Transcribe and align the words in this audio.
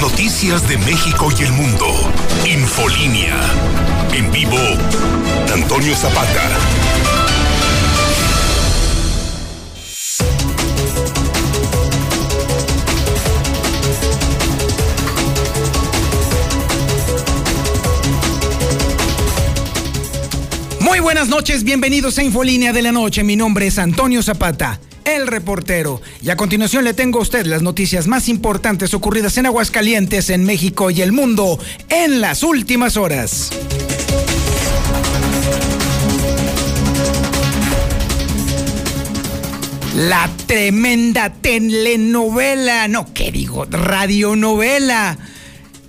Noticias 0.00 0.66
de 0.68 0.78
México 0.78 1.28
y 1.38 1.42
el 1.42 1.52
mundo. 1.52 1.86
Infolínea. 2.46 3.36
En 4.12 4.30
vivo, 4.30 4.56
Antonio 5.52 5.94
Zapata. 5.94 6.50
Muy 20.80 21.00
buenas 21.00 21.28
noches, 21.28 21.64
bienvenidos 21.64 22.18
a 22.18 22.22
Infolínea 22.22 22.72
de 22.72 22.82
la 22.82 22.92
Noche. 22.92 23.24
Mi 23.24 23.36
nombre 23.36 23.66
es 23.66 23.78
Antonio 23.78 24.22
Zapata, 24.22 24.80
el 25.04 25.26
reportero. 25.26 26.00
Y 26.22 26.30
a 26.30 26.36
continuación 26.36 26.84
le 26.84 26.94
tengo 26.94 27.18
a 27.18 27.22
usted 27.22 27.46
las 27.46 27.62
noticias 27.62 28.06
más 28.06 28.28
importantes 28.28 28.94
ocurridas 28.94 29.36
en 29.38 29.46
Aguascalientes, 29.46 30.30
en 30.30 30.44
México 30.44 30.90
y 30.90 31.02
el 31.02 31.12
mundo 31.12 31.58
en 31.88 32.20
las 32.20 32.42
últimas 32.42 32.96
horas. 32.96 33.50
La 39.94 40.30
tremenda 40.46 41.30
telenovela, 41.30 42.88
no, 42.88 43.12
¿qué 43.12 43.30
digo? 43.30 43.66
Radionovela 43.66 45.18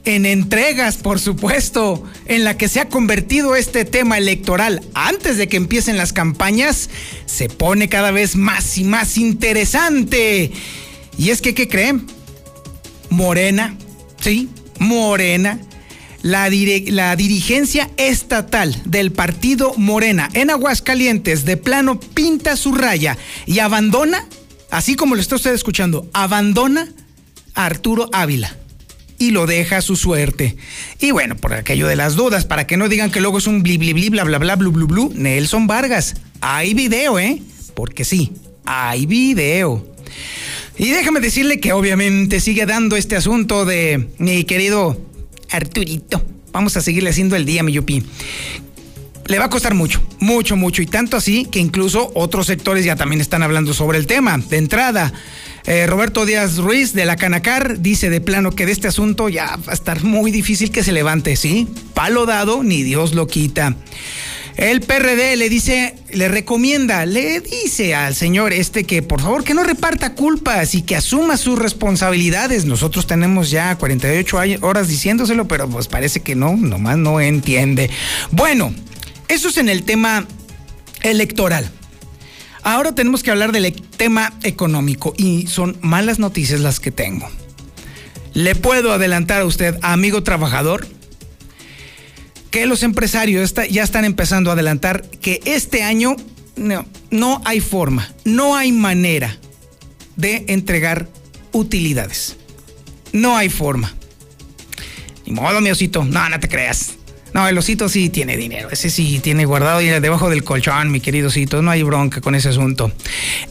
en 0.06 0.26
entregas, 0.26 0.98
por 0.98 1.20
supuesto, 1.20 2.04
en 2.26 2.44
la 2.44 2.58
que 2.58 2.68
se 2.68 2.80
ha 2.80 2.90
convertido 2.90 3.56
este 3.56 3.86
tema 3.86 4.18
electoral 4.18 4.82
antes 4.94 5.38
de 5.38 5.48
que 5.48 5.58
empiecen 5.58 5.98
las 5.98 6.14
campañas, 6.14 6.90
se 7.26 7.50
pone 7.50 7.88
cada 7.90 8.12
vez 8.12 8.36
más 8.36 8.78
y 8.78 8.84
más 8.84 9.18
interesante. 9.18 10.52
Y 11.18 11.30
es 11.30 11.42
que, 11.42 11.54
¿qué 11.54 11.68
creen? 11.68 12.06
Morena, 13.10 13.78
sí, 14.20 14.50
Morena, 14.80 15.60
la, 16.22 16.50
la 16.50 17.16
dirigencia 17.16 17.90
estatal 17.98 18.82
del 18.86 19.12
partido 19.12 19.74
Morena 19.78 20.30
en 20.34 20.50
Aguascalientes 20.50 21.46
de 21.46 21.58
plano 21.58 22.00
pinta 22.00 22.58
su 22.58 22.74
raya 22.74 23.18
y 23.46 23.60
abandona, 23.60 24.26
así 24.72 24.96
como 24.96 25.16
lo 25.16 25.22
está 25.22 25.36
usted 25.36 25.54
escuchando, 25.54 26.10
abandona 26.14 26.90
a 27.54 27.66
Arturo 27.66 28.10
Ávila 28.12 28.58
y 29.18 29.32
lo 29.32 29.46
deja 29.46 29.78
a 29.78 29.82
su 29.82 29.96
suerte. 29.96 30.56
Y 31.00 31.12
bueno, 31.12 31.36
por 31.36 31.54
aquello 31.54 31.88
de 31.88 31.96
las 31.96 32.16
dudas, 32.16 32.46
para 32.46 32.68
que 32.68 32.78
no 32.78 32.90
digan 32.90 33.12
que 33.12 33.22
luego 33.22 33.38
es 33.38 33.48
un 33.48 33.64
bli 33.64 33.78
bli 33.78 33.94
bli 33.94 34.10
bla 34.10 34.24
bla 34.24 34.38
bla 34.38 34.56
blu 34.56 34.72
blu 34.72 34.88
blu, 34.88 35.12
Nelson 35.16 35.68
Vargas. 35.68 36.16
Hay 36.42 36.74
video, 36.74 37.20
¿eh? 37.20 37.42
Porque 37.76 38.06
sí, 38.06 38.32
hay 38.66 39.06
video. 39.06 39.86
Y 40.78 40.90
déjame 40.90 41.20
decirle 41.20 41.60
que 41.60 41.74
obviamente 41.74 42.40
sigue 42.40 42.66
dando 42.66 42.96
este 42.96 43.16
asunto 43.16 43.66
de 43.66 44.10
mi 44.18 44.44
querido 44.44 45.00
Arturito. 45.52 46.26
Vamos 46.52 46.78
a 46.78 46.82
seguirle 46.82 47.12
haciendo 47.12 47.36
el 47.36 47.46
día, 47.46 47.64
mi 47.64 47.72
yupi. 47.72 48.04
Le 49.28 49.40
va 49.40 49.46
a 49.46 49.50
costar 49.50 49.74
mucho, 49.74 50.02
mucho, 50.20 50.56
mucho. 50.56 50.82
Y 50.82 50.86
tanto 50.86 51.18
así 51.18 51.46
que 51.46 51.60
incluso 51.60 52.12
otros 52.14 52.48
sectores 52.48 52.84
ya 52.84 52.96
también 52.96 53.22
están 53.22 53.42
hablando 53.42 53.74
sobre 53.74 53.98
el 53.98 54.08
tema. 54.08 54.38
De 54.38 54.58
entrada, 54.58 55.14
eh, 55.66 55.88
Roberto 55.88 56.26
Díaz 56.26 56.58
Ruiz 56.58 56.94
de 56.94 57.06
la 57.06 57.16
Canacar 57.16 57.80
dice 57.80 58.10
de 58.10 58.20
plano 58.20 58.52
que 58.52 58.66
de 58.66 58.74
este 58.74 58.90
asunto 58.90 59.30
ya 59.30 59.56
va 59.68 59.72
a 59.72 59.74
estar 59.74 60.04
muy 60.04 60.32
difícil 60.32 60.72
que 60.72 60.84
se 60.84 60.92
levante, 60.92 61.36
¿sí? 61.38 61.68
Palo 61.94 62.26
dado, 62.26 62.64
ni 62.64 62.84
Dios 62.84 63.14
lo 63.14 63.28
quita. 63.28 63.76
El 64.58 64.82
PRD 64.82 65.36
le 65.36 65.50
dice, 65.50 65.96
le 66.12 66.28
recomienda, 66.28 67.08
le 67.08 67.40
dice 67.40 67.96
al 67.96 68.14
señor 68.14 68.54
este 68.54 68.84
que 68.84 69.02
por 69.02 69.20
favor 69.20 69.44
que 69.44 69.56
no 69.56 69.64
reparta 69.64 70.14
culpas 70.14 70.76
y 70.76 70.84
que 70.84 70.96
asuma 70.96 71.38
sus 71.38 71.58
responsabilidades. 71.58 72.66
Nosotros 72.66 73.08
tenemos 73.08 73.50
ya 73.50 73.76
48 73.78 74.38
horas 74.62 74.90
diciéndoselo, 74.90 75.48
pero 75.48 75.68
pues 75.68 75.88
parece 75.88 76.20
que 76.20 76.36
no, 76.36 76.56
nomás 76.56 76.98
no 76.98 77.20
entiende. 77.20 77.90
Bueno, 78.32 78.76
eso 79.34 79.50
es 79.50 79.58
en 79.58 79.70
el 79.70 79.84
tema 79.84 80.28
electoral. 81.02 81.70
Ahora 82.62 82.96
tenemos 82.96 83.24
que 83.24 83.32
hablar 83.32 83.52
del 83.52 83.66
e-, 83.66 83.72
tema 83.72 84.34
económico 84.44 85.14
y 85.18 85.48
son 85.48 85.78
malas 85.82 86.20
noticias 86.20 86.60
las 86.60 86.80
que 86.80 86.92
tengo. 86.92 87.28
Le 88.34 88.56
puedo 88.56 88.94
adelantar 88.94 89.42
a 89.42 89.46
usted, 89.46 89.78
amigo 89.82 90.24
trabajador, 90.24 90.88
que 92.52 92.66
los 92.66 92.84
empresarios 92.84 93.54
ya 93.70 93.84
están 93.84 94.06
empezando 94.06 94.50
a 94.50 94.54
adelantar 94.54 95.02
que 95.10 95.42
este 95.46 95.84
año 95.84 96.16
no, 96.56 96.86
no 97.10 97.42
hay 97.46 97.60
forma, 97.60 98.12
no 98.26 98.56
hay 98.56 98.72
manera 98.72 99.38
de 100.16 100.46
entregar 100.48 101.10
utilidades. 101.52 102.38
No 103.12 103.36
hay 103.38 103.50
forma. 103.50 103.94
Ni 105.26 105.34
modo, 105.34 105.62
mi 105.62 105.70
osito. 105.70 106.04
No, 106.04 106.30
no 106.30 106.40
te 106.40 106.48
creas. 106.48 106.94
No, 107.34 107.48
el 107.48 107.58
osito 107.58 107.90
sí 107.90 108.10
tiene 108.10 108.38
dinero. 108.38 108.70
Ese 108.72 108.92
sí 108.92 109.20
tiene 109.20 109.46
guardado 109.46 109.82
y 109.82 109.88
debajo 109.88 110.30
del 110.30 110.44
colchón, 110.44 110.92
mi 110.92 111.00
querido 111.00 111.30
osito. 111.30 111.64
No 111.64 111.72
hay 111.72 111.82
bronca 111.82 112.22
con 112.22 112.36
ese 112.36 112.50
asunto. 112.50 112.92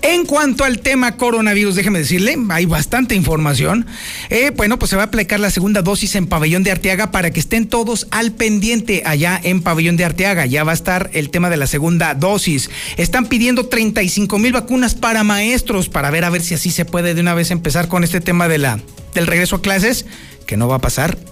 En 0.03 0.25
cuanto 0.25 0.65
al 0.65 0.78
tema 0.78 1.16
coronavirus, 1.16 1.75
déjeme 1.75 1.98
decirle, 1.98 2.37
hay 2.50 2.66
bastante 2.66 3.16
información. 3.16 3.87
Eh, 4.31 4.53
bueno, 4.54 4.78
pues 4.78 4.91
se 4.91 4.97
va 4.97 5.03
a 5.03 5.06
aplicar 5.06 5.41
la 5.41 5.50
segunda 5.50 5.82
dosis 5.82 6.15
en 6.15 6.28
Pabellón 6.28 6.62
de 6.62 6.70
Arteaga 6.70 7.10
para 7.10 7.32
que 7.32 7.41
estén 7.41 7.66
todos 7.66 8.06
al 8.12 8.31
pendiente 8.31 9.03
allá 9.04 9.41
en 9.43 9.62
Pabellón 9.62 9.97
de 9.97 10.04
Arteaga. 10.04 10.47
Ya 10.47 10.62
va 10.62 10.70
a 10.70 10.75
estar 10.75 11.10
el 11.12 11.31
tema 11.31 11.50
de 11.50 11.56
la 11.56 11.66
segunda 11.66 12.14
dosis. 12.14 12.70
Están 12.97 13.26
pidiendo 13.26 13.66
35 13.66 14.38
mil 14.38 14.53
vacunas 14.53 14.94
para 14.94 15.25
maestros 15.25 15.88
para 15.88 16.10
ver 16.10 16.25
a 16.25 16.31
ver 16.31 16.43
si 16.43 16.54
así 16.54 16.70
se 16.70 16.84
puede 16.84 17.14
de 17.14 17.20
una 17.20 17.34
vez 17.34 17.50
empezar 17.50 17.88
con 17.88 18.04
este 18.04 18.20
tema 18.20 18.47
de 18.47 18.59
la, 18.59 18.78
del 19.14 19.26
regreso 19.26 19.56
a 19.56 19.62
clases, 19.62 20.06
que 20.47 20.56
no 20.56 20.69
va 20.69 20.76
a 20.76 20.81
pasar 20.81 21.31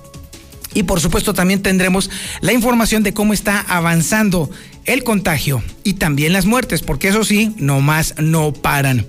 y 0.75 0.85
por 0.85 1.01
supuesto 1.01 1.35
también 1.35 1.63
tendremos 1.63 2.11
la 2.41 2.53
información 2.53 3.03
de 3.03 3.13
cómo 3.13 3.33
está 3.33 3.61
avanzando 3.61 4.51
el 4.85 5.05
contagio 5.05 5.63
y 5.85 5.95
también 5.95 6.33
las 6.33 6.47
muertes, 6.47 6.83
porque 6.83 7.09
eso 7.09 7.25
sí, 7.25 7.53
no 7.57 7.81
más 7.81 8.15
no 8.19 8.53
paran. 8.53 9.07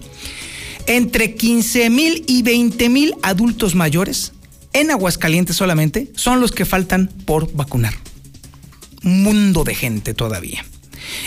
Entre 0.88 1.35
15 1.35 1.89
mil 1.89 2.23
y 2.27 2.41
20 2.41 2.89
mil 2.89 3.13
adultos 3.22 3.75
mayores 3.75 4.33
en 4.73 4.91
Aguascalientes 4.91 5.55
solamente 5.55 6.11
son 6.16 6.39
los 6.39 6.51
que 6.51 6.66
faltan 6.66 7.07
por 7.25 7.53
vacunar. 7.53 7.93
Mundo 9.03 9.63
de 9.63 9.75
gente 9.75 10.13
todavía. 10.13 10.66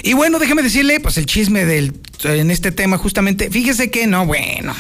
Y 0.03 0.15
bueno, 0.15 0.39
déjeme 0.39 0.63
decirle, 0.63 1.01
pues 1.01 1.19
el 1.19 1.27
chisme 1.27 1.65
del, 1.65 1.93
en 2.25 2.51
este 2.51 2.73
tema 2.73 2.99
justamente, 2.99 3.51
fíjese 3.51 3.91
que 3.91 4.07
no, 4.07 4.27
bueno, 4.27 4.75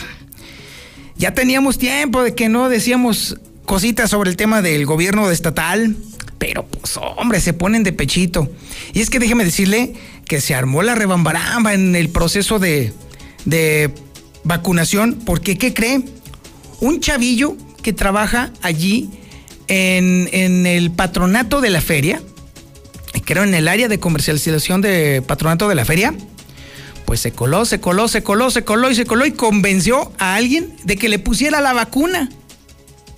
ya 1.16 1.34
teníamos 1.34 1.78
tiempo 1.78 2.22
de 2.22 2.34
que 2.34 2.48
no 2.48 2.68
decíamos 2.68 3.36
cositas 3.64 4.10
sobre 4.10 4.30
el 4.30 4.36
tema 4.36 4.62
del 4.62 4.86
gobierno 4.86 5.30
estatal, 5.30 5.96
pero 6.38 6.66
pues 6.66 6.96
hombre, 6.96 7.40
se 7.40 7.52
ponen 7.52 7.82
de 7.82 7.92
pechito. 7.92 8.50
Y 8.92 9.00
es 9.00 9.10
que 9.10 9.18
déjeme 9.18 9.44
decirle 9.44 9.94
que 10.26 10.40
se 10.40 10.54
armó 10.54 10.82
la 10.82 10.94
rebambaramba 10.94 11.74
en 11.74 11.96
el 11.96 12.08
proceso 12.08 12.58
de, 12.58 12.92
de 13.44 13.90
vacunación, 14.44 15.20
porque 15.24 15.58
¿qué 15.58 15.74
cree? 15.74 16.02
Un 16.80 17.00
chavillo 17.00 17.56
que 17.82 17.92
trabaja 17.92 18.52
allí 18.62 19.10
en, 19.68 20.28
en 20.32 20.66
el 20.66 20.90
patronato 20.90 21.60
de 21.60 21.70
la 21.70 21.80
feria, 21.80 22.20
creo 23.24 23.42
en 23.42 23.54
el 23.54 23.68
área 23.68 23.88
de 23.88 23.98
comercialización 23.98 24.80
de 24.80 25.22
patronato 25.26 25.68
de 25.68 25.74
la 25.74 25.84
feria, 25.84 26.14
pues 27.04 27.20
se 27.20 27.32
coló, 27.32 27.64
se 27.64 27.80
coló, 27.80 28.08
se 28.08 28.22
coló, 28.22 28.50
se 28.50 28.64
coló 28.64 28.90
y 28.90 28.94
se 28.94 29.04
coló 29.04 29.26
y 29.26 29.32
convenció 29.32 30.12
a 30.18 30.34
alguien 30.34 30.74
de 30.84 30.96
que 30.96 31.08
le 31.08 31.18
pusiera 31.18 31.60
la 31.60 31.72
vacuna 31.72 32.30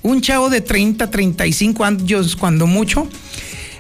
un 0.07 0.21
chavo 0.21 0.51
de 0.51 0.61
30, 0.61 1.11
35 1.11 1.85
años, 1.85 2.37
cuando 2.37 2.67
mucho, 2.67 3.09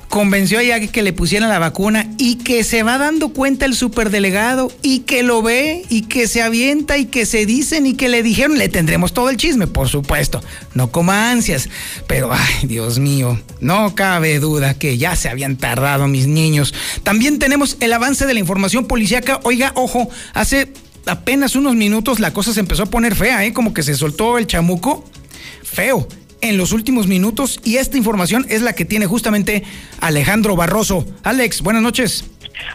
convenció 0.08 0.58
a 0.58 0.80
que 0.80 1.02
le 1.02 1.12
pusieran 1.12 1.48
la 1.48 1.58
vacuna 1.58 2.08
y 2.18 2.36
que 2.36 2.64
se 2.64 2.82
va 2.82 2.98
dando 2.98 3.30
cuenta 3.30 3.64
el 3.64 3.74
superdelegado 3.74 4.70
y 4.82 5.00
que 5.00 5.22
lo 5.22 5.42
ve 5.42 5.84
y 5.88 6.02
que 6.02 6.26
se 6.26 6.42
avienta 6.42 6.98
y 6.98 7.06
que 7.06 7.26
se 7.26 7.46
dicen 7.46 7.86
y 7.86 7.94
que 7.94 8.08
le 8.08 8.22
dijeron, 8.22 8.58
le 8.58 8.68
tendremos 8.68 9.12
todo 9.12 9.30
el 9.30 9.36
chisme, 9.36 9.66
por 9.66 9.88
supuesto, 9.88 10.42
no 10.74 10.90
coma 10.90 11.30
ansias, 11.30 11.68
pero 12.06 12.32
ay, 12.32 12.66
Dios 12.66 12.98
mío, 12.98 13.40
no 13.60 13.94
cabe 13.94 14.38
duda 14.38 14.74
que 14.74 14.98
ya 14.98 15.16
se 15.16 15.28
habían 15.28 15.56
tardado 15.56 16.08
mis 16.08 16.26
niños. 16.26 16.74
También 17.02 17.38
tenemos 17.38 17.76
el 17.80 17.92
avance 17.92 18.26
de 18.26 18.34
la 18.34 18.40
información 18.40 18.86
policíaca, 18.86 19.40
oiga, 19.44 19.72
ojo, 19.74 20.08
hace 20.34 20.72
apenas 21.06 21.54
unos 21.54 21.74
minutos 21.76 22.18
la 22.20 22.32
cosa 22.32 22.52
se 22.52 22.60
empezó 22.60 22.84
a 22.84 22.86
poner 22.86 23.14
fea, 23.14 23.44
¿eh? 23.44 23.52
como 23.52 23.72
que 23.74 23.82
se 23.82 23.94
soltó 23.94 24.38
el 24.38 24.46
chamuco 24.46 25.04
feo 25.62 26.08
en 26.48 26.56
los 26.56 26.72
últimos 26.72 27.06
minutos 27.06 27.60
y 27.64 27.76
esta 27.76 27.96
información 27.96 28.46
es 28.48 28.62
la 28.62 28.74
que 28.74 28.84
tiene 28.84 29.06
justamente 29.06 29.64
Alejandro 30.00 30.56
Barroso. 30.56 31.06
Alex, 31.22 31.62
buenas 31.62 31.82
noches. 31.82 32.24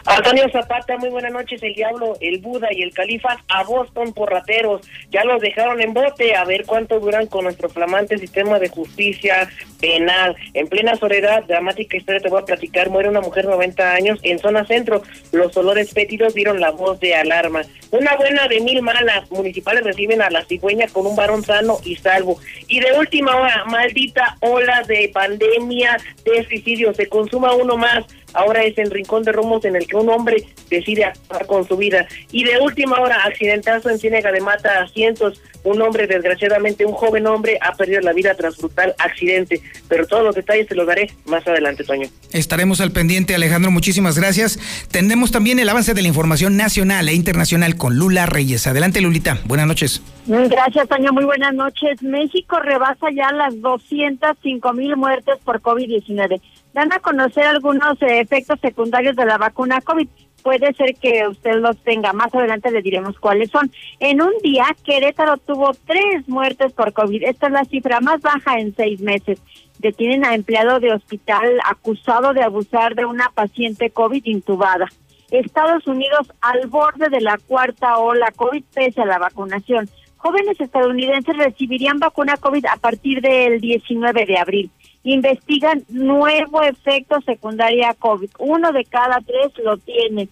Antonio 0.04 0.48
Zapata, 0.50 0.96
muy 0.96 1.10
buenas 1.10 1.32
noches. 1.32 1.62
El 1.62 1.74
Diablo, 1.74 2.16
el 2.20 2.38
Buda 2.38 2.68
y 2.72 2.82
el 2.82 2.92
Califa 2.92 3.38
a 3.48 3.64
Boston 3.64 4.12
por 4.12 4.30
rateros. 4.30 4.82
Ya 5.10 5.24
los 5.24 5.40
dejaron 5.40 5.80
en 5.80 5.94
bote. 5.94 6.34
A 6.34 6.44
ver 6.44 6.64
cuánto 6.66 7.00
duran 7.00 7.26
con 7.26 7.44
nuestro 7.44 7.68
flamante 7.68 8.18
sistema 8.18 8.58
de 8.58 8.68
justicia 8.68 9.48
penal. 9.80 10.36
En 10.54 10.68
plena 10.68 10.96
soledad, 10.96 11.44
dramática 11.44 11.96
historia 11.96 12.20
te 12.20 12.28
voy 12.28 12.42
a 12.42 12.44
platicar. 12.44 12.90
Muere 12.90 13.08
una 13.08 13.20
mujer 13.20 13.44
de 13.44 13.52
90 13.52 13.92
años 13.92 14.18
en 14.22 14.38
zona 14.38 14.64
centro. 14.64 15.02
Los 15.32 15.56
olores 15.56 15.92
fétidos 15.92 16.34
dieron 16.34 16.60
la 16.60 16.70
voz 16.70 17.00
de 17.00 17.14
alarma. 17.14 17.62
Una 17.90 18.16
buena 18.16 18.48
de 18.48 18.60
mil 18.60 18.82
malas. 18.82 19.30
Municipales 19.30 19.84
reciben 19.84 20.22
a 20.22 20.30
la 20.30 20.44
cigüeña 20.44 20.86
con 20.88 21.06
un 21.06 21.16
varón 21.16 21.44
sano 21.44 21.78
y 21.84 21.96
salvo. 21.96 22.38
Y 22.68 22.80
de 22.80 22.92
última 22.92 23.36
hora, 23.36 23.64
maldita 23.66 24.36
ola 24.40 24.82
de 24.82 25.10
pandemia 25.12 25.98
de 26.24 26.44
suicidio. 26.44 26.94
Se 26.94 27.08
consuma 27.08 27.54
uno 27.54 27.76
más 27.76 28.04
ahora 28.34 28.62
es 28.64 28.76
el 28.78 28.90
rincón 28.90 29.22
de 29.22 29.32
Romos 29.32 29.64
en 29.64 29.76
el 29.76 29.86
que 29.86 29.96
un 29.96 30.08
hombre 30.08 30.44
decide 30.70 31.04
acabar 31.04 31.46
con 31.46 31.66
su 31.66 31.76
vida. 31.76 32.06
Y 32.30 32.44
de 32.44 32.58
última 32.58 33.00
hora, 33.00 33.16
accidentazo 33.24 33.90
en 33.90 33.98
Ciénega 33.98 34.32
de 34.32 34.40
Mata 34.40 34.80
a 34.80 34.88
cientos. 34.88 35.40
Un 35.64 35.80
hombre, 35.80 36.08
desgraciadamente, 36.08 36.84
un 36.84 36.92
joven 36.92 37.26
hombre, 37.26 37.56
ha 37.60 37.72
perdido 37.74 38.00
la 38.00 38.12
vida 38.12 38.34
tras 38.34 38.56
brutal 38.56 38.94
accidente. 38.98 39.60
Pero 39.88 40.06
todos 40.06 40.24
los 40.24 40.34
detalles 40.34 40.66
te 40.66 40.74
los 40.74 40.86
daré 40.86 41.12
más 41.24 41.46
adelante, 41.46 41.84
Toño. 41.84 42.08
Estaremos 42.32 42.80
al 42.80 42.90
pendiente, 42.90 43.34
Alejandro. 43.34 43.70
Muchísimas 43.70 44.18
gracias. 44.18 44.58
Tendremos 44.90 45.30
también 45.30 45.58
el 45.60 45.68
avance 45.68 45.94
de 45.94 46.02
la 46.02 46.08
información 46.08 46.56
nacional 46.56 47.08
e 47.08 47.14
internacional 47.14 47.76
con 47.76 47.96
Lula 47.96 48.26
Reyes. 48.26 48.66
Adelante, 48.66 49.00
Lulita. 49.00 49.38
Buenas 49.44 49.66
noches. 49.66 50.02
Gracias, 50.26 50.88
Toño. 50.88 51.12
Muy 51.12 51.24
buenas 51.24 51.54
noches. 51.54 52.02
México 52.02 52.58
rebasa 52.60 53.10
ya 53.14 53.30
las 53.32 53.60
205 53.60 54.72
mil 54.72 54.96
muertes 54.96 55.36
por 55.44 55.60
COVID-19 55.60 56.40
dan 56.72 56.92
a 56.92 56.98
conocer 57.00 57.44
algunos 57.44 58.00
eh, 58.02 58.20
efectos 58.20 58.58
secundarios 58.60 59.16
de 59.16 59.26
la 59.26 59.38
vacuna 59.38 59.80
COVID. 59.80 60.08
Puede 60.42 60.72
ser 60.74 60.96
que 60.96 61.26
usted 61.28 61.56
los 61.60 61.76
tenga. 61.84 62.12
Más 62.12 62.34
adelante 62.34 62.70
le 62.70 62.82
diremos 62.82 63.18
cuáles 63.18 63.50
son. 63.50 63.70
En 64.00 64.20
un 64.20 64.32
día, 64.42 64.66
Querétaro 64.84 65.36
tuvo 65.36 65.72
tres 65.86 66.28
muertes 66.28 66.72
por 66.72 66.92
COVID. 66.92 67.22
Esta 67.24 67.46
es 67.46 67.52
la 67.52 67.64
cifra 67.64 68.00
más 68.00 68.20
baja 68.20 68.58
en 68.58 68.74
seis 68.74 69.00
meses. 69.00 69.40
Detienen 69.78 70.24
a 70.24 70.34
empleado 70.34 70.80
de 70.80 70.92
hospital 70.92 71.60
acusado 71.64 72.32
de 72.32 72.42
abusar 72.42 72.94
de 72.94 73.04
una 73.04 73.28
paciente 73.30 73.90
COVID 73.90 74.22
intubada. 74.24 74.88
Estados 75.30 75.86
Unidos 75.86 76.30
al 76.40 76.66
borde 76.66 77.08
de 77.08 77.20
la 77.20 77.38
cuarta 77.38 77.98
ola 77.98 78.32
COVID 78.34 78.64
pese 78.74 79.00
a 79.00 79.06
la 79.06 79.18
vacunación. 79.18 79.88
Jóvenes 80.16 80.60
estadounidenses 80.60 81.36
recibirían 81.36 81.98
vacuna 81.98 82.36
COVID 82.36 82.66
a 82.66 82.76
partir 82.76 83.20
del 83.20 83.60
19 83.60 84.26
de 84.26 84.38
abril 84.38 84.70
investigan 85.04 85.84
nuevo 85.88 86.62
efecto 86.62 87.20
secundaria 87.22 87.94
COVID. 87.94 88.30
Uno 88.38 88.72
de 88.72 88.84
cada 88.84 89.20
tres 89.20 89.52
lo 89.64 89.76
tiene. 89.78 90.28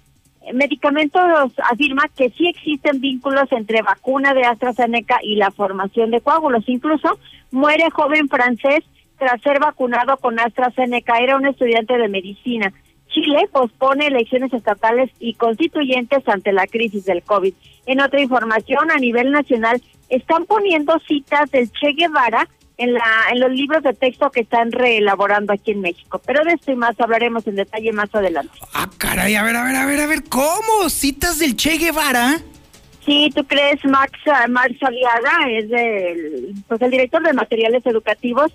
Medicamentos 0.55 1.53
afirma 1.71 2.09
que 2.17 2.31
sí 2.31 2.49
existen 2.49 3.01
vínculos 3.01 3.51
entre 3.53 3.83
vacuna 3.83 4.33
de 4.33 4.45
AstraZeneca 4.45 5.19
y 5.23 5.37
la 5.37 5.51
formación 5.51 6.11
de 6.11 6.21
coágulos. 6.21 6.65
Incluso 6.67 7.19
muere 7.51 7.91
joven 7.91 8.29
francés 8.29 8.85
tras 9.19 9.41
ser 9.43 9.61
vacunado 9.61 10.17
con 10.17 10.41
AstraZeneca. 10.41 11.19
Era 11.19 11.37
un 11.37 11.47
estudiante 11.47 11.99
de 11.99 12.09
medicina. 12.09 12.73
Chile 13.09 13.49
pospone 13.53 14.07
elecciones 14.07 14.53
estatales 14.53 15.11
y 15.19 15.35
constituyentes 15.35 16.27
ante 16.29 16.53
la 16.53 16.67
crisis 16.67 17.05
del 17.05 17.23
COVID. 17.23 17.53
En 17.87 18.01
otra 18.01 18.21
información, 18.21 18.91
a 18.91 18.97
nivel 18.97 19.33
nacional, 19.33 19.83
están 20.09 20.47
poniendo 20.47 20.99
citas 21.07 21.51
del 21.51 21.71
Che 21.71 21.93
Guevara 21.93 22.49
en, 22.81 22.95
la, 22.95 23.27
en 23.31 23.41
los 23.41 23.51
libros 23.53 23.83
de 23.83 23.93
texto 23.93 24.31
que 24.31 24.41
están 24.41 24.73
reelaborando 24.73 25.53
aquí 25.53 25.73
en 25.73 25.83
México. 25.83 26.21
Pero 26.25 26.43
de 26.45 26.55
esto 26.55 26.73
y 26.73 26.77
más 26.77 26.99
hablaremos 26.99 27.47
en 27.47 27.57
detalle 27.57 27.93
más 27.93 28.13
adelante. 28.15 28.53
Ah, 28.73 28.89
caray, 28.97 29.35
a 29.35 29.43
ver, 29.43 29.55
a 29.55 29.65
ver, 29.65 29.77
a 29.77 29.87
ver, 29.87 30.01
a 30.01 30.07
ver, 30.07 30.25
¿cómo? 30.25 30.89
¿Citas 30.89 31.39
del 31.39 31.57
Che 31.57 31.77
Guevara? 31.77 32.41
Sí, 33.05 33.31
¿tú 33.35 33.45
crees? 33.45 33.85
Max, 33.85 34.19
Max 34.49 34.75
Aliaga 34.83 35.51
es 35.51 35.71
el, 35.71 36.55
pues 36.69 36.81
el 36.81 36.91
director 36.91 37.23
de 37.23 37.33
materiales 37.35 37.85
educativos. 37.85 38.51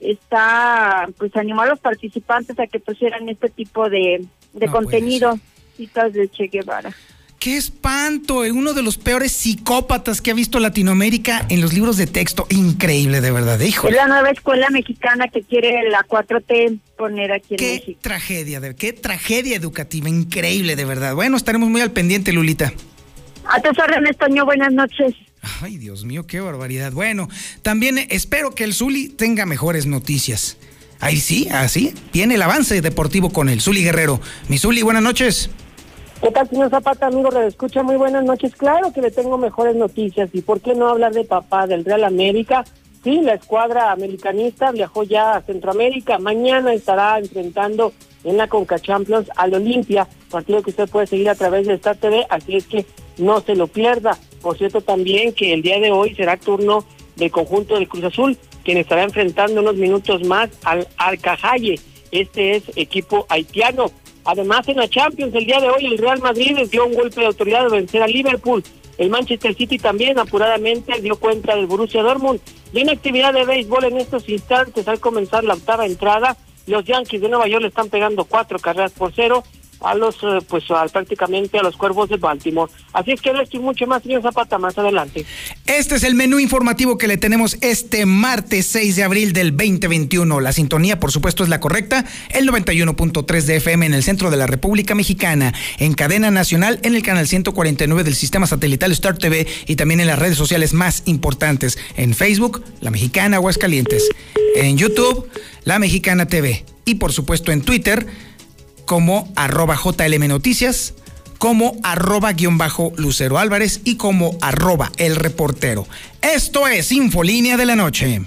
Está, 0.00 1.08
pues 1.16 1.34
animó 1.36 1.62
a 1.62 1.66
los 1.66 1.80
participantes 1.80 2.58
a 2.58 2.66
que 2.66 2.80
pusieran 2.80 3.28
este 3.28 3.48
tipo 3.48 3.88
de, 3.88 4.24
de 4.52 4.68
contenido, 4.68 5.38
citas 5.76 6.12
del 6.12 6.30
Che 6.30 6.48
Guevara. 6.48 6.90
¡Qué 7.48 7.56
espanto! 7.56 8.40
Uno 8.40 8.74
de 8.74 8.82
los 8.82 8.98
peores 8.98 9.32
psicópatas 9.32 10.20
que 10.20 10.30
ha 10.30 10.34
visto 10.34 10.60
Latinoamérica 10.60 11.46
en 11.48 11.62
los 11.62 11.72
libros 11.72 11.96
de 11.96 12.06
texto. 12.06 12.46
Increíble, 12.50 13.22
de 13.22 13.30
verdad, 13.30 13.58
hijo. 13.60 13.88
Es 13.88 13.94
la 13.94 14.06
nueva 14.06 14.28
escuela 14.28 14.68
mexicana 14.68 15.28
que 15.28 15.40
quiere 15.40 15.88
la 15.88 16.04
4T 16.06 16.78
poner 16.98 17.32
aquí 17.32 17.54
en 17.54 17.56
qué 17.56 17.96
Tragedia, 18.02 18.60
de, 18.60 18.76
qué 18.76 18.92
tragedia 18.92 19.56
educativa, 19.56 20.10
increíble, 20.10 20.76
de 20.76 20.84
verdad. 20.84 21.14
Bueno, 21.14 21.38
estaremos 21.38 21.70
muy 21.70 21.80
al 21.80 21.90
pendiente, 21.90 22.34
Lulita. 22.34 22.70
A 23.46 23.62
tus 23.62 23.78
órdenes, 23.78 24.18
Toño, 24.18 24.44
buenas 24.44 24.74
noches. 24.74 25.14
Ay, 25.62 25.78
Dios 25.78 26.04
mío, 26.04 26.26
qué 26.26 26.40
barbaridad. 26.40 26.92
Bueno, 26.92 27.30
también 27.62 27.96
espero 28.10 28.54
que 28.54 28.64
el 28.64 28.74
Zuli 28.74 29.08
tenga 29.08 29.46
mejores 29.46 29.86
noticias. 29.86 30.58
Ahí 31.00 31.16
sí, 31.16 31.48
así, 31.50 31.94
viene 32.12 32.34
el 32.34 32.42
avance 32.42 32.82
deportivo 32.82 33.30
con 33.30 33.48
el 33.48 33.62
Zuli 33.62 33.82
Guerrero. 33.82 34.20
Mi 34.48 34.58
Zuli, 34.58 34.82
buenas 34.82 35.02
noches. 35.02 35.48
¿Qué 36.20 36.32
tal, 36.32 36.48
señor 36.48 36.68
Zapata, 36.68 37.06
amigo 37.06 37.30
de 37.30 37.46
escucha? 37.46 37.84
Muy 37.84 37.94
buenas 37.94 38.24
noches. 38.24 38.56
Claro 38.56 38.92
que 38.92 39.00
le 39.00 39.12
tengo 39.12 39.38
mejores 39.38 39.76
noticias. 39.76 40.28
¿Y 40.32 40.42
por 40.42 40.60
qué 40.60 40.74
no 40.74 40.88
hablar 40.88 41.12
de 41.12 41.22
papá 41.22 41.68
del 41.68 41.84
Real 41.84 42.02
América? 42.02 42.64
Sí, 43.04 43.20
la 43.20 43.34
escuadra 43.34 43.92
americanista 43.92 44.72
viajó 44.72 45.04
ya 45.04 45.36
a 45.36 45.42
Centroamérica. 45.42 46.18
Mañana 46.18 46.74
estará 46.74 47.20
enfrentando 47.20 47.92
en 48.24 48.36
la 48.36 48.48
Conca 48.48 48.80
Champions 48.80 49.30
al 49.36 49.54
Olimpia, 49.54 50.08
partido 50.28 50.60
que 50.60 50.70
usted 50.70 50.88
puede 50.88 51.06
seguir 51.06 51.30
a 51.30 51.36
través 51.36 51.68
de 51.68 51.74
Star 51.74 51.96
TV, 51.96 52.26
así 52.28 52.56
es 52.56 52.66
que 52.66 52.84
no 53.18 53.40
se 53.40 53.54
lo 53.54 53.68
pierda. 53.68 54.18
Por 54.42 54.58
cierto, 54.58 54.80
también 54.80 55.32
que 55.32 55.54
el 55.54 55.62
día 55.62 55.78
de 55.78 55.92
hoy 55.92 56.16
será 56.16 56.36
turno 56.36 56.84
del 57.14 57.30
conjunto 57.30 57.76
del 57.76 57.88
Cruz 57.88 58.04
Azul, 58.04 58.36
quien 58.64 58.78
estará 58.78 59.04
enfrentando 59.04 59.60
unos 59.60 59.76
minutos 59.76 60.24
más 60.24 60.50
al 60.64 60.88
Arcajalle. 60.96 61.78
Este 62.10 62.56
es 62.56 62.64
equipo 62.74 63.24
haitiano. 63.28 63.92
Además, 64.28 64.68
en 64.68 64.76
la 64.76 64.86
Champions, 64.86 65.34
el 65.34 65.46
día 65.46 65.58
de 65.58 65.70
hoy, 65.70 65.86
el 65.86 65.96
Real 65.96 66.20
Madrid 66.20 66.54
les 66.54 66.70
dio 66.70 66.84
un 66.84 66.92
golpe 66.92 67.22
de 67.22 67.28
autoridad 67.28 67.62
de 67.62 67.70
vencer 67.70 68.02
a 68.02 68.06
Liverpool. 68.06 68.62
El 68.98 69.08
Manchester 69.08 69.54
City 69.54 69.78
también 69.78 70.18
apuradamente 70.18 71.00
dio 71.00 71.16
cuenta 71.16 71.56
del 71.56 71.64
Borussia 71.64 72.02
Dortmund. 72.02 72.38
Y 72.74 72.80
en 72.80 72.90
actividad 72.90 73.32
de 73.32 73.46
béisbol 73.46 73.84
en 73.84 73.96
estos 73.96 74.28
instantes, 74.28 74.86
al 74.86 75.00
comenzar 75.00 75.44
la 75.44 75.54
octava 75.54 75.86
entrada, 75.86 76.36
los 76.66 76.84
Yankees 76.84 77.22
de 77.22 77.30
Nueva 77.30 77.48
York 77.48 77.62
le 77.62 77.68
están 77.68 77.88
pegando 77.88 78.26
cuatro 78.26 78.58
carreras 78.58 78.92
por 78.92 79.14
cero 79.14 79.44
a 79.80 79.94
los, 79.94 80.16
eh, 80.22 80.38
pues 80.48 80.64
prácticamente 80.92 81.58
a 81.58 81.62
los 81.62 81.76
cuervos 81.76 82.08
de 82.08 82.16
Baltimore. 82.16 82.70
Así 82.92 83.12
es 83.12 83.20
que 83.20 83.30
esto 83.30 83.56
y 83.56 83.60
mucho 83.60 83.86
más, 83.86 84.02
señor 84.02 84.22
Zapata, 84.22 84.58
más 84.58 84.76
adelante. 84.78 85.24
Este 85.66 85.96
es 85.96 86.04
el 86.04 86.14
menú 86.14 86.38
informativo 86.38 86.98
que 86.98 87.06
le 87.06 87.16
tenemos 87.16 87.56
este 87.60 88.06
martes 88.06 88.66
6 88.66 88.96
de 88.96 89.04
abril 89.04 89.32
del 89.32 89.56
2021. 89.56 90.40
La 90.40 90.52
sintonía, 90.52 90.98
por 90.98 91.12
supuesto, 91.12 91.42
es 91.42 91.48
la 91.48 91.60
correcta, 91.60 92.04
el 92.30 92.48
91.3 92.48 93.42
de 93.42 93.56
FM 93.56 93.86
en 93.86 93.94
el 93.94 94.02
centro 94.02 94.30
de 94.30 94.36
la 94.36 94.46
República 94.46 94.94
Mexicana, 94.94 95.54
en 95.78 95.94
cadena 95.94 96.30
nacional, 96.30 96.80
en 96.82 96.94
el 96.94 97.02
canal 97.02 97.26
149 97.26 98.04
del 98.04 98.14
sistema 98.14 98.46
satelital 98.46 98.92
Star 98.92 99.18
TV 99.18 99.46
y 99.66 99.76
también 99.76 100.00
en 100.00 100.06
las 100.06 100.18
redes 100.18 100.36
sociales 100.36 100.72
más 100.72 101.02
importantes, 101.06 101.78
en 101.96 102.14
Facebook, 102.14 102.64
La 102.80 102.90
Mexicana 102.90 103.36
Aguascalientes, 103.36 104.08
en 104.56 104.76
YouTube, 104.76 105.28
La 105.64 105.78
Mexicana 105.78 106.26
TV 106.26 106.64
y 106.84 106.94
por 106.94 107.12
supuesto 107.12 107.52
en 107.52 107.60
Twitter, 107.60 108.06
como 108.88 109.30
arroba 109.36 109.76
JLM 109.76 110.28
Noticias, 110.28 110.94
como 111.36 111.76
arroba 111.82 112.32
guion 112.32 112.56
bajo 112.56 112.90
Lucero 112.96 113.36
Álvarez 113.38 113.82
y 113.84 113.96
como 113.96 114.38
arroba 114.40 114.90
el 114.96 115.14
reportero. 115.14 115.86
Esto 116.22 116.66
es 116.66 116.90
Infolínea 116.90 117.58
de 117.58 117.66
la 117.66 117.76
Noche. 117.76 118.22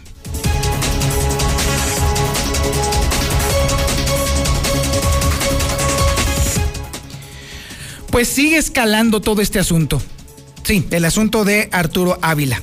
Pues 8.11 8.27
sigue 8.27 8.57
escalando 8.57 9.19
todo 9.19 9.41
este 9.41 9.57
asunto. 9.57 9.99
Sí, 10.61 10.85
el 10.91 11.05
asunto 11.05 11.43
de 11.43 11.69
Arturo 11.71 12.19
Ávila. 12.21 12.61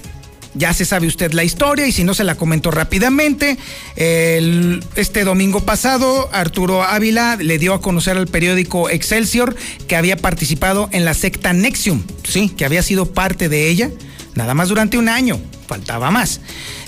Ya 0.59 0.75
se 0.75 0.85
sabe 0.85 1.07
usted 1.07 1.33
la 1.33 1.45
historia 1.45 1.87
y 1.87 1.93
si 1.93 2.03
no 2.03 2.15
se 2.15 2.25
la 2.25 2.35
comento 2.35 2.73
rápidamente, 2.73 3.57
este 3.95 5.23
domingo 5.23 5.65
pasado 5.65 6.29
Arturo 6.33 6.83
Ávila 6.83 7.37
le 7.37 7.59
dio 7.59 7.75
a 7.75 7.81
conocer 7.81 8.17
al 8.17 8.27
periódico 8.27 8.91
Excelsior 8.91 9.55
que 9.87 9.95
había 9.95 10.17
participado 10.17 10.89
en 10.91 11.05
la 11.05 11.15
secta 11.15 11.53
Nexium, 11.53 12.03
sí, 12.25 12.49
que 12.49 12.65
había 12.65 12.83
sido 12.83 13.07
parte 13.07 13.49
de 13.49 13.69
ella, 13.69 13.91
nada 14.35 14.55
más 14.55 14.69
durante 14.69 14.99
un 14.99 15.09
año, 15.09 15.41
faltaba 15.69 16.11
más. 16.11 16.41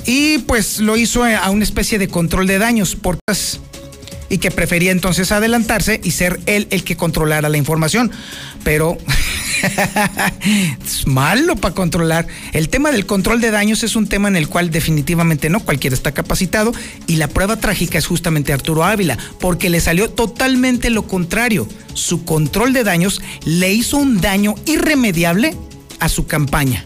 Y 0.05 0.39
pues 0.39 0.81
lo 0.81 0.97
hizo 0.97 1.23
a 1.25 1.49
una 1.51 1.63
especie 1.63 2.01
de 2.01 2.09
control 2.09 2.49
de 2.49 2.59
daños 2.59 2.97
por 2.97 3.19
y 4.31 4.39
que 4.39 4.51
prefería 4.51 4.93
entonces 4.93 5.33
adelantarse 5.33 6.01
y 6.03 6.13
ser 6.13 6.41
él 6.47 6.67
el 6.71 6.83
que 6.85 6.97
controlara 6.97 7.49
la 7.49 7.59
información. 7.59 8.11
Pero 8.65 8.97
es 10.85 11.07
malo 11.07 11.57
para 11.57 11.75
controlar. 11.75 12.27
El 12.53 12.69
tema 12.69 12.91
del 12.91 13.07
control 13.07 13.41
de 13.41 13.51
daños 13.51 13.83
es 13.83 13.97
un 13.97 14.07
tema 14.09 14.29
en 14.29 14.37
el 14.37 14.49
cual 14.49 14.71
definitivamente 14.71 15.51
no 15.51 15.61
cualquiera 15.61 15.95
está 15.95 16.13
capacitado 16.13 16.73
y 17.07 17.17
la 17.17 17.29
prueba 17.29 17.57
trágica 17.57 17.99
es 17.99 18.07
justamente 18.07 18.53
Arturo 18.53 18.85
Ávila, 18.85 19.19
porque 19.39 19.71
le 19.71 19.81
salió 19.81 20.11
totalmente 20.11 20.91
lo 20.91 21.07
contrario. 21.07 21.69
Su 21.95 22.25
control 22.25 22.73
de 22.73 22.85
daños 22.85 23.21
le 23.45 23.73
hizo 23.73 23.97
un 23.97 24.21
daño 24.21 24.55
irremediable 24.67 25.57
a 25.99 26.09
su 26.09 26.27
campaña. 26.27 26.85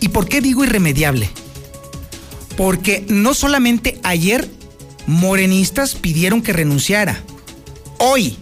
¿Y 0.00 0.08
por 0.08 0.28
qué 0.28 0.40
digo 0.40 0.64
irremediable? 0.64 1.28
Porque 2.56 3.04
no 3.08 3.34
solamente 3.34 4.00
ayer 4.02 4.48
morenistas 5.06 5.94
pidieron 5.94 6.42
que 6.42 6.52
renunciara, 6.52 7.20
hoy 7.98 8.36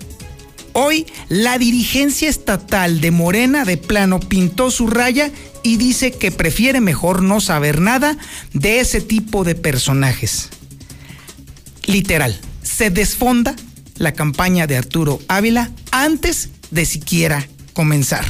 Hoy 0.73 1.07
la 1.29 1.59
dirigencia 1.59 2.29
estatal 2.29 3.01
de 3.01 3.11
Morena 3.11 3.65
de 3.65 3.77
plano 3.77 4.21
pintó 4.21 4.71
su 4.71 4.87
raya 4.87 5.31
y 5.63 5.77
dice 5.77 6.13
que 6.13 6.31
prefiere 6.31 6.81
mejor 6.81 7.23
no 7.23 7.41
saber 7.41 7.81
nada 7.81 8.17
de 8.53 8.81
ese 8.81 9.01
tipo 9.01 9.45
de 9.45 9.55
personajes. 9.55 10.51
Literal, 11.87 12.39
se 12.63 12.91
desfonda 12.91 13.55
la 13.97 14.13
campaña 14.13 14.67
de 14.67 14.77
Arturo 14.77 15.21
Ávila 15.29 15.71
antes 15.91 16.51
de 16.71 16.85
siquiera 16.85 17.47
comenzar. 17.73 18.25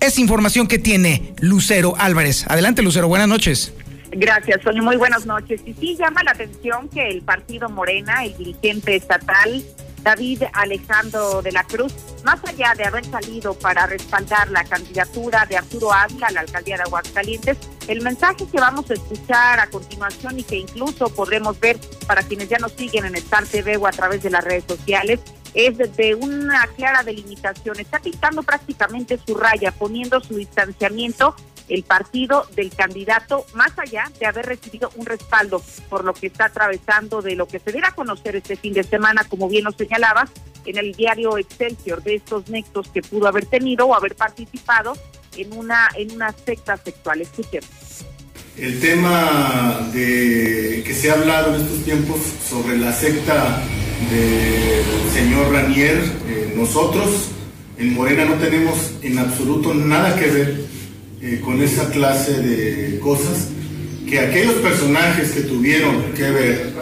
Es 0.00 0.18
información 0.18 0.66
que 0.66 0.78
tiene 0.78 1.34
Lucero 1.38 1.94
Álvarez. 1.96 2.44
Adelante, 2.48 2.82
Lucero, 2.82 3.06
buenas 3.06 3.28
noches. 3.28 3.72
Gracias, 4.10 4.60
Sonia. 4.62 4.82
Muy 4.82 4.96
buenas 4.96 5.24
noches. 5.26 5.62
Y 5.64 5.74
sí 5.74 5.96
llama 5.96 6.22
la 6.22 6.32
atención 6.32 6.88
que 6.88 7.08
el 7.08 7.22
partido 7.22 7.68
Morena, 7.68 8.24
el 8.24 8.36
dirigente 8.36 8.96
estatal, 8.96 9.62
David 10.02 10.42
Alejandro 10.52 11.42
de 11.42 11.52
la 11.52 11.64
Cruz, 11.64 11.92
más 12.24 12.40
allá 12.44 12.74
de 12.76 12.84
haber 12.84 13.04
salido 13.04 13.54
para 13.54 13.86
respaldar 13.86 14.50
la 14.50 14.64
candidatura 14.64 15.46
de 15.46 15.56
Arturo 15.56 15.92
Ávila 15.92 16.28
a 16.28 16.32
la 16.32 16.40
alcaldía 16.40 16.76
de 16.76 16.82
Aguascalientes, 16.82 17.58
el 17.88 18.00
mensaje 18.02 18.46
que 18.46 18.60
vamos 18.60 18.90
a 18.90 18.94
escuchar 18.94 19.60
a 19.60 19.68
continuación 19.68 20.38
y 20.38 20.42
que 20.42 20.56
incluso 20.56 21.08
podremos 21.08 21.58
ver 21.60 21.78
para 22.06 22.22
quienes 22.22 22.48
ya 22.48 22.58
nos 22.58 22.72
siguen 22.72 23.04
en 23.04 23.14
Star 23.16 23.46
TV 23.46 23.76
o 23.76 23.86
a 23.86 23.92
través 23.92 24.22
de 24.22 24.30
las 24.30 24.44
redes 24.44 24.64
sociales 24.66 25.20
es 25.54 25.76
de 25.76 26.14
una 26.14 26.66
clara 26.76 27.02
delimitación. 27.02 27.78
Está 27.78 27.98
pintando 27.98 28.42
prácticamente 28.42 29.18
su 29.24 29.34
raya, 29.34 29.72
poniendo 29.72 30.20
su 30.20 30.36
distanciamiento 30.36 31.34
el 31.68 31.82
partido 31.82 32.46
del 32.54 32.70
candidato, 32.74 33.46
más 33.54 33.72
allá 33.78 34.10
de 34.18 34.26
haber 34.26 34.46
recibido 34.46 34.90
un 34.96 35.06
respaldo 35.06 35.62
por 35.88 36.04
lo 36.04 36.14
que 36.14 36.26
está 36.26 36.46
atravesando, 36.46 37.22
de 37.22 37.36
lo 37.36 37.46
que 37.46 37.58
se 37.58 37.72
diera 37.72 37.88
a 37.88 37.94
conocer 37.94 38.36
este 38.36 38.56
fin 38.56 38.72
de 38.72 38.82
semana, 38.82 39.24
como 39.28 39.48
bien 39.48 39.64
lo 39.64 39.72
señalabas, 39.72 40.30
en 40.64 40.78
el 40.78 40.92
diario 40.92 41.38
Excelsior, 41.38 42.02
de 42.02 42.16
estos 42.16 42.48
nexos 42.48 42.88
que 42.88 43.02
pudo 43.02 43.26
haber 43.26 43.46
tenido 43.46 43.86
o 43.86 43.94
haber 43.94 44.14
participado 44.14 44.94
en 45.36 45.56
una, 45.56 45.88
en 45.96 46.12
una 46.12 46.32
secta 46.32 46.76
sexual. 46.76 47.20
Escuchemos. 47.20 47.70
El 48.56 48.80
tema 48.80 49.88
de 49.94 50.82
que 50.86 50.94
se 50.94 51.10
ha 51.10 51.14
hablado 51.14 51.54
en 51.54 51.62
estos 51.62 51.84
tiempos 51.84 52.20
sobre 52.48 52.76
la 52.78 52.92
secta 52.92 53.62
del 54.10 55.10
señor 55.12 55.52
Ranier, 55.52 56.02
eh, 56.28 56.52
nosotros 56.54 57.28
en 57.78 57.94
Morena 57.94 58.26
no 58.26 58.34
tenemos 58.34 58.92
en 59.02 59.18
absoluto 59.18 59.72
nada 59.72 60.14
que 60.16 60.26
ver 60.26 60.66
eh, 61.22 61.40
con 61.40 61.62
esa 61.62 61.88
clase 61.90 62.40
de 62.40 62.98
cosas, 62.98 63.48
que 64.08 64.18
aquellos 64.18 64.54
personajes 64.54 65.30
que 65.30 65.42
tuvieron 65.42 66.12
que 66.16 66.30
ver, 66.30 66.72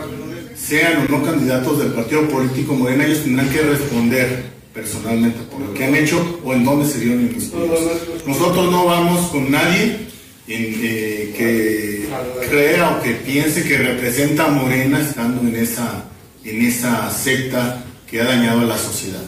sean 0.57 1.07
o 1.07 1.11
no 1.11 1.23
candidatos 1.23 1.79
del 1.79 1.93
partido 1.93 2.27
político 2.29 2.75
Morena, 2.75 3.05
ellos 3.05 3.23
tendrán 3.23 3.51
que 3.51 3.61
responder 3.61 4.45
personalmente 4.73 5.41
por 5.51 5.61
lo 5.61 5.75
que 5.75 5.85
han 5.85 5.95
hecho 5.95 6.41
o 6.43 6.55
en 6.55 6.65
dónde 6.65 6.89
se 6.89 7.01
dieron 7.01 7.21
inmiscuidos. 7.21 7.81
Nosotros 8.27 8.71
no 8.71 8.87
vamos 8.87 9.29
con 9.29 9.51
nadie 9.51 10.07
eh, 10.49 11.35
que 11.37 12.09
crea 12.49 12.97
o 12.97 13.03
que 13.03 13.11
piense 13.11 13.63
que 13.63 13.77
representa 13.77 14.47
a 14.47 14.51
Morena 14.51 15.01
estando 15.01 15.43
en 15.43 15.55
esa, 15.57 16.05
en 16.45 16.65
esa 16.65 17.11
secta 17.11 17.85
que 18.09 18.21
ha 18.21 18.25
dañado 18.25 18.61
a 18.61 18.65
la 18.65 18.79
sociedad. 18.79 19.23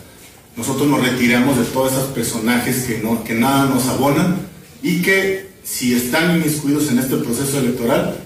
Nosotros 0.56 0.88
nos 0.88 1.02
retiramos 1.02 1.58
de 1.58 1.64
todos 1.64 1.92
esos 1.92 2.08
personajes 2.08 2.84
que, 2.84 2.98
no, 2.98 3.22
que 3.24 3.34
nada 3.34 3.66
nos 3.66 3.86
abonan 3.88 4.51
y 4.82 5.02
que 5.02 5.50
si 5.62 5.94
están 5.94 6.36
inmiscuidos 6.36 6.90
en 6.90 6.98
este 6.98 7.16
proceso 7.16 7.58
electoral, 7.58 8.18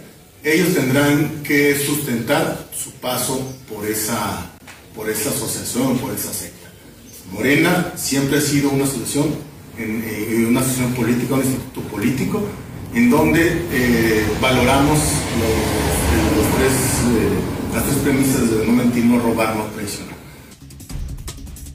ellos 0.43 0.75
tendrán 0.75 1.43
que 1.43 1.77
sustentar 1.79 2.69
su 2.75 2.93
paso 2.93 3.41
por 3.69 3.87
esa, 3.87 4.51
por 4.95 5.11
esa 5.11 5.31
asociación, 5.31 5.99
por 5.99 6.15
esa 6.15 6.33
secta. 6.33 6.71
Morena 7.33 7.93
siempre 7.97 8.39
ha 8.39 8.41
sido 8.41 8.71
una 8.71 8.85
asociación, 8.85 9.27
eh, 9.79 10.47
una 10.49 10.61
asociación 10.61 10.95
política, 10.95 11.35
un 11.35 11.41
instituto 11.41 11.81
político, 11.89 12.43
en 12.95 13.11
donde 13.11 13.63
eh, 13.73 14.25
valoramos 14.41 14.99
eh, 14.99 15.87
las 17.75 17.85
tres 17.85 17.97
premisas 17.99 18.51
de 18.51 18.67
no 18.67 18.73
mentir, 18.73 19.05
no 19.05 19.19
robar, 19.21 19.57
no 19.57 19.65
traicionar. 19.65 20.16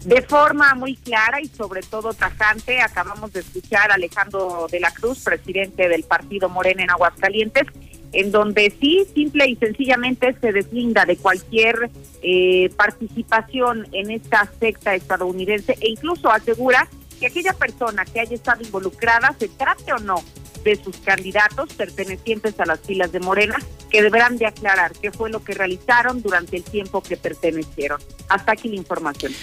De 0.06 0.24
forma 0.24 0.74
muy 0.74 0.96
clara 0.96 1.42
y 1.42 1.48
sobre 1.48 1.82
todo 1.82 2.14
tajante, 2.14 2.82
acabamos 2.82 3.34
de 3.34 3.42
escuchar 3.42 3.92
a 3.92 3.96
Alejandro 3.96 4.68
de 4.72 4.80
la 4.80 4.92
Cruz, 4.92 5.20
presidente 5.24 5.88
del 5.88 6.04
partido 6.04 6.50
Morena 6.50 6.84
en 6.84 6.90
Aguascalientes, 6.90 7.68
en 8.12 8.32
donde 8.32 8.74
sí, 8.82 9.06
simple 9.14 9.48
y 9.48 9.56
sencillamente 9.58 10.36
se 10.42 10.52
deslinda 10.52 11.06
de 11.06 11.18
cualquier 11.18 11.92
eh, 12.24 12.70
participación 12.76 13.88
en 13.92 14.12
esta 14.12 14.52
secta 14.60 14.96
estadounidense 14.96 15.78
e 15.80 15.90
incluso 15.90 16.32
asegura 16.32 16.88
que 17.20 17.28
aquella 17.28 17.54
persona 17.54 18.04
que 18.04 18.20
haya 18.20 18.36
estado 18.36 18.64
involucrada, 18.64 19.36
se 19.38 19.48
trate 19.50 19.94
o 19.94 20.00
no 20.00 20.16
de 20.64 20.76
sus 20.76 20.98
candidatos 20.98 21.74
pertenecientes 21.74 22.60
a 22.60 22.66
las 22.66 22.80
filas 22.80 23.12
de 23.12 23.20
Morena, 23.20 23.56
que 23.90 24.02
deberán 24.02 24.38
de 24.38 24.48
aclarar 24.48 24.92
qué 25.00 25.12
fue 25.12 25.30
lo 25.30 25.44
que 25.44 25.54
realizaron 25.54 26.22
durante 26.22 26.58
el 26.58 26.64
tiempo 26.64 27.02
que 27.02 27.18
pertenecieron. 27.18 28.02
Hasta 28.30 28.54
aquí 28.54 28.70
la 28.70 28.76
información. 28.76 29.34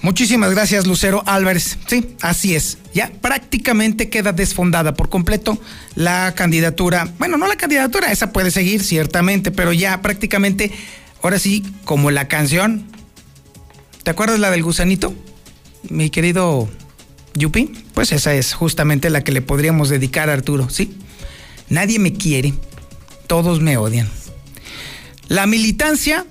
Muchísimas 0.00 0.52
gracias, 0.52 0.86
Lucero 0.86 1.22
Álvarez. 1.26 1.76
Sí, 1.86 2.14
así 2.20 2.54
es. 2.54 2.78
Ya 2.94 3.10
prácticamente 3.20 4.08
queda 4.08 4.32
desfondada 4.32 4.94
por 4.94 5.08
completo 5.08 5.58
la 5.96 6.34
candidatura. 6.36 7.12
Bueno, 7.18 7.36
no 7.36 7.48
la 7.48 7.56
candidatura, 7.56 8.12
esa 8.12 8.32
puede 8.32 8.50
seguir 8.50 8.82
ciertamente, 8.82 9.50
pero 9.50 9.72
ya 9.72 10.00
prácticamente, 10.00 10.70
ahora 11.22 11.38
sí, 11.38 11.64
como 11.84 12.10
la 12.10 12.28
canción. 12.28 12.84
¿Te 14.04 14.10
acuerdas 14.10 14.38
la 14.38 14.50
del 14.50 14.62
gusanito? 14.62 15.14
Mi 15.90 16.10
querido 16.10 16.68
Yupi. 17.34 17.72
Pues 17.92 18.12
esa 18.12 18.34
es 18.34 18.54
justamente 18.54 19.10
la 19.10 19.24
que 19.24 19.32
le 19.32 19.42
podríamos 19.42 19.88
dedicar 19.88 20.30
a 20.30 20.34
Arturo, 20.34 20.70
¿sí? 20.70 20.96
Nadie 21.68 21.98
me 21.98 22.12
quiere, 22.12 22.54
todos 23.26 23.60
me 23.60 23.76
odian. 23.76 24.08
La 25.26 25.46
militancia 25.46 26.24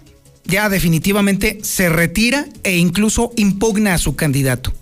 ya 0.47 0.69
definitivamente 0.69 1.59
se 1.61 1.89
retira 1.89 2.47
e 2.63 2.77
incluso 2.77 3.31
impugna 3.35 3.93
a 3.93 3.97
su 3.97 4.15
candidato. 4.15 4.73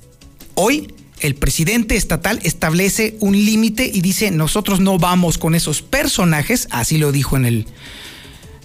Hoy 0.54 0.94
el 1.20 1.36
presidente 1.36 1.96
estatal 1.96 2.40
establece 2.44 3.18
un 3.20 3.34
límite 3.34 3.90
y 3.92 4.02
dice, 4.02 4.32
nosotros 4.32 4.80
no 4.80 5.00
vamos 5.00 5.38
con 5.38 5.56
esos 5.56 5.82
personajes, 5.82 6.68
así 6.72 6.98
lo 6.98 7.12
dijo 7.12 7.36
en 7.36 7.46
el, 7.46 7.66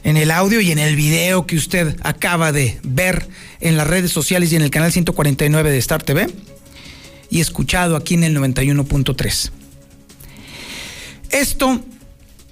en 0.04 0.16
el 0.16 0.30
audio 0.30 0.60
y 0.60 0.70
en 0.70 0.78
el 0.78 0.94
video 0.94 1.46
que 1.46 1.56
usted 1.56 1.96
acaba 2.02 2.52
de 2.52 2.78
ver 2.82 3.28
en 3.60 3.76
las 3.76 3.86
redes 3.86 4.12
sociales 4.12 4.52
y 4.52 4.56
en 4.56 4.62
el 4.62 4.70
canal 4.70 4.92
149 4.92 5.70
de 5.70 5.78
Star 5.78 6.02
TV 6.02 6.28
y 7.30 7.40
escuchado 7.40 7.96
aquí 7.96 8.14
en 8.14 8.24
el 8.24 8.36
91.3. 8.36 9.50
Esto 11.30 11.80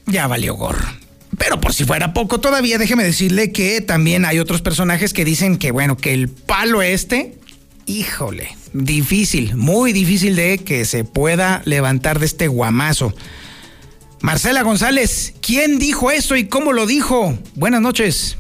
ya 0.07 0.27
valió 0.27 0.55
gorro. 0.55 1.08
Pero 1.39 1.61
por 1.61 1.73
si 1.73 1.85
fuera 1.85 2.13
poco 2.13 2.41
todavía, 2.41 2.79
déjeme 2.79 3.05
decirle 3.05 3.53
que 3.53 3.81
también 3.81 4.25
hay 4.25 4.39
otros 4.39 4.61
personajes 4.61 5.13
que 5.13 5.25
dicen 5.25 5.57
que, 5.57 5.71
bueno, 5.71 5.97
que 5.97 6.13
el 6.13 6.29
palo 6.29 6.83
este, 6.83 7.39
híjole, 7.87 8.57
difícil, 8.73 9.57
muy 9.57 9.93
difícil 9.93 10.37
de 10.37 10.59
que 10.59 10.85
se 10.85 11.05
pueda 11.05 11.63
levantar 11.65 12.19
de 12.19 12.27
este 12.27 12.49
guamazo. 12.49 13.15
Marcela 14.21 14.63
González, 14.63 15.35
¿quién 15.41 15.79
dijo 15.79 16.11
eso 16.11 16.35
y 16.35 16.49
cómo 16.49 16.73
lo 16.73 16.87
dijo? 16.87 17.39
Buenas 17.55 17.81
noches. 17.81 18.37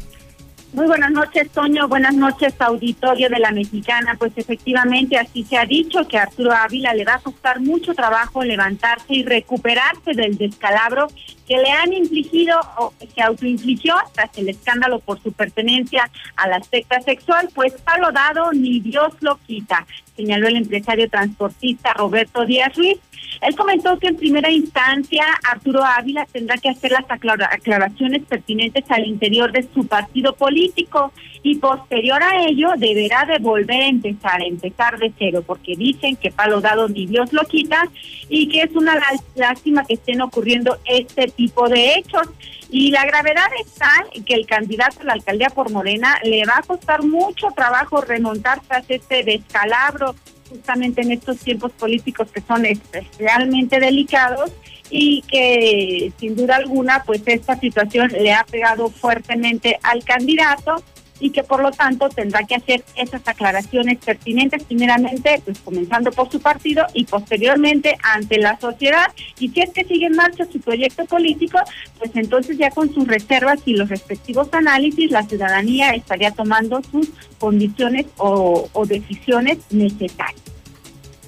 Muy 0.74 0.86
buenas 0.86 1.10
noches, 1.10 1.50
Toño. 1.50 1.88
Buenas 1.88 2.14
noches, 2.14 2.54
auditorio 2.58 3.30
de 3.30 3.38
la 3.38 3.52
Mexicana. 3.52 4.16
Pues 4.18 4.32
efectivamente, 4.36 5.16
así 5.16 5.42
se 5.42 5.56
ha 5.56 5.64
dicho 5.64 6.06
que 6.06 6.18
a 6.18 6.24
Arturo 6.24 6.52
Ávila 6.52 6.92
le 6.92 7.06
va 7.06 7.14
a 7.14 7.20
costar 7.20 7.58
mucho 7.60 7.94
trabajo 7.94 8.44
levantarse 8.44 9.14
y 9.14 9.24
recuperarse 9.24 10.12
del 10.12 10.36
descalabro 10.36 11.08
que 11.46 11.56
le 11.56 11.70
han 11.70 11.94
infligido 11.94 12.60
o 12.76 12.92
se 13.14 13.22
autoinfligió 13.22 13.94
tras 14.12 14.36
el 14.36 14.50
escándalo 14.50 14.98
por 14.98 15.22
su 15.22 15.32
pertenencia 15.32 16.10
a 16.36 16.46
la 16.46 16.62
secta 16.62 17.00
sexual, 17.00 17.48
pues 17.54 17.72
palo 17.80 18.12
dado 18.12 18.52
ni 18.52 18.80
Dios 18.80 19.14
lo 19.20 19.38
quita, 19.46 19.86
señaló 20.14 20.48
el 20.48 20.56
empresario 20.56 21.08
transportista 21.08 21.94
Roberto 21.94 22.44
Díaz 22.44 22.76
Ruiz 22.76 22.98
Él 23.40 23.54
comentó 23.54 23.98
que 23.98 24.08
en 24.08 24.16
primera 24.16 24.50
instancia 24.50 25.24
Arturo 25.50 25.84
Ávila 25.84 26.26
tendrá 26.30 26.56
que 26.56 26.70
hacer 26.70 26.92
las 26.92 27.04
aclaraciones 27.08 28.24
pertinentes 28.24 28.84
al 28.90 29.06
interior 29.06 29.52
de 29.52 29.66
su 29.74 29.86
partido 29.86 30.34
político 30.34 31.12
y 31.42 31.56
posterior 31.56 32.22
a 32.22 32.44
ello 32.46 32.70
deberá 32.76 33.24
de 33.24 33.38
volver 33.38 33.82
a 33.82 33.86
empezar, 33.86 34.42
empezar 34.42 34.98
de 34.98 35.12
cero, 35.18 35.42
porque 35.46 35.76
dicen 35.76 36.16
que 36.16 36.30
palo 36.30 36.60
dado 36.60 36.88
ni 36.88 37.06
Dios 37.06 37.32
lo 37.32 37.42
quita 37.44 37.88
y 38.28 38.48
que 38.48 38.62
es 38.62 38.74
una 38.74 39.00
lástima 39.34 39.84
que 39.84 39.94
estén 39.94 40.20
ocurriendo 40.20 40.78
este 40.84 41.28
tipo 41.28 41.68
de 41.68 41.94
hechos. 41.94 42.28
Y 42.70 42.90
la 42.90 43.06
gravedad 43.06 43.48
está 43.64 43.90
en 44.12 44.24
que 44.24 44.34
el 44.34 44.46
candidato 44.46 45.00
a 45.00 45.04
la 45.04 45.12
alcaldía 45.14 45.48
por 45.48 45.70
Morena 45.70 46.18
le 46.22 46.44
va 46.44 46.58
a 46.58 46.62
costar 46.62 47.02
mucho 47.02 47.48
trabajo 47.56 48.02
remontar 48.02 48.60
tras 48.68 48.84
este 48.90 49.24
descalabro 49.24 50.14
justamente 50.48 51.02
en 51.02 51.12
estos 51.12 51.38
tiempos 51.38 51.72
políticos 51.72 52.28
que 52.32 52.40
son 52.40 52.66
especialmente 52.66 53.80
delicados 53.80 54.50
y 54.90 55.22
que 55.22 56.12
sin 56.18 56.34
duda 56.34 56.56
alguna 56.56 57.02
pues 57.04 57.22
esta 57.26 57.58
situación 57.58 58.08
le 58.08 58.32
ha 58.32 58.44
pegado 58.44 58.88
fuertemente 58.90 59.78
al 59.82 60.02
candidato 60.04 60.82
y 61.20 61.30
que 61.30 61.42
por 61.42 61.62
lo 61.62 61.70
tanto 61.70 62.08
tendrá 62.08 62.44
que 62.44 62.56
hacer 62.56 62.84
esas 62.96 63.26
aclaraciones 63.26 63.98
pertinentes 63.98 64.64
primeramente 64.64 65.40
pues 65.44 65.58
comenzando 65.60 66.10
por 66.12 66.30
su 66.30 66.40
partido 66.40 66.86
y 66.94 67.04
posteriormente 67.04 67.96
ante 68.02 68.38
la 68.38 68.58
sociedad 68.58 69.06
y 69.38 69.48
si 69.48 69.60
es 69.60 69.70
que 69.70 69.84
sigue 69.84 70.06
en 70.06 70.16
marcha 70.16 70.46
su 70.50 70.60
proyecto 70.60 71.04
político 71.06 71.58
pues 71.98 72.10
entonces 72.14 72.58
ya 72.58 72.70
con 72.70 72.92
sus 72.92 73.06
reservas 73.06 73.60
y 73.64 73.74
los 73.74 73.88
respectivos 73.88 74.48
análisis 74.52 75.10
la 75.10 75.22
ciudadanía 75.22 75.90
estaría 75.90 76.30
tomando 76.30 76.82
sus 76.90 77.08
condiciones 77.38 78.06
o, 78.16 78.68
o 78.72 78.86
decisiones 78.86 79.58
necesarias. 79.70 80.57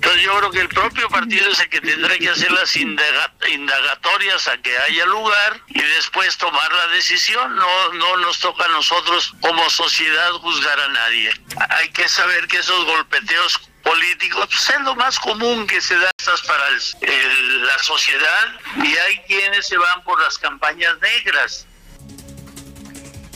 Entonces 0.00 0.22
yo 0.22 0.38
creo 0.38 0.50
que 0.50 0.60
el 0.60 0.68
propio 0.70 1.10
partido 1.10 1.50
es 1.50 1.60
el 1.60 1.68
que 1.68 1.78
tendrá 1.82 2.16
que 2.16 2.30
hacer 2.30 2.50
las 2.52 2.74
indagatorias 2.74 4.48
a 4.48 4.56
que 4.56 4.74
haya 4.78 5.04
lugar 5.04 5.60
y 5.68 5.82
después 5.82 6.38
tomar 6.38 6.72
la 6.72 6.88
decisión. 6.88 7.54
No, 7.54 7.92
no 7.92 8.16
nos 8.16 8.40
toca 8.40 8.64
a 8.64 8.68
nosotros 8.68 9.34
como 9.42 9.68
sociedad 9.68 10.30
juzgar 10.40 10.80
a 10.80 10.88
nadie. 10.88 11.30
Hay 11.68 11.90
que 11.90 12.08
saber 12.08 12.48
que 12.48 12.56
esos 12.56 12.82
golpeteos 12.86 13.60
políticos 13.82 14.46
pues, 14.46 14.70
es 14.70 14.80
lo 14.80 14.94
más 14.96 15.18
común 15.18 15.66
que 15.66 15.82
se 15.82 15.94
da 15.98 16.10
para 16.46 16.70
la 16.70 17.78
sociedad 17.80 18.48
y 18.82 18.96
hay 18.96 19.18
quienes 19.26 19.66
se 19.66 19.76
van 19.76 20.02
por 20.04 20.18
las 20.22 20.38
campañas 20.38 20.98
negras 21.00 21.66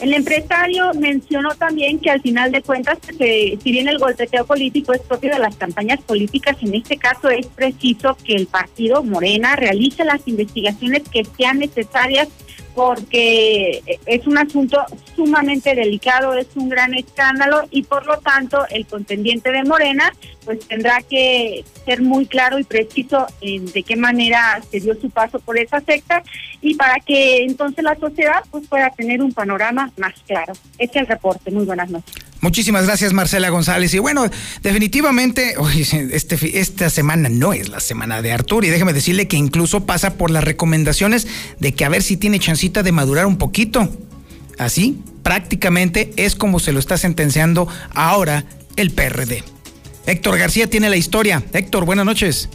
el 0.00 0.12
empresario 0.12 0.92
mencionó 0.94 1.54
también 1.54 1.98
que 1.98 2.10
al 2.10 2.20
final 2.20 2.50
de 2.50 2.62
cuentas, 2.62 2.98
si 3.16 3.58
bien 3.72 3.88
el 3.88 3.98
golpeteo 3.98 4.44
político 4.44 4.92
es 4.92 5.00
propio 5.00 5.32
de 5.32 5.38
las 5.38 5.56
campañas 5.56 6.00
políticas, 6.02 6.56
en 6.62 6.74
este 6.74 6.96
caso 6.96 7.28
es 7.30 7.46
preciso 7.46 8.16
que 8.24 8.34
el 8.34 8.46
partido 8.46 9.02
Morena 9.02 9.56
realice 9.56 10.04
las 10.04 10.26
investigaciones 10.26 11.02
que 11.08 11.24
sean 11.24 11.60
necesarias 11.60 12.28
porque 12.74 13.82
es 14.06 14.26
un 14.26 14.38
asunto 14.38 14.84
sumamente 15.14 15.74
delicado, 15.74 16.34
es 16.34 16.48
un 16.56 16.68
gran 16.68 16.94
escándalo 16.94 17.62
y 17.70 17.82
por 17.82 18.04
lo 18.06 18.18
tanto 18.18 18.66
el 18.70 18.86
contendiente 18.86 19.52
de 19.52 19.64
Morena 19.64 20.12
pues 20.44 20.60
tendrá 20.66 21.00
que 21.02 21.64
ser 21.84 22.02
muy 22.02 22.26
claro 22.26 22.58
y 22.58 22.64
preciso 22.64 23.26
en 23.40 23.66
de 23.66 23.82
qué 23.82 23.96
manera 23.96 24.60
se 24.70 24.80
dio 24.80 24.94
su 25.00 25.10
paso 25.10 25.38
por 25.38 25.58
esa 25.58 25.80
secta 25.80 26.22
y 26.60 26.74
para 26.74 26.96
que 27.00 27.44
entonces 27.44 27.84
la 27.84 27.96
sociedad 27.96 28.42
pues 28.50 28.66
pueda 28.68 28.90
tener 28.90 29.22
un 29.22 29.32
panorama 29.32 29.90
más 29.96 30.14
claro. 30.26 30.52
Este 30.78 30.98
es 30.98 31.02
el 31.02 31.06
reporte. 31.06 31.50
Muy 31.50 31.64
buenas 31.64 31.90
noches. 31.90 32.23
Muchísimas 32.44 32.84
gracias 32.84 33.14
Marcela 33.14 33.48
González. 33.48 33.94
Y 33.94 34.00
bueno, 34.00 34.26
definitivamente 34.62 35.54
este, 36.12 36.58
esta 36.60 36.90
semana 36.90 37.30
no 37.30 37.54
es 37.54 37.70
la 37.70 37.80
semana 37.80 38.20
de 38.20 38.32
Arturo 38.32 38.66
y 38.66 38.68
déjeme 38.68 38.92
decirle 38.92 39.26
que 39.28 39.38
incluso 39.38 39.86
pasa 39.86 40.18
por 40.18 40.30
las 40.30 40.44
recomendaciones 40.44 41.26
de 41.58 41.72
que 41.72 41.86
a 41.86 41.88
ver 41.88 42.02
si 42.02 42.18
tiene 42.18 42.38
chancita 42.38 42.82
de 42.82 42.92
madurar 42.92 43.24
un 43.24 43.38
poquito. 43.38 43.88
Así 44.58 45.00
prácticamente 45.22 46.12
es 46.16 46.36
como 46.36 46.60
se 46.60 46.74
lo 46.74 46.80
está 46.80 46.98
sentenciando 46.98 47.66
ahora 47.94 48.44
el 48.76 48.90
PRD. 48.90 49.42
Héctor 50.04 50.36
García 50.36 50.68
tiene 50.68 50.90
la 50.90 50.96
historia. 50.96 51.42
Héctor, 51.54 51.86
buenas 51.86 52.04
noches. 52.04 52.50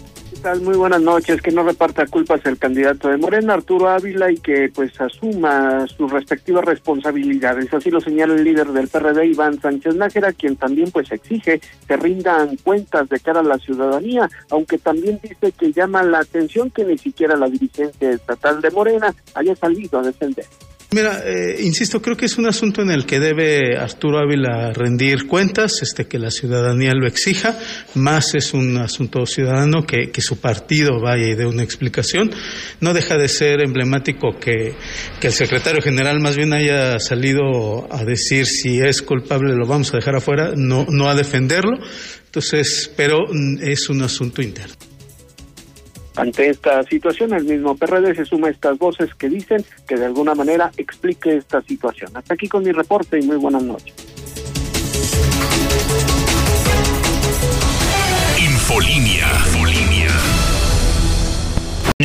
Muy 0.61 0.77
buenas 0.77 1.01
noches. 1.01 1.41
Que 1.41 1.51
no 1.51 1.63
reparta 1.63 2.05
culpas 2.07 2.45
el 2.45 2.57
candidato 2.57 3.09
de 3.09 3.17
Morena, 3.17 3.55
Arturo 3.55 3.89
Ávila, 3.89 4.31
y 4.31 4.37
que 4.37 4.71
pues 4.73 4.99
asuma 5.01 5.85
sus 5.87 6.09
respectivas 6.09 6.63
responsabilidades. 6.63 7.73
Así 7.73 7.91
lo 7.91 7.99
señala 7.99 8.35
el 8.35 8.45
líder 8.45 8.67
del 8.67 8.87
PRD, 8.87 9.25
Iván 9.25 9.59
Sánchez 9.59 9.95
Nájera, 9.95 10.31
quien 10.31 10.55
también 10.55 10.91
pues 10.91 11.11
exige 11.11 11.59
que 11.85 11.97
rindan 11.97 12.55
cuentas 12.57 13.09
de 13.09 13.19
cara 13.19 13.41
a 13.41 13.43
la 13.43 13.57
ciudadanía, 13.57 14.29
aunque 14.49 14.77
también 14.77 15.19
dice 15.21 15.51
que 15.51 15.73
llama 15.73 16.03
la 16.03 16.19
atención 16.19 16.71
que 16.71 16.85
ni 16.85 16.97
siquiera 16.97 17.35
la 17.35 17.49
dirigencia 17.49 18.11
estatal 18.11 18.61
de 18.61 18.71
Morena 18.71 19.13
haya 19.35 19.55
salido 19.57 19.99
a 19.99 20.03
defender. 20.03 20.45
Mira, 20.91 21.21
eh, 21.23 21.61
insisto, 21.61 22.01
creo 22.01 22.17
que 22.17 22.25
es 22.25 22.39
un 22.39 22.47
asunto 22.47 22.81
en 22.81 22.89
el 22.89 23.05
que 23.05 23.19
debe 23.19 23.77
Arturo 23.77 24.17
Ávila 24.17 24.73
rendir 24.73 25.27
cuentas, 25.27 25.83
este, 25.83 26.07
que 26.07 26.17
la 26.17 26.31
ciudadanía 26.31 26.95
lo 26.95 27.05
exija, 27.05 27.59
más 27.93 28.33
es 28.33 28.55
un 28.55 28.75
asunto 28.77 29.23
ciudadano 29.27 29.85
que, 29.85 30.09
que 30.09 30.21
su 30.21 30.37
partido 30.37 30.99
vaya 30.99 31.27
y 31.27 31.35
dé 31.35 31.45
una 31.45 31.61
explicación. 31.61 32.31
No 32.81 32.95
deja 32.95 33.17
de 33.17 33.27
ser 33.27 33.61
emblemático 33.61 34.39
que, 34.39 34.73
que 35.21 35.27
el 35.27 35.33
secretario 35.33 35.83
general 35.83 36.19
más 36.21 36.35
bien 36.35 36.53
haya 36.53 36.97
salido 36.97 37.87
a 37.93 38.03
decir 38.03 38.47
si 38.47 38.79
es 38.79 39.03
culpable 39.03 39.53
lo 39.55 39.67
vamos 39.67 39.93
a 39.93 39.97
dejar 39.97 40.15
afuera, 40.15 40.53
no, 40.55 40.87
no 40.89 41.07
a 41.07 41.13
defenderlo. 41.13 41.77
Entonces, 42.25 42.91
pero 42.97 43.27
mm, 43.31 43.59
es 43.61 43.89
un 43.89 44.01
asunto 44.01 44.41
interno. 44.41 44.88
Ante 46.19 46.49
esta 46.49 46.83
situación, 46.83 47.33
el 47.33 47.45
mismo 47.45 47.77
PRD 47.77 48.13
se 48.13 48.25
suma 48.25 48.49
a 48.49 48.51
estas 48.51 48.77
voces 48.77 49.15
que 49.15 49.29
dicen 49.29 49.63
que 49.87 49.95
de 49.95 50.05
alguna 50.05 50.35
manera 50.35 50.69
explique 50.75 51.37
esta 51.37 51.61
situación. 51.61 52.11
Hasta 52.13 52.33
aquí 52.33 52.49
con 52.49 52.61
mi 52.61 52.73
reporte 52.73 53.17
y 53.17 53.25
muy 53.25 53.37
buenas 53.37 53.63
noches. 53.63 53.95
Infolinia. 58.37 59.27
Infolinia. 59.45 60.28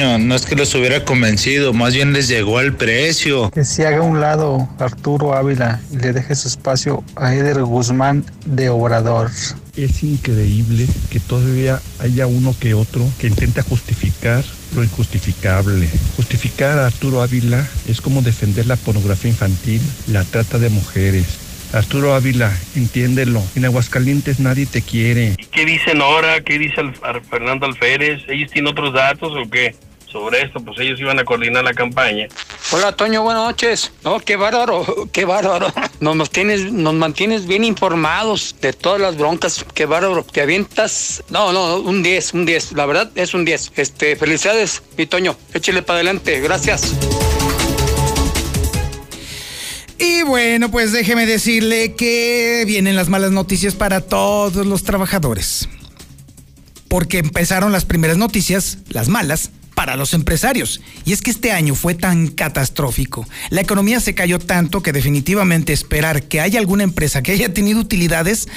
No 0.04 0.34
es 0.34 0.44
que 0.44 0.54
los 0.54 0.74
hubiera 0.74 1.02
convencido, 1.02 1.72
más 1.72 1.94
bien 1.94 2.12
les 2.12 2.28
llegó 2.28 2.58
al 2.58 2.74
precio. 2.74 3.50
Que 3.50 3.64
se 3.64 3.86
haga 3.86 4.02
un 4.02 4.20
lado 4.20 4.68
Arturo 4.78 5.32
Ávila 5.32 5.80
y 5.90 5.96
le 5.96 6.12
deje 6.12 6.34
su 6.34 6.48
espacio 6.48 7.02
a 7.16 7.34
Eder 7.34 7.62
Guzmán 7.62 8.22
de 8.44 8.68
Obrador. 8.68 9.30
Es 9.76 10.02
increíble 10.02 10.86
que 11.10 11.20
todavía 11.20 11.80
haya 12.00 12.26
uno 12.26 12.54
que 12.60 12.74
otro 12.74 13.02
que 13.18 13.28
intenta 13.28 13.62
justificar 13.62 14.44
lo 14.76 14.84
injustificable. 14.84 15.88
Justificar 16.16 16.78
a 16.78 16.86
Arturo 16.86 17.22
Ávila 17.22 17.66
es 17.88 18.02
como 18.02 18.20
defender 18.20 18.66
la 18.66 18.76
pornografía 18.76 19.30
infantil, 19.30 19.80
la 20.06 20.22
trata 20.24 20.58
de 20.58 20.68
mujeres. 20.68 21.38
Arturo 21.72 22.14
Ávila, 22.14 22.52
entiéndelo. 22.76 23.42
En 23.56 23.64
Aguascalientes 23.64 24.38
nadie 24.38 24.66
te 24.66 24.82
quiere. 24.82 25.34
¿Qué 25.50 25.64
dicen 25.64 26.02
ahora? 26.02 26.42
¿Qué 26.42 26.58
dice 26.58 26.82
Fernando 27.30 27.64
Alférez? 27.64 28.22
¿Ellos 28.28 28.50
tienen 28.52 28.70
otros 28.70 28.92
datos 28.92 29.32
o 29.32 29.48
qué? 29.50 29.74
Sobre 30.14 30.42
esto, 30.42 30.60
pues 30.60 30.78
ellos 30.78 31.00
iban 31.00 31.18
a 31.18 31.24
coordinar 31.24 31.64
la 31.64 31.74
campaña. 31.74 32.28
Hola 32.70 32.92
Toño, 32.92 33.24
buenas 33.24 33.42
noches. 33.42 33.90
No, 34.04 34.20
qué 34.20 34.36
bárbaro, 34.36 35.08
qué 35.12 35.24
bárbaro. 35.24 35.66
Nos, 35.98 36.30
tienes, 36.30 36.70
nos 36.70 36.94
mantienes 36.94 37.46
bien 37.46 37.64
informados 37.64 38.54
de 38.60 38.72
todas 38.72 39.00
las 39.00 39.16
broncas, 39.16 39.66
qué 39.74 39.86
bárbaro. 39.86 40.22
Te 40.22 40.40
avientas, 40.40 41.24
no, 41.30 41.52
no, 41.52 41.80
un 41.80 42.04
10, 42.04 42.34
un 42.34 42.46
10. 42.46 42.72
La 42.72 42.86
verdad 42.86 43.10
es 43.16 43.34
un 43.34 43.44
10. 43.44 43.72
Este, 43.74 44.14
felicidades, 44.14 44.84
mi 44.96 45.06
Toño. 45.06 45.36
Échale 45.52 45.82
para 45.82 45.96
adelante, 45.96 46.40
gracias. 46.40 46.94
Y 49.98 50.22
bueno, 50.22 50.70
pues 50.70 50.92
déjeme 50.92 51.26
decirle 51.26 51.94
que 51.96 52.62
vienen 52.68 52.94
las 52.94 53.08
malas 53.08 53.32
noticias 53.32 53.74
para 53.74 54.00
todos 54.00 54.64
los 54.64 54.84
trabajadores. 54.84 55.68
Porque 56.86 57.18
empezaron 57.18 57.72
las 57.72 57.84
primeras 57.84 58.16
noticias, 58.16 58.78
las 58.90 59.08
malas, 59.08 59.50
para 59.74 59.96
los 59.96 60.14
empresarios. 60.14 60.80
Y 61.04 61.12
es 61.12 61.20
que 61.20 61.30
este 61.30 61.52
año 61.52 61.74
fue 61.74 61.94
tan 61.94 62.28
catastrófico. 62.28 63.26
La 63.50 63.60
economía 63.60 64.00
se 64.00 64.14
cayó 64.14 64.38
tanto 64.38 64.82
que 64.82 64.92
definitivamente 64.92 65.72
esperar 65.72 66.22
que 66.22 66.40
haya 66.40 66.58
alguna 66.58 66.84
empresa 66.84 67.22
que 67.22 67.32
haya 67.32 67.52
tenido 67.52 67.80
utilidades 67.80 68.48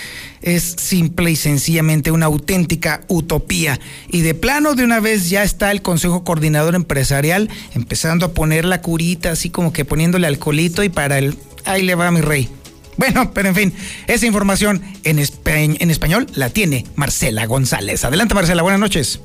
es 0.41 0.75
simple 0.77 1.31
y 1.31 1.35
sencillamente 1.35 2.11
una 2.11 2.27
auténtica 2.27 3.01
utopía. 3.07 3.79
Y 4.09 4.21
de 4.21 4.33
plano 4.33 4.75
de 4.75 4.83
una 4.83 4.99
vez 4.99 5.29
ya 5.29 5.43
está 5.43 5.71
el 5.71 5.81
Consejo 5.81 6.23
Coordinador 6.23 6.75
Empresarial 6.75 7.49
empezando 7.73 8.27
a 8.27 8.33
poner 8.33 8.65
la 8.65 8.81
curita 8.81 9.31
así 9.31 9.49
como 9.49 9.73
que 9.73 9.85
poniéndole 9.85 10.27
alcoholito 10.27 10.83
y 10.83 10.89
para 10.89 11.17
el... 11.17 11.35
Ahí 11.65 11.81
le 11.81 11.95
va 11.95 12.11
mi 12.11 12.21
rey. 12.21 12.49
Bueno, 12.95 13.31
pero 13.33 13.49
en 13.49 13.55
fin, 13.55 13.73
esa 14.07 14.25
información 14.25 14.81
en, 15.03 15.19
en 15.45 15.91
español 15.91 16.27
la 16.33 16.49
tiene 16.49 16.85
Marcela 16.95 17.45
González. 17.45 18.03
Adelante 18.05 18.33
Marcela, 18.33 18.63
buenas 18.63 18.79
noches. 18.79 19.19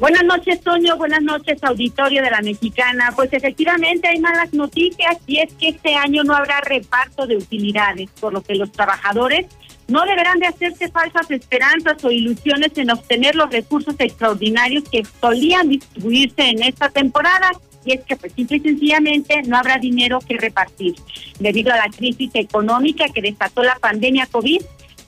Buenas 0.00 0.24
noches, 0.24 0.62
Toño. 0.62 0.96
Buenas 0.96 1.20
noches, 1.20 1.62
auditorio 1.62 2.22
de 2.22 2.30
la 2.30 2.40
Mexicana. 2.40 3.12
Pues 3.14 3.30
efectivamente 3.34 4.08
hay 4.08 4.18
malas 4.18 4.50
noticias 4.54 5.18
y 5.26 5.40
es 5.40 5.52
que 5.52 5.68
este 5.68 5.94
año 5.94 6.24
no 6.24 6.34
habrá 6.34 6.62
reparto 6.62 7.26
de 7.26 7.36
utilidades, 7.36 8.08
por 8.18 8.32
lo 8.32 8.40
que 8.40 8.54
los 8.54 8.72
trabajadores 8.72 9.44
no 9.88 10.06
deberán 10.06 10.38
de 10.38 10.46
hacerse 10.46 10.88
falsas 10.88 11.30
esperanzas 11.30 12.02
o 12.02 12.10
ilusiones 12.10 12.72
en 12.76 12.90
obtener 12.90 13.34
los 13.34 13.50
recursos 13.50 13.94
extraordinarios 13.98 14.84
que 14.88 15.02
solían 15.20 15.68
distribuirse 15.68 16.48
en 16.48 16.62
esta 16.62 16.88
temporada 16.88 17.50
y 17.84 17.92
es 17.92 18.00
que 18.04 18.16
pues 18.16 18.32
simple 18.32 18.56
y 18.56 18.60
sencillamente 18.60 19.42
no 19.42 19.58
habrá 19.58 19.76
dinero 19.76 20.20
que 20.26 20.38
repartir. 20.38 20.94
Debido 21.38 21.74
a 21.74 21.76
la 21.76 21.90
crisis 21.94 22.30
económica 22.34 23.04
que 23.14 23.20
desató 23.20 23.62
la 23.62 23.76
pandemia 23.76 24.26
COVID, 24.26 24.62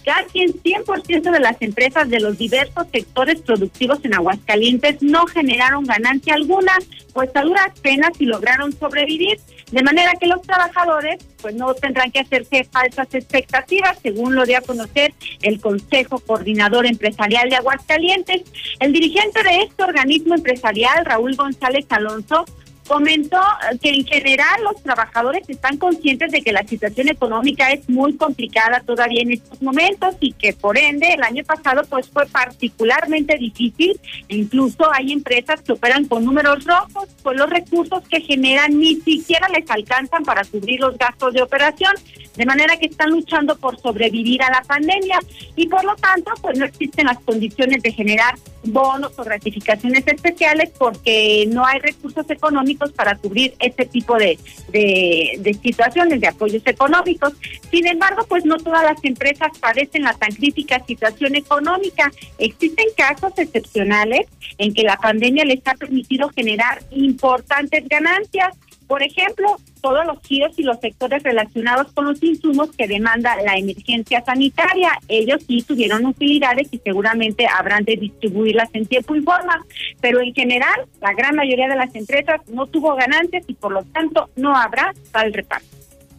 casi 0.05 0.43
el 0.43 0.63
100% 0.63 1.31
de 1.31 1.41
las 1.41 1.61
empresas 1.61 2.09
de 2.09 2.21
los 2.21 2.39
diversos 2.39 2.87
sectores 2.93 3.41
productivos 3.41 3.99
en 4.05 4.15
Aguascalientes 4.15 5.03
no 5.03 5.27
generaron 5.27 5.85
ganancia 5.85 6.35
alguna, 6.35 6.73
pues 7.13 7.31
a 7.35 7.43
duras 7.43 7.79
penas 7.81 8.11
y 8.19 8.27
lograron 8.27 8.73
sobrevivir, 8.73 9.39
de 9.71 9.83
manera 9.83 10.13
que 10.21 10.27
los 10.27 10.43
trabajadores 10.43 11.25
pues 11.41 11.55
no 11.55 11.75
tendrán 11.75 12.11
que 12.11 12.21
hacerse 12.21 12.65
falsas 12.65 13.09
expectativas, 13.13 13.99
según 14.03 14.35
lo 14.35 14.45
dio 14.45 14.59
a 14.59 14.61
conocer 14.61 15.15
el 15.43 15.61
Consejo 15.61 16.21
Coordinador 16.21 16.87
Empresarial 16.87 17.49
de 17.49 17.57
Aguascalientes. 17.57 18.43
El 18.81 18.93
dirigente 18.93 19.43
de 19.43 19.63
este 19.63 19.83
organismo 19.83 20.35
empresarial, 20.35 21.05
Raúl 21.05 21.35
González 21.35 21.87
Alonso, 21.91 22.45
comentó 22.93 23.41
que 23.81 23.89
en 23.89 24.05
general 24.05 24.65
los 24.65 24.83
trabajadores 24.83 25.49
están 25.49 25.79
conscientes 25.79 26.31
de 26.31 26.43
que 26.43 26.53
la 26.53 26.63
situación 26.67 27.09
económica 27.09 27.71
es 27.71 27.89
muy 27.89 28.19
complicada 28.19 28.81
todavía 28.81 29.23
en 29.23 29.33
estos 29.33 29.63
momentos 29.63 30.15
y 30.21 30.33
que 30.33 30.53
por 30.53 30.77
ende 30.77 31.15
el 31.15 31.23
año 31.23 31.43
pasado 31.43 31.85
pues 31.89 32.11
fue 32.11 32.27
particularmente 32.27 33.39
difícil. 33.39 33.99
Incluso 34.29 34.93
hay 34.93 35.11
empresas 35.11 35.63
que 35.63 35.73
operan 35.73 36.05
con 36.05 36.23
números 36.23 36.67
rojos, 36.67 37.09
pues 37.23 37.39
los 37.39 37.49
recursos 37.49 38.07
que 38.11 38.21
generan 38.21 38.79
ni 38.79 38.97
siquiera 38.97 39.49
les 39.49 39.71
alcanzan 39.71 40.23
para 40.25 40.45
cubrir 40.45 40.81
los 40.81 40.99
gastos 40.99 41.33
de 41.33 41.41
operación, 41.41 41.93
de 42.37 42.47
manera 42.47 42.77
que 42.77 42.87
están 42.87 43.11
luchando 43.11 43.57
por 43.57 43.79
sobrevivir 43.81 44.43
a 44.43 44.51
la 44.51 44.63
pandemia 44.63 45.19
y 45.57 45.69
por 45.69 45.85
lo 45.85 45.95
tanto 45.97 46.33
pues 46.41 46.59
no 46.59 46.65
existen 46.65 47.07
las 47.07 47.19
condiciones 47.21 47.83
de 47.83 47.93
generar 47.93 48.35
bonos 48.65 49.19
o 49.19 49.25
gratificaciones 49.25 50.07
especiales 50.07 50.71
porque 50.79 51.47
no 51.49 51.67
hay 51.67 51.81
recursos 51.81 52.29
económicos 52.31 52.93
para 52.93 53.17
cubrir 53.17 53.55
este 53.59 53.87
tipo 53.87 54.17
de, 54.17 54.39
de, 54.69 55.59
situaciones 55.63 56.21
de 56.21 56.29
apoyos 56.29 56.63
económicos. 56.67 57.33
Sin 57.71 57.87
embargo, 57.87 58.25
pues 58.29 58.45
no 58.45 58.57
todas 58.59 58.85
las 58.85 59.05
empresas 59.05 59.51
padecen 59.59 60.03
la 60.03 60.15
tan 60.15 60.33
crítica 60.33 60.83
situación 60.87 61.35
económica. 61.35 62.11
Existen 62.39 62.87
casos 62.97 63.33
excepcionales 63.37 64.27
en 64.59 64.73
que 64.75 64.83
la 64.83 64.97
pandemia 64.97 65.45
les 65.45 65.67
ha 65.67 65.75
permitido 65.75 66.29
generar 66.31 66.83
importantes 66.91 67.89
ganancias 67.89 68.55
por 68.93 69.03
ejemplo, 69.03 69.57
todos 69.81 70.05
los 70.05 70.19
giros 70.23 70.53
y 70.59 70.65
los 70.65 70.79
sectores 70.79 71.23
relacionados 71.23 71.91
con 71.95 72.05
los 72.05 72.23
insumos 72.23 72.69
que 72.77 72.87
demanda 72.87 73.35
la 73.43 73.55
emergencia 73.55 74.23
sanitaria. 74.23 74.91
Ellos 75.09 75.43
sí 75.49 75.63
tuvieron 75.63 76.05
utilidades 76.05 76.69
y 76.71 76.77
seguramente 76.77 77.47
habrán 77.47 77.85
de 77.85 77.97
distribuirlas 77.97 78.69
en 78.75 78.85
tiempo 78.85 79.17
y 79.17 79.23
forma, 79.23 79.65
pero 80.03 80.21
en 80.21 80.35
general 80.35 80.87
la 81.01 81.15
gran 81.15 81.35
mayoría 81.37 81.69
de 81.69 81.77
las 81.77 81.95
empresas 81.95 82.43
no 82.49 82.67
tuvo 82.67 82.95
ganancias 82.95 83.45
y 83.47 83.55
por 83.55 83.73
lo 83.73 83.83
tanto 83.83 84.29
no 84.37 84.55
habrá 84.55 84.93
tal 85.11 85.33
reparto. 85.33 85.69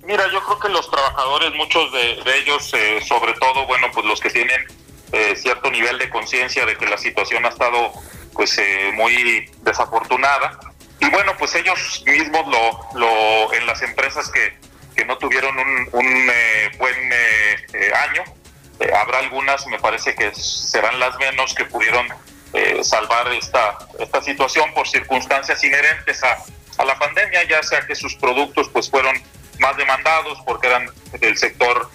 Mira, 0.07 0.23
yo 0.33 0.41
creo 0.41 0.57
que 0.57 0.69
los 0.69 0.89
trabajadores, 0.89 1.53
muchos 1.53 1.91
de, 1.91 2.13
ellos, 2.41 2.73
eh, 2.73 3.01
sobre 3.07 3.33
todo, 3.33 3.67
bueno, 3.67 3.85
pues 3.93 4.03
los 4.07 4.19
que 4.19 4.31
tienen 4.31 4.61
eh, 5.11 5.35
cierto 5.35 5.69
nivel 5.69 5.99
de 5.99 6.09
conciencia 6.09 6.65
de 6.65 6.75
que 6.75 6.87
la 6.87 6.97
situación 6.97 7.45
ha 7.45 7.49
estado 7.49 7.91
pues 8.33 8.57
eh, 8.57 8.91
muy 8.95 9.45
desafortunada, 9.61 10.59
y 11.03 11.09
bueno, 11.09 11.35
pues 11.37 11.53
ellos 11.55 12.03
mismos 12.05 12.47
lo, 12.47 12.99
lo 12.99 13.53
en 13.53 13.65
las 13.65 13.81
empresas 13.81 14.29
que, 14.31 14.57
que 14.95 15.03
no 15.05 15.17
tuvieron 15.17 15.57
un, 15.57 15.89
un 15.91 16.29
eh, 16.29 16.71
buen 16.77 16.95
eh, 17.11 17.55
eh, 17.73 17.91
año, 18.09 18.23
habrá 18.95 19.19
algunas, 19.19 19.65
me 19.67 19.79
parece 19.79 20.15
que 20.15 20.33
serán 20.33 20.99
las 20.99 21.17
menos 21.17 21.53
que 21.53 21.65
pudieron 21.65 22.07
salvar 22.83 23.31
esta, 23.33 23.79
esta 23.97 24.21
situación 24.21 24.71
por 24.75 24.87
circunstancias 24.87 25.63
inherentes 25.63 26.23
a, 26.23 26.37
a 26.77 26.85
la 26.85 26.99
pandemia, 26.99 27.43
ya 27.45 27.63
sea 27.63 27.81
que 27.87 27.95
sus 27.95 28.15
productos 28.15 28.69
pues 28.69 28.91
fueron 28.91 29.15
más 29.57 29.75
demandados 29.75 30.37
porque 30.45 30.67
eran 30.67 30.87
del 31.19 31.35
sector 31.35 31.89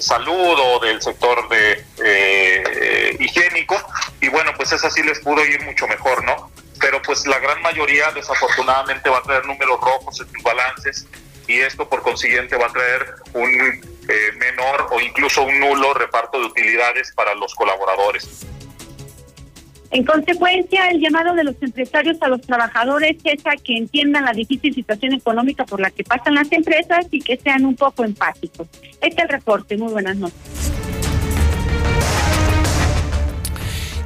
salud 0.00 0.58
o 0.58 0.78
del 0.80 1.02
sector 1.02 1.46
de 1.50 3.16
higiénico. 3.18 3.76
Y 4.22 4.28
bueno 4.28 4.52
pues 4.56 4.72
esa 4.72 4.90
sí 4.90 5.02
les 5.02 5.18
pudo 5.20 5.44
ir 5.44 5.62
mucho 5.64 5.86
mejor 5.86 6.24
no 6.24 6.50
pero 6.80 7.00
pues 7.02 7.26
la 7.26 7.38
gran 7.38 7.60
mayoría 7.62 8.10
desafortunadamente 8.12 9.08
va 9.10 9.18
a 9.18 9.22
traer 9.22 9.46
números 9.46 9.80
rojos 9.80 10.20
en 10.20 10.26
sus 10.26 10.42
balances 10.42 11.06
y 11.46 11.60
esto 11.60 11.88
por 11.88 12.02
consiguiente 12.02 12.56
va 12.56 12.66
a 12.66 12.72
traer 12.72 13.14
un 13.34 13.50
eh, 14.08 14.32
menor 14.38 14.88
o 14.90 15.00
incluso 15.00 15.42
un 15.42 15.60
nulo 15.60 15.94
reparto 15.94 16.40
de 16.40 16.46
utilidades 16.46 17.12
para 17.14 17.34
los 17.34 17.54
colaboradores. 17.54 18.46
En 19.92 20.04
consecuencia, 20.04 20.88
el 20.88 21.00
llamado 21.00 21.34
de 21.34 21.42
los 21.42 21.56
empresarios 21.60 22.16
a 22.20 22.28
los 22.28 22.40
trabajadores 22.42 23.16
es 23.24 23.44
a 23.44 23.56
que 23.56 23.76
entiendan 23.76 24.24
la 24.24 24.32
difícil 24.32 24.72
situación 24.72 25.14
económica 25.14 25.64
por 25.64 25.80
la 25.80 25.90
que 25.90 26.04
pasan 26.04 26.36
las 26.36 26.50
empresas 26.52 27.06
y 27.10 27.20
que 27.20 27.36
sean 27.36 27.66
un 27.66 27.74
poco 27.74 28.04
empáticos. 28.04 28.68
Este 29.00 29.08
es 29.08 29.18
el 29.18 29.28
reporte. 29.28 29.76
Muy 29.76 29.92
buenas 29.92 30.16
noches. 30.16 30.59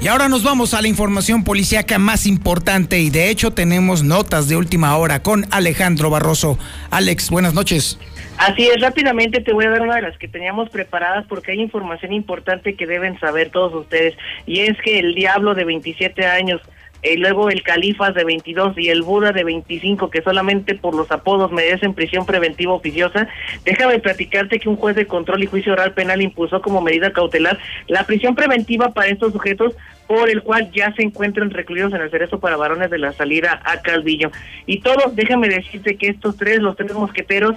Y 0.05 0.09
ahora 0.09 0.29
nos 0.29 0.45
vamos 0.45 0.75
a 0.75 0.83
la 0.83 0.89
información 0.89 1.45
policíaca 1.45 1.99
más 1.99 2.27
importante 2.27 3.01
y 3.01 3.09
de 3.09 3.31
hecho 3.31 3.53
tenemos 3.53 4.03
notas 4.03 4.51
de 4.51 4.57
última 4.59 4.95
hora 4.99 5.23
con 5.23 5.47
Alejandro 5.51 6.11
Barroso. 6.11 6.59
Alex, 6.91 7.31
buenas 7.31 7.55
noches. 7.55 7.99
Así 8.37 8.69
es, 8.69 8.83
rápidamente 8.83 9.41
te 9.41 9.55
voy 9.55 9.65
a 9.65 9.71
dar 9.71 9.81
una 9.81 9.97
de 9.97 10.03
las 10.03 10.19
que 10.19 10.29
teníamos 10.29 10.69
preparadas 10.69 11.25
porque 11.27 11.53
hay 11.53 11.61
información 11.63 12.13
importante 12.13 12.75
que 12.75 12.87
deben 12.87 13.19
saber 13.19 13.49
todos 13.49 13.73
ustedes 13.73 14.15
y 14.45 14.61
es 14.61 14.77
que 14.83 14.99
el 14.99 15.15
diablo 15.15 15.55
de 15.55 15.65
27 15.65 16.27
años 16.27 16.61
y 17.05 17.17
luego 17.17 17.51
el 17.51 17.63
Califas 17.63 18.15
de 18.15 18.25
22 18.25 18.79
y 18.79 18.89
el 18.89 19.03
Buda 19.03 19.33
de 19.33 19.45
25, 19.45 20.11
que 20.11 20.23
solamente 20.23 20.75
por 20.75 20.95
los 20.95 21.11
apodos 21.11 21.53
merecen 21.53 21.95
prisión 21.95 22.25
preventiva 22.27 22.73
oficiosa, 22.73 23.29
déjame 23.65 23.99
platicarte 23.99 24.59
que 24.59 24.69
un 24.69 24.77
juez 24.77 24.97
de 24.97 25.07
control 25.07 25.43
y 25.43 25.47
juicio 25.47 25.73
oral 25.73 25.93
penal 25.93 26.23
impuso 26.23 26.63
como 26.63 26.81
medida 26.81 27.13
cautelar 27.13 27.59
la 27.89 28.05
prisión 28.05 28.35
preventiva 28.35 28.93
para 28.95 29.09
estos 29.09 29.33
sujetos 29.33 29.75
por 30.07 30.29
el 30.29 30.43
cual 30.43 30.71
ya 30.73 30.93
se 30.95 31.03
encuentran 31.03 31.51
recluidos 31.51 31.93
en 31.93 32.01
el 32.01 32.11
cerezo 32.11 32.39
para 32.39 32.57
varones 32.57 32.91
de 32.91 32.99
la 32.99 33.13
salida 33.13 33.61
a 33.65 33.81
Calvillo. 33.81 34.31
Y 34.67 34.81
todos, 34.81 35.15
déjame 35.17 35.49
decirte 35.49 35.97
que 35.97 36.09
estos 36.09 36.37
tres, 36.37 36.61
los 36.61 36.77
tres 36.77 36.93
mosqueteros, 36.93 37.57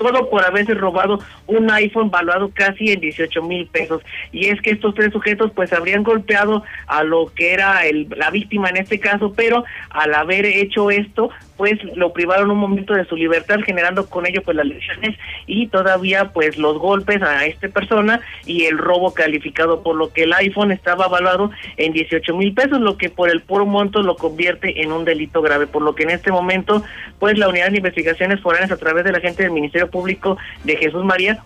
todo 0.00 0.30
por 0.30 0.42
haberse 0.42 0.72
robado 0.72 1.20
un 1.46 1.70
iPhone 1.70 2.10
valuado 2.10 2.50
casi 2.54 2.90
en 2.90 3.00
18 3.00 3.42
mil 3.42 3.66
pesos. 3.66 4.02
Y 4.32 4.46
es 4.46 4.60
que 4.62 4.70
estos 4.70 4.94
tres 4.94 5.12
sujetos 5.12 5.52
pues 5.54 5.74
habrían 5.74 6.02
golpeado 6.02 6.64
a 6.86 7.04
lo 7.04 7.26
que 7.34 7.52
era 7.52 7.84
el, 7.86 8.08
la 8.16 8.30
víctima 8.30 8.70
en 8.70 8.78
este 8.78 8.98
caso, 8.98 9.34
pero 9.36 9.62
al 9.90 10.14
haber 10.14 10.46
hecho 10.46 10.90
esto 10.90 11.28
pues 11.60 11.78
lo 11.94 12.14
privaron 12.14 12.50
un 12.50 12.56
momento 12.56 12.94
de 12.94 13.04
su 13.04 13.16
libertad 13.16 13.58
generando 13.66 14.08
con 14.08 14.24
ello 14.24 14.40
pues 14.42 14.56
las 14.56 14.64
lesiones 14.64 15.14
y 15.46 15.66
todavía 15.66 16.30
pues 16.32 16.56
los 16.56 16.78
golpes 16.78 17.20
a 17.20 17.44
esta 17.44 17.68
persona 17.68 18.22
y 18.46 18.64
el 18.64 18.78
robo 18.78 19.12
calificado 19.12 19.82
por 19.82 19.94
lo 19.94 20.10
que 20.10 20.22
el 20.22 20.32
iPhone 20.32 20.72
estaba 20.72 21.06
valuado 21.06 21.50
en 21.76 21.92
18 21.92 22.34
mil 22.34 22.54
pesos 22.54 22.80
lo 22.80 22.96
que 22.96 23.10
por 23.10 23.28
el 23.28 23.42
puro 23.42 23.66
monto 23.66 24.00
lo 24.00 24.16
convierte 24.16 24.80
en 24.80 24.90
un 24.90 25.04
delito 25.04 25.42
grave 25.42 25.66
por 25.66 25.82
lo 25.82 25.94
que 25.94 26.04
en 26.04 26.10
este 26.12 26.32
momento 26.32 26.82
pues 27.18 27.36
la 27.36 27.50
unidad 27.50 27.72
de 27.72 27.76
investigaciones 27.76 28.40
foráneas 28.40 28.72
a 28.72 28.78
través 28.78 29.04
de 29.04 29.12
la 29.12 29.20
gente 29.20 29.42
del 29.42 29.52
Ministerio 29.52 29.90
Público 29.90 30.38
de 30.64 30.78
Jesús 30.78 31.04
María 31.04 31.44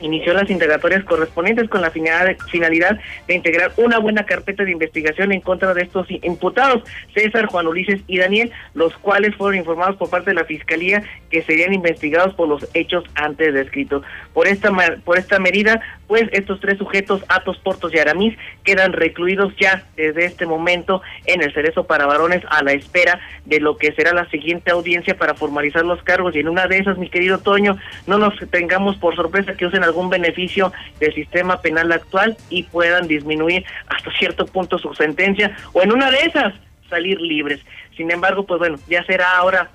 inició 0.00 0.34
las 0.34 0.50
indagatorias 0.50 1.04
correspondientes 1.04 1.68
con 1.68 1.82
la 1.82 1.90
finalidad 1.90 3.00
de 3.26 3.34
integrar 3.34 3.72
una 3.76 3.98
buena 3.98 4.24
carpeta 4.24 4.64
de 4.64 4.72
investigación 4.72 5.32
en 5.32 5.40
contra 5.40 5.74
de 5.74 5.82
estos 5.82 6.06
imputados, 6.10 6.82
César, 7.14 7.46
Juan 7.46 7.66
Ulises 7.66 8.00
y 8.06 8.18
Daniel, 8.18 8.50
los 8.74 8.96
cuales 8.98 9.34
fueron 9.36 9.58
informados 9.58 9.96
por 9.96 10.10
parte 10.10 10.30
de 10.30 10.34
la 10.34 10.44
Fiscalía 10.44 11.02
que 11.30 11.42
serían 11.42 11.72
investigados 11.72 12.34
por 12.34 12.48
los 12.48 12.66
hechos 12.74 13.04
antes 13.14 13.54
descritos. 13.54 14.02
Por 14.32 14.46
esta, 14.46 14.70
por 15.04 15.18
esta 15.18 15.38
medida, 15.38 15.80
pues 16.06 16.24
estos 16.32 16.60
tres 16.60 16.78
sujetos, 16.78 17.24
Atos, 17.28 17.58
Portos 17.58 17.94
y 17.94 17.98
Aramis, 17.98 18.36
quedan 18.64 18.92
recluidos 18.92 19.54
ya 19.60 19.84
desde 19.96 20.24
este 20.24 20.46
momento 20.46 21.02
en 21.26 21.42
el 21.42 21.52
Cerezo 21.52 21.84
para 21.84 22.06
Varones 22.06 22.42
a 22.50 22.62
la 22.62 22.72
espera 22.72 23.20
de 23.44 23.60
lo 23.60 23.76
que 23.76 23.92
será 23.92 24.12
la 24.12 24.28
siguiente 24.30 24.70
audiencia 24.70 25.16
para 25.16 25.34
formalizar 25.34 25.84
los 25.84 26.02
cargos. 26.02 26.34
Y 26.34 26.40
en 26.40 26.48
una 26.48 26.66
de 26.66 26.78
esas, 26.78 26.98
mi 26.98 27.08
querido 27.08 27.38
Toño, 27.38 27.76
no 28.06 28.18
nos 28.18 28.34
tengamos 28.50 28.96
por 28.96 29.14
sorpresa 29.14 29.54
que 29.54 29.66
usen 29.66 29.84
algún 29.90 30.10
beneficio 30.10 30.72
del 30.98 31.14
sistema 31.14 31.60
penal 31.60 31.92
actual 31.92 32.36
y 32.48 32.62
puedan 32.64 33.06
disminuir 33.06 33.64
hasta 33.88 34.10
cierto 34.12 34.46
punto 34.46 34.78
su 34.78 34.94
sentencia 34.94 35.56
o 35.72 35.82
en 35.82 35.92
una 35.92 36.10
de 36.10 36.20
esas 36.20 36.54
salir 36.88 37.20
libres. 37.20 37.60
Sin 37.96 38.10
embargo, 38.10 38.44
pues 38.44 38.58
bueno, 38.58 38.78
ya 38.88 39.04
será 39.04 39.36
ahora 39.36 39.70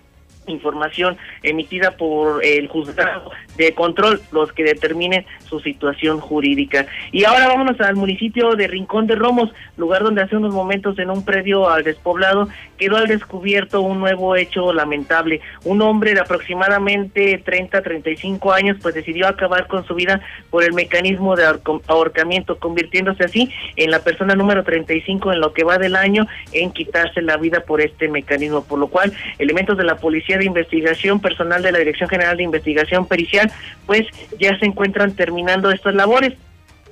información 0.47 1.17
emitida 1.43 1.91
por 1.91 2.43
el 2.43 2.67
juzgado 2.67 3.31
de 3.57 3.73
control, 3.73 4.21
los 4.31 4.51
que 4.53 4.63
determinen 4.63 5.25
su 5.47 5.59
situación 5.59 6.19
jurídica. 6.19 6.87
Y 7.11 7.23
ahora 7.23 7.47
vámonos 7.47 7.79
al 7.81 7.95
municipio 7.95 8.55
de 8.55 8.67
Rincón 8.67 9.07
de 9.07 9.15
Romos, 9.15 9.51
lugar 9.77 10.03
donde 10.03 10.21
hace 10.21 10.37
unos 10.37 10.53
momentos 10.53 10.97
en 10.99 11.09
un 11.09 11.23
predio 11.23 11.69
al 11.69 11.83
despoblado 11.83 12.47
quedó 12.77 12.97
al 12.97 13.07
descubierto 13.07 13.81
un 13.81 13.99
nuevo 13.99 14.35
hecho 14.35 14.73
lamentable. 14.73 15.41
Un 15.63 15.81
hombre 15.81 16.13
de 16.13 16.19
aproximadamente 16.19 17.41
30, 17.43 17.81
35 17.81 18.53
años 18.53 18.77
pues 18.81 18.95
decidió 18.95 19.27
acabar 19.27 19.67
con 19.67 19.85
su 19.85 19.95
vida 19.95 20.21
por 20.49 20.63
el 20.63 20.73
mecanismo 20.73 21.35
de 21.35 21.45
ahorcamiento, 21.87 22.57
convirtiéndose 22.57 23.23
así 23.23 23.51
en 23.75 23.91
la 23.91 23.99
persona 23.99 24.35
número 24.35 24.63
35 24.63 25.33
en 25.33 25.39
lo 25.39 25.53
que 25.53 25.63
va 25.63 25.77
del 25.77 25.95
año 25.95 26.27
en 26.51 26.71
quitarse 26.71 27.21
la 27.21 27.37
vida 27.37 27.61
por 27.61 27.81
este 27.81 28.07
mecanismo, 28.07 28.63
por 28.63 28.79
lo 28.79 28.87
cual 28.87 29.13
elementos 29.39 29.77
de 29.77 29.83
la 29.83 29.97
policía 29.97 30.37
de 30.37 30.45
investigación, 30.45 31.19
personal 31.19 31.61
de 31.61 31.71
la 31.71 31.79
Dirección 31.79 32.09
General 32.09 32.37
de 32.37 32.43
Investigación 32.43 33.07
Pericial, 33.07 33.44
pues 33.85 34.07
ya 34.39 34.57
se 34.59 34.65
encuentran 34.65 35.15
terminando 35.15 35.71
estas 35.71 35.95
labores 35.95 36.33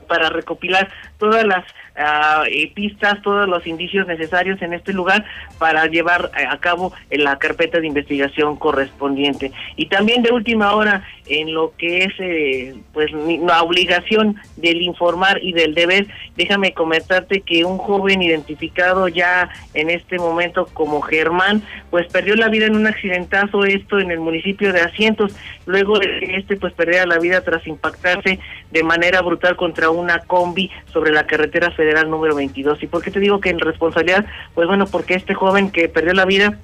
para 0.07 0.29
recopilar 0.29 0.89
todas 1.17 1.45
las 1.45 1.65
uh, 1.97 2.73
pistas, 2.73 3.21
todos 3.21 3.47
los 3.47 3.65
indicios 3.67 4.08
necesarios 4.08 4.62
en 4.62 4.73
este 4.73 4.93
lugar 4.93 5.25
para 5.60 5.86
llevar 5.88 6.32
eh, 6.38 6.45
a 6.49 6.58
cabo 6.58 6.93
la 7.12 7.38
carpeta 7.38 7.79
de 7.79 7.88
investigación 7.88 8.56
correspondiente. 8.56 9.51
Y 9.75 9.88
también 9.88 10.23
de 10.23 10.32
última 10.32 10.73
hora, 10.73 11.06
en 11.27 11.53
lo 11.53 11.73
que 11.77 12.03
es 12.03 12.13
eh, 12.19 12.75
pues 12.93 13.12
la 13.12 13.63
obligación 13.63 14.36
del 14.58 14.82
informar 14.82 15.39
y 15.41 15.53
del 15.53 15.73
deber, 15.73 16.08
déjame 16.36 16.73
comentarte 16.73 17.41
que 17.41 17.63
un 17.65 17.77
joven 17.77 18.21
identificado 18.21 19.08
ya 19.08 19.49
en 19.73 19.89
este 19.89 20.17
momento 20.17 20.67
como 20.73 21.01
Germán, 21.01 21.63
pues 21.89 22.08
perdió 22.12 22.36
la 22.36 22.49
vida 22.49 22.65
en 22.65 22.75
un 22.75 22.88
accidentazo, 22.88 23.65
esto 23.65 23.99
en 23.99 24.12
el 24.12 24.19
municipio 24.19 24.73
de 24.73 24.82
Asientos, 24.82 25.36
luego 25.65 25.99
de 25.99 26.19
que 26.19 26.36
este 26.38 26.58
pues 26.58 26.73
perdiera 26.73 27.06
la 27.06 27.19
vida 27.19 27.41
tras 27.41 27.65
impactarse 27.67 28.39
de 28.71 28.84
manera 28.84 29.21
brutal 29.21 29.56
contra 29.56 29.89
una 29.89 30.19
combi 30.19 30.69
sobre 30.91 31.12
la 31.12 31.25
carretera 31.25 31.71
federal 31.71 31.83
federal 31.84 32.10
número 32.10 32.34
22. 32.36 32.82
¿Y 32.82 32.88
por 32.88 33.04
qué 33.04 33.12
te 33.12 33.19
digo 33.19 33.41
que 33.41 33.50
en 33.50 33.60
responsabilidad? 33.60 34.26
Pues 34.56 34.67
bueno, 34.67 34.86
porque 34.88 35.15
este 35.15 35.34
joven 35.34 35.69
que 35.69 35.89
perdió 35.89 36.13
la 36.13 36.26
vida 36.26 36.58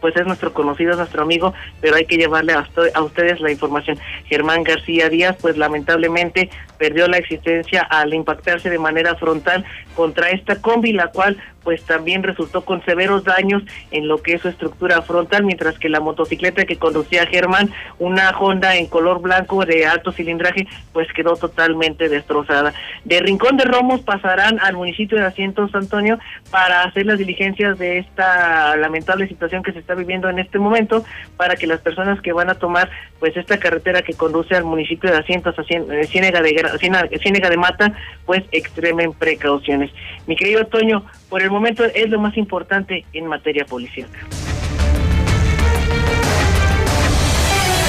pues 0.00 0.16
es 0.16 0.26
nuestro 0.26 0.54
conocido, 0.54 0.92
es 0.92 0.96
nuestro 0.96 1.22
amigo, 1.22 1.52
pero 1.82 1.96
hay 1.96 2.06
que 2.06 2.16
llevarle 2.16 2.54
a, 2.54 2.66
a, 2.94 3.02
ustedes 3.02 3.38
la 3.40 3.50
información. 3.50 3.98
Germán 4.24 4.62
García 4.62 5.10
Díaz, 5.10 5.36
pues 5.42 5.58
lamentablemente 5.58 6.48
perdió 6.80 7.06
la 7.08 7.18
existencia 7.18 7.82
al 7.82 8.14
impactarse 8.14 8.70
de 8.70 8.78
manera 8.78 9.14
frontal 9.16 9.66
contra 9.94 10.30
esta 10.30 10.62
combi, 10.62 10.94
la 10.94 11.08
cual 11.08 11.36
pues 11.62 11.82
también 11.84 12.22
resultó 12.22 12.64
con 12.64 12.82
severos 12.86 13.22
daños 13.24 13.62
en 13.90 14.08
lo 14.08 14.22
que 14.22 14.32
es 14.32 14.40
su 14.40 14.48
estructura 14.48 15.02
frontal, 15.02 15.44
mientras 15.44 15.78
que 15.78 15.90
la 15.90 16.00
motocicleta 16.00 16.64
que 16.64 16.76
conducía 16.76 17.26
Germán, 17.26 17.70
una 17.98 18.30
Honda 18.30 18.76
en 18.76 18.86
color 18.86 19.20
blanco 19.20 19.66
de 19.66 19.84
alto 19.84 20.10
cilindraje, 20.10 20.66
pues 20.94 21.06
quedó 21.12 21.36
totalmente 21.36 22.08
destrozada. 22.08 22.72
De 23.04 23.20
Rincón 23.20 23.58
de 23.58 23.64
Romos 23.64 24.00
pasarán 24.00 24.58
al 24.60 24.74
municipio 24.74 25.18
de 25.18 25.24
Asientos 25.24 25.74
Antonio 25.74 26.18
para 26.50 26.84
hacer 26.84 27.04
las 27.04 27.18
diligencias 27.18 27.78
de 27.78 27.98
esta 27.98 28.74
lamentable 28.76 29.28
situación 29.28 29.62
que 29.62 29.72
se 29.72 29.80
está 29.80 29.94
viviendo 29.94 30.30
en 30.30 30.38
este 30.38 30.58
momento, 30.58 31.04
para 31.36 31.56
que 31.56 31.66
las 31.66 31.80
personas 31.80 32.22
que 32.22 32.32
van 32.32 32.48
a 32.48 32.54
tomar 32.54 32.88
pues 33.18 33.36
esta 33.36 33.58
carretera 33.58 34.00
que 34.00 34.14
conduce 34.14 34.56
al 34.56 34.64
municipio 34.64 35.10
de 35.10 35.18
Asientos, 35.18 35.54
eh, 35.68 36.06
Ciénega 36.06 36.40
de, 36.40 36.69
Ciénega 36.78 37.50
de 37.50 37.56
Mata, 37.56 37.92
pues 38.26 38.42
extremen 38.52 39.12
precauciones. 39.12 39.90
Mi 40.26 40.36
querido 40.36 40.64
Toño, 40.66 41.04
por 41.28 41.42
el 41.42 41.50
momento 41.50 41.84
es 41.84 42.08
lo 42.08 42.20
más 42.20 42.36
importante 42.36 43.04
en 43.12 43.26
materia 43.26 43.64
policial. 43.64 44.08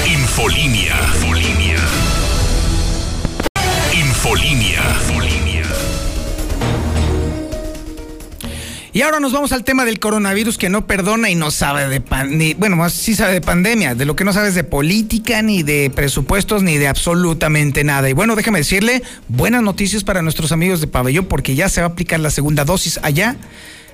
Infolinia. 0.08 0.96
Infolinia. 1.14 1.78
Infolinia. 3.94 5.61
Y 8.94 9.04
ahora 9.04 9.22
nos 9.22 9.32
vamos 9.32 9.54
al 9.54 9.64
tema 9.64 9.86
del 9.86 10.00
coronavirus 10.00 10.58
que 10.58 10.70
no 10.70 10.86
perdona 10.86 11.30
y 11.30 11.36
no 11.36 11.50
sabe 11.50 11.88
de 11.88 12.02
pan, 12.02 12.38
ni, 12.38 12.56
bueno, 12.56 12.90
sí 12.90 13.16
sabe 13.16 13.32
de 13.32 13.40
pandemia, 13.40 13.96
de 13.96 14.04
lo 14.04 14.18
que 14.18 14.26
no 14.26 14.34
sabes 14.34 14.54
de 14.54 14.66
política, 14.66 15.42
ni 15.42 15.64
de 15.64 15.90
presupuestos, 15.90 16.62
ni 16.62 16.78
de 16.78 16.90
absolutamente 16.90 17.86
nada. 17.86 18.10
Y 18.10 18.14
bueno, 18.14 18.36
déjame 18.36 18.60
decirle, 18.60 19.02
buenas 19.30 19.64
noticias 19.64 20.04
para 20.04 20.22
nuestros 20.22 20.52
amigos 20.52 20.82
de 20.82 20.88
Pabellón, 20.88 21.26
porque 21.26 21.56
ya 21.56 21.70
se 21.70 21.80
va 21.80 21.88
a 21.88 21.90
aplicar 21.92 22.20
la 22.20 22.32
segunda 22.32 22.66
dosis 22.66 23.00
allá. 23.02 23.38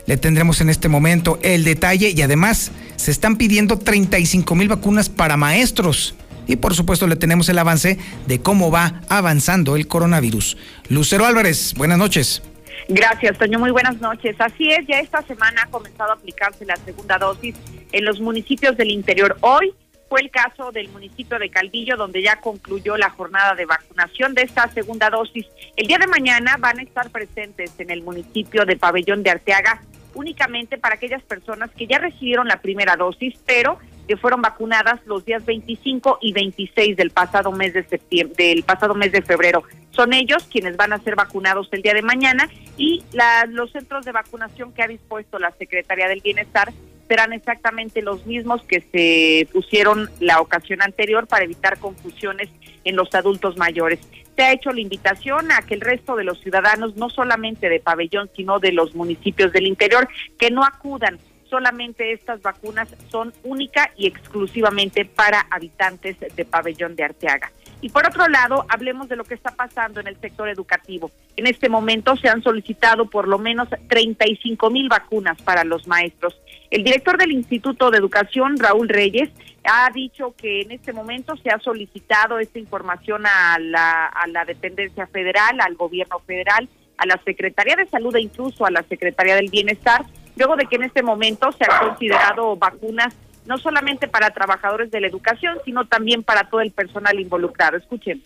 Le 0.08 0.18
tendremos 0.18 0.62
en 0.62 0.70
este 0.70 0.88
momento 0.88 1.38
el 1.44 1.64
detalle 1.64 2.14
y 2.16 2.22
además 2.24 2.72
se 2.96 3.12
están 3.12 3.36
pidiendo 3.36 3.78
35 3.78 4.56
mil 4.56 4.68
vacunas 4.68 5.10
para 5.10 5.38
maestros. 5.38 6.16
Y 6.48 6.56
por 6.56 6.74
supuesto 6.74 7.06
le 7.06 7.18
tenemos 7.18 7.50
el 7.50 7.60
avance 7.60 8.00
de 8.26 8.40
cómo 8.40 8.72
va 8.72 9.02
avanzando 9.10 9.76
el 9.76 9.86
coronavirus. 9.86 10.58
Lucero 10.90 11.28
Álvarez, 11.28 11.76
buenas 11.76 12.00
noches. 12.00 12.42
Gracias, 12.90 13.38
Toño. 13.38 13.60
Muy 13.60 13.72
buenas 13.72 14.00
noches. 14.00 14.36
Así 14.40 14.72
es, 14.72 14.88
ya 14.88 15.00
esta 15.00 15.22
semana 15.24 15.64
ha 15.64 15.70
comenzado 15.70 16.12
a 16.12 16.14
aplicarse 16.16 16.66
la 16.66 16.78
segunda 16.78 17.18
dosis 17.18 17.56
en 17.92 18.06
los 18.06 18.22
municipios 18.22 18.78
del 18.78 18.92
interior. 18.92 19.38
Hoy 19.42 19.74
fue 20.08 20.22
el 20.22 20.32
caso 20.32 20.72
del 20.72 20.88
municipio 20.90 21.38
de 21.38 21.50
Calvillo, 21.50 21.98
donde 21.98 22.22
ya 22.22 22.40
concluyó 22.40 22.96
la 22.96 23.10
jornada 23.10 23.56
de 23.56 23.66
vacunación 23.66 24.34
de 24.34 24.44
esta 24.44 24.70
segunda 24.70 25.10
dosis. 25.10 25.46
El 25.76 25.88
día 25.88 25.98
de 25.98 26.08
mañana 26.08 26.56
van 26.60 26.80
a 26.80 26.84
estar 26.84 27.10
presentes 27.10 27.78
en 27.78 27.92
el 27.92 28.04
municipio 28.04 28.66
de 28.66 28.78
Pabellón 28.78 29.22
de 29.22 29.32
Arteaga 29.32 29.82
únicamente 30.14 30.78
para 30.78 30.96
aquellas 30.96 31.22
personas 31.24 31.70
que 31.72 31.88
ya 31.88 32.00
recibieron 32.00 32.48
la 32.48 32.62
primera 32.62 32.96
dosis, 32.96 33.36
pero 33.46 33.78
que 34.08 34.18
fueron 34.18 34.42
vacunadas 34.42 35.00
los 35.06 35.26
días 35.26 35.46
25 35.46 36.20
y 36.22 36.34
26 36.34 36.96
del 36.96 37.12
pasado 37.12 37.52
mes 37.52 37.74
de 37.74 37.84
septiembre, 37.84 38.36
del 38.38 38.64
pasado 38.64 38.96
mes 38.96 39.12
de 39.12 39.22
febrero. 39.22 39.64
Son 39.92 40.14
ellos 40.14 40.48
quienes 40.52 40.78
van 40.78 40.94
a 40.94 41.00
ser 41.00 41.16
vacunados 41.16 41.68
el 41.72 41.82
día 41.82 41.94
de 41.94 42.02
mañana 42.02 42.50
y 42.78 43.04
los 43.50 43.72
centros 43.72 44.06
de 44.06 44.12
vacunación 44.12 44.72
que 44.74 44.84
ha 44.84 44.88
dispuesto 44.88 45.40
la 45.40 45.52
Secretaría 45.52 46.08
del 46.08 46.22
Bienestar 46.22 46.72
serán 47.08 47.34
exactamente 47.34 48.02
los 48.02 48.26
mismos 48.26 48.62
que 48.64 48.82
se 48.92 49.48
pusieron 49.52 50.10
la 50.20 50.42
ocasión 50.42 50.82
anterior 50.82 51.26
para 51.28 51.46
evitar 51.46 51.80
confusiones 51.80 52.50
en 52.84 52.96
los 52.96 53.14
adultos 53.16 53.58
mayores. 53.58 54.00
Se 54.36 54.44
ha 54.44 54.52
hecho 54.52 54.72
la 54.72 54.82
invitación 54.82 55.52
a 55.52 55.62
que 55.64 55.74
el 55.74 55.82
resto 55.82 56.16
de 56.16 56.24
los 56.24 56.40
ciudadanos, 56.42 56.96
no 56.96 57.10
solamente 57.10 57.70
de 57.70 57.80
Pabellón, 57.80 58.30
sino 58.36 58.60
de 58.60 58.72
los 58.72 58.94
municipios 58.94 59.52
del 59.52 59.68
interior, 59.68 60.08
que 60.38 60.52
no 60.52 60.64
acudan 60.64 61.18
solamente 61.50 62.12
estas 62.12 62.42
vacunas 62.42 62.88
son 63.10 63.34
única 63.44 63.92
y 63.96 64.08
exclusivamente 64.08 65.06
para 65.06 65.48
habitantes 65.50 66.18
de 66.20 66.46
Pabellón 66.46 66.96
de 66.96 67.04
Arteaga. 67.04 67.52
Y 67.80 67.90
por 67.90 68.08
otro 68.08 68.28
lado, 68.28 68.66
hablemos 68.70 69.08
de 69.08 69.16
lo 69.16 69.24
que 69.24 69.36
está 69.36 69.52
pasando 69.52 70.00
en 70.00 70.08
el 70.08 70.20
sector 70.20 70.50
educativo. 70.50 71.12
En 71.36 71.46
este 71.46 71.70
momento 71.70 72.16
se 72.16 72.28
han 72.28 72.42
solicitado 72.42 73.08
por 73.08 73.28
lo 73.28 73.38
menos 73.38 73.70
35 73.88 74.70
mil 74.72 74.90
vacunas 74.90 75.40
para 75.44 75.64
los 75.64 75.88
maestros. 75.88 76.36
El 76.72 76.84
director 76.84 77.18
del 77.18 77.32
Instituto 77.32 77.92
de 77.92 78.00
Educación, 78.00 78.58
Raúl 78.58 78.90
Reyes, 78.90 79.30
ha 79.64 79.90
dicho 79.94 80.34
que 80.36 80.62
en 80.62 80.72
este 80.72 80.92
momento 80.92 81.36
se 81.38 81.50
ha 81.50 81.60
solicitado 81.60 82.40
esta 82.40 82.58
información 82.58 83.26
a 83.28 83.60
la, 83.60 84.08
a 84.08 84.28
la 84.28 84.44
dependencia 84.46 85.06
federal, 85.08 85.60
al 85.62 85.76
gobierno 85.76 86.20
federal, 86.20 86.68
a 86.98 87.06
la 87.06 87.22
Secretaría 87.24 87.76
de 87.76 87.86
Salud 87.88 88.16
e 88.16 88.22
incluso 88.22 88.66
a 88.66 88.72
la 88.72 88.82
Secretaría 88.84 89.36
del 89.36 89.50
Bienestar 89.52 90.04
luego 90.38 90.56
de 90.56 90.66
que 90.66 90.76
en 90.76 90.84
este 90.84 91.04
momento 91.04 91.52
se 91.52 91.66
han 91.66 91.90
considerado 91.90 92.56
vacunas 92.56 93.14
no 93.46 93.58
solamente 93.58 94.08
para 94.08 94.32
trabajadores 94.32 94.92
de 94.92 95.00
la 95.00 95.08
educación, 95.08 95.58
sino 95.64 95.86
también 95.86 96.22
para 96.22 96.50
todo 96.50 96.62
el 96.62 96.72
personal 96.72 97.20
involucrado. 97.20 97.78
Escuchen 97.78 98.22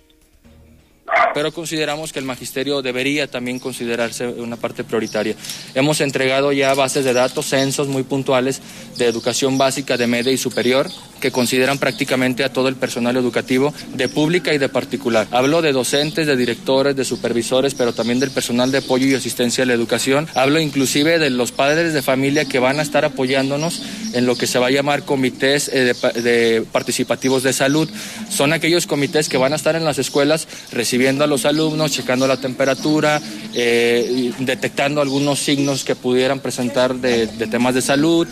pero 1.34 1.52
consideramos 1.52 2.12
que 2.12 2.20
el 2.20 2.26
magisterio 2.26 2.82
debería 2.82 3.28
también 3.28 3.60
considerarse 3.60 4.28
una 4.28 4.58
parte 4.58 4.84
prioritaria. 4.84 5.36
Hemos 5.74 6.02
entregado 6.02 6.52
ya 6.52 6.74
bases 6.74 7.06
de 7.06 7.14
datos, 7.14 7.48
censos 7.48 7.88
muy 7.88 8.04
puntuales 8.04 8.62
de 8.98 9.06
educación 9.06 9.58
básica, 9.58 9.98
de 9.98 10.08
media 10.08 10.32
y 10.32 10.38
superior, 10.38 10.90
que 11.20 11.32
consideran 11.32 11.78
prácticamente 11.78 12.44
a 12.44 12.52
todo 12.52 12.68
el 12.68 12.76
personal 12.76 13.16
educativo 13.16 13.74
de 13.94 14.10
pública 14.10 14.54
y 14.54 14.58
de 14.58 14.70
particular. 14.70 15.28
Hablo 15.32 15.62
de 15.62 15.72
docentes, 15.72 16.28
de 16.28 16.36
directores, 16.36 16.96
de 16.96 17.06
supervisores, 17.06 17.76
pero 17.76 17.94
también 17.94 18.20
del 18.20 18.32
personal 18.32 18.72
de 18.72 18.80
apoyo 18.80 19.08
y 19.08 19.14
asistencia 19.14 19.64
a 19.64 19.68
la 19.68 19.74
educación. 19.74 20.28
Hablo 20.34 20.60
inclusive 20.60 21.20
de 21.20 21.30
los 21.30 21.52
padres 21.52 21.94
de 21.94 22.02
familia 22.02 22.46
que 22.46 22.60
van 22.60 22.80
a 22.80 22.82
estar 22.82 23.06
apoyándonos 23.06 23.84
en 24.14 24.26
lo 24.26 24.36
que 24.36 24.48
se 24.48 24.60
va 24.60 24.68
a 24.68 24.72
llamar 24.72 25.04
comités 25.04 25.70
eh, 25.70 25.94
de, 26.16 26.66
participativos 26.72 27.44
de 27.44 27.54
salud. 27.54 27.90
Son 28.30 28.54
aquellos 28.54 28.88
comités 28.88 29.30
que 29.30 29.38
van 29.38 29.54
a 29.54 29.56
estar 29.56 29.76
en 29.76 29.86
las 29.86 30.00
escuelas 30.00 30.48
recibiendo 30.72 30.91
a 31.24 31.28
los 31.28 31.46
alumnos, 31.46 31.92
checando 31.92 32.28
la 32.28 32.38
temperatura, 32.38 33.20
eh, 33.54 34.32
detectando 34.40 35.02
algunos 35.02 35.40
signos 35.40 35.84
que 35.84 35.96
pudieran 35.96 36.40
presentar 36.40 36.96
de 36.96 37.28
temas 37.48 37.76
de 37.76 37.82
salud. 37.82 38.28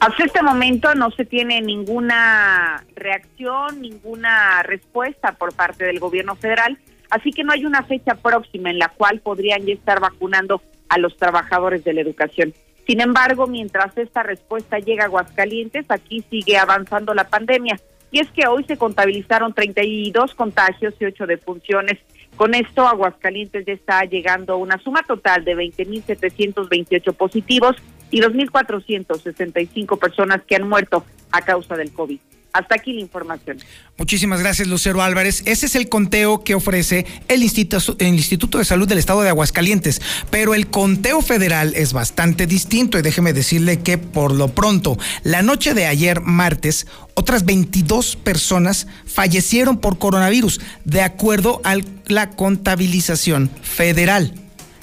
Hasta 0.00 0.24
este 0.24 0.42
momento 0.42 0.94
no 0.94 1.10
se 1.10 1.24
tiene 1.24 1.60
ninguna 1.60 2.84
reacción, 2.94 3.80
ninguna 3.80 4.62
respuesta 4.62 5.32
por 5.32 5.52
parte 5.54 5.84
del 5.86 5.98
gobierno 5.98 6.36
federal, 6.36 6.78
así 7.10 7.32
que 7.32 7.42
no 7.42 7.52
hay 7.52 7.64
una 7.64 7.82
fecha 7.82 8.14
próxima 8.14 8.70
en 8.70 8.78
la 8.78 8.88
cual 8.88 9.20
podrían 9.20 9.66
ya 9.66 9.74
estar 9.74 9.98
vacunando 9.98 10.62
a 10.88 10.98
los 10.98 11.16
trabajadores 11.16 11.82
de 11.82 11.94
la 11.94 12.00
educación. 12.00 12.54
Sin 12.86 13.00
embargo, 13.00 13.48
mientras 13.48 13.96
esta 13.98 14.22
respuesta 14.22 14.78
llega 14.78 15.02
a 15.02 15.06
Aguascalientes, 15.06 15.84
aquí 15.88 16.24
sigue 16.30 16.56
avanzando 16.56 17.12
la 17.12 17.28
pandemia. 17.28 17.78
Y 18.10 18.20
es 18.20 18.30
que 18.30 18.46
hoy 18.46 18.64
se 18.64 18.76
contabilizaron 18.76 19.52
32 19.52 20.34
contagios 20.34 20.94
y 20.98 21.04
8 21.04 21.26
defunciones. 21.26 21.98
Con 22.36 22.54
esto, 22.54 22.86
Aguascalientes 22.86 23.66
ya 23.66 23.72
está 23.72 24.04
llegando 24.04 24.54
a 24.54 24.56
una 24.56 24.78
suma 24.78 25.02
total 25.02 25.44
de 25.44 25.56
20.728 25.56 27.12
positivos 27.14 27.76
y 28.10 28.20
2.465 28.20 29.98
personas 29.98 30.42
que 30.44 30.56
han 30.56 30.68
muerto 30.68 31.04
a 31.32 31.42
causa 31.42 31.76
del 31.76 31.92
COVID. 31.92 32.18
Hasta 32.52 32.76
aquí 32.76 32.92
la 32.92 33.00
información. 33.00 33.58
Muchísimas 33.98 34.40
gracias, 34.40 34.68
Lucero 34.68 35.02
Álvarez. 35.02 35.42
Ese 35.44 35.66
es 35.66 35.74
el 35.74 35.88
conteo 35.88 36.42
que 36.44 36.54
ofrece 36.54 37.04
el 37.28 37.42
Instituto, 37.42 37.96
el 37.98 38.14
Instituto 38.14 38.58
de 38.58 38.64
Salud 38.64 38.88
del 38.88 38.98
Estado 38.98 39.22
de 39.22 39.28
Aguascalientes. 39.28 40.00
Pero 40.30 40.54
el 40.54 40.68
conteo 40.68 41.20
federal 41.20 41.74
es 41.76 41.92
bastante 41.92 42.46
distinto 42.46 42.98
y 42.98 43.02
déjeme 43.02 43.32
decirle 43.32 43.80
que 43.80 43.98
por 43.98 44.32
lo 44.32 44.48
pronto, 44.48 44.96
la 45.24 45.42
noche 45.42 45.74
de 45.74 45.86
ayer, 45.86 46.22
martes, 46.22 46.86
otras 47.14 47.44
22 47.44 48.16
personas 48.16 48.86
fallecieron 49.04 49.78
por 49.78 49.98
coronavirus, 49.98 50.60
de 50.84 51.02
acuerdo 51.02 51.60
a 51.64 51.76
la 52.06 52.30
contabilización 52.30 53.50
federal. 53.62 54.32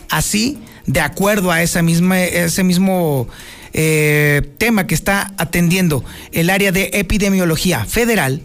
Así, 0.10 0.60
de 0.86 1.02
acuerdo 1.02 1.52
a 1.52 1.64
esa 1.64 1.82
misma, 1.82 2.22
ese 2.22 2.64
mismo 2.64 3.28
eh, 3.78 4.42
tema 4.58 4.88
que 4.88 4.96
está 4.96 5.34
atendiendo 5.38 6.06
el 6.32 6.50
área 6.50 6.72
de 6.72 6.92
epidemiología 6.94 7.84
federal, 7.84 8.42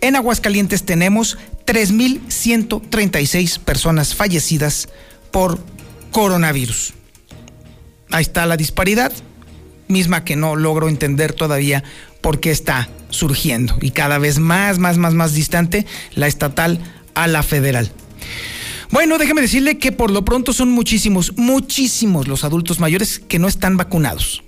en 0.00 0.14
Aguascalientes 0.14 0.84
tenemos 0.84 1.36
3.136 1.66 3.58
personas 3.58 4.14
fallecidas 4.14 4.88
por 5.32 5.58
coronavirus. 6.12 6.94
Ahí 8.12 8.22
está 8.22 8.46
la 8.46 8.56
disparidad, 8.56 9.12
misma 9.88 10.22
que 10.22 10.36
no 10.36 10.54
logro 10.54 10.88
entender 10.88 11.32
todavía 11.32 11.82
por 12.20 12.38
qué 12.38 12.52
está 12.52 12.88
surgiendo 13.10 13.76
y 13.80 13.90
cada 13.90 14.18
vez 14.18 14.38
más, 14.38 14.78
más, 14.78 14.96
más, 14.96 15.12
más 15.12 15.34
distante 15.34 15.86
la 16.14 16.28
estatal 16.28 16.78
a 17.14 17.26
la 17.26 17.42
federal. 17.42 17.90
Bueno, 18.92 19.18
déjeme 19.18 19.40
decirle 19.40 19.78
que 19.78 19.90
por 19.90 20.12
lo 20.12 20.24
pronto 20.24 20.52
son 20.52 20.70
muchísimos, 20.70 21.36
muchísimos 21.36 22.28
los 22.28 22.44
adultos 22.44 22.78
mayores 22.78 23.18
que 23.18 23.40
no 23.40 23.48
están 23.48 23.76
vacunados 23.76 24.44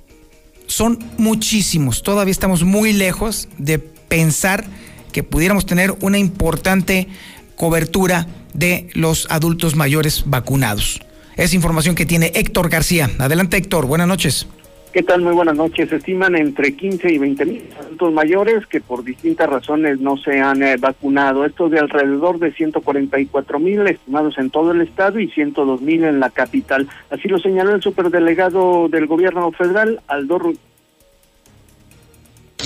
son 0.70 0.98
muchísimos. 1.18 2.02
Todavía 2.02 2.30
estamos 2.30 2.62
muy 2.62 2.92
lejos 2.92 3.48
de 3.59 3.78
pensar 3.80 4.64
que 5.12 5.24
pudiéramos 5.24 5.66
tener 5.66 5.94
una 6.00 6.18
importante 6.18 7.09
cobertura 7.56 8.28
de 8.54 8.88
los 8.94 9.26
adultos 9.30 9.74
mayores 9.74 10.22
vacunados. 10.26 11.00
Es 11.37 11.54
información 11.54 11.96
que 11.96 12.06
tiene 12.06 12.30
Héctor 12.35 12.68
García. 12.68 13.11
Adelante 13.18 13.56
Héctor, 13.56 13.87
buenas 13.87 14.06
noches. 14.06 14.46
¿Qué 14.92 15.05
tal? 15.05 15.22
Muy 15.22 15.35
buenas 15.35 15.55
noches. 15.55 15.92
Estiman 15.92 16.35
entre 16.35 16.74
15 16.74 17.12
y 17.12 17.18
20 17.18 17.44
mil 17.44 17.62
adultos 17.79 18.12
mayores 18.12 18.66
que 18.66 18.81
por 18.81 19.05
distintas 19.05 19.48
razones 19.48 20.00
no 20.00 20.16
se 20.16 20.40
han 20.40 20.64
eh, 20.64 20.79
vacunado. 20.79 21.44
Esto 21.44 21.68
de 21.68 21.79
alrededor 21.79 22.40
de 22.40 22.50
144 22.50 23.61
mil 23.61 23.87
estimados 23.87 24.37
en 24.37 24.50
todo 24.50 24.72
el 24.72 24.81
estado 24.81 25.20
y 25.20 25.29
102 25.29 25.81
mil 25.81 26.03
en 26.03 26.18
la 26.18 26.31
capital. 26.31 26.88
Así 27.09 27.29
lo 27.29 27.38
señaló 27.38 27.76
el 27.76 27.83
superdelegado 27.83 28.88
del 28.88 29.07
gobierno 29.07 29.53
federal, 29.53 30.00
Aldo 30.09 30.40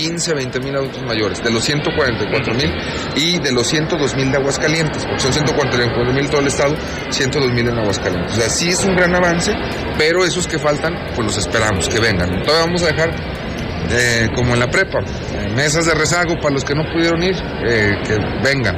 15, 0.09 0.33
20 0.33 0.59
mil 0.59 0.75
adultos 0.75 1.01
mayores, 1.03 1.43
de 1.43 1.51
los 1.51 1.63
144 1.63 2.53
mil 2.53 2.71
y 3.15 3.39
de 3.39 3.51
los 3.51 3.67
102 3.67 4.15
mil 4.15 4.31
de 4.31 4.37
Aguascalientes, 4.37 5.03
porque 5.03 5.19
son 5.19 5.33
144 5.33 6.13
mil 6.13 6.29
todo 6.29 6.41
el 6.41 6.47
estado, 6.47 6.75
102 7.09 7.51
mil 7.51 7.67
en 7.67 7.77
Aguascalientes. 7.79 8.33
O 8.33 8.35
sea, 8.39 8.49
sí 8.49 8.69
es 8.69 8.83
un 8.85 8.95
gran 8.95 9.15
avance, 9.15 9.53
pero 9.97 10.23
esos 10.23 10.47
que 10.47 10.59
faltan, 10.59 10.93
pues 11.15 11.25
los 11.25 11.37
esperamos, 11.37 11.89
que 11.89 11.99
vengan. 11.99 12.29
Todavía 12.43 12.65
vamos 12.65 12.83
a 12.83 12.87
dejar, 12.87 13.09
eh, 13.89 14.29
como 14.35 14.53
en 14.53 14.59
la 14.59 14.67
prepa, 14.67 14.99
mesas 15.55 15.85
de 15.85 15.95
rezago 15.95 16.35
para 16.35 16.53
los 16.53 16.63
que 16.63 16.75
no 16.75 16.83
pudieron 16.93 17.23
ir, 17.23 17.35
eh, 17.67 17.91
que 18.05 18.17
vengan. 18.43 18.75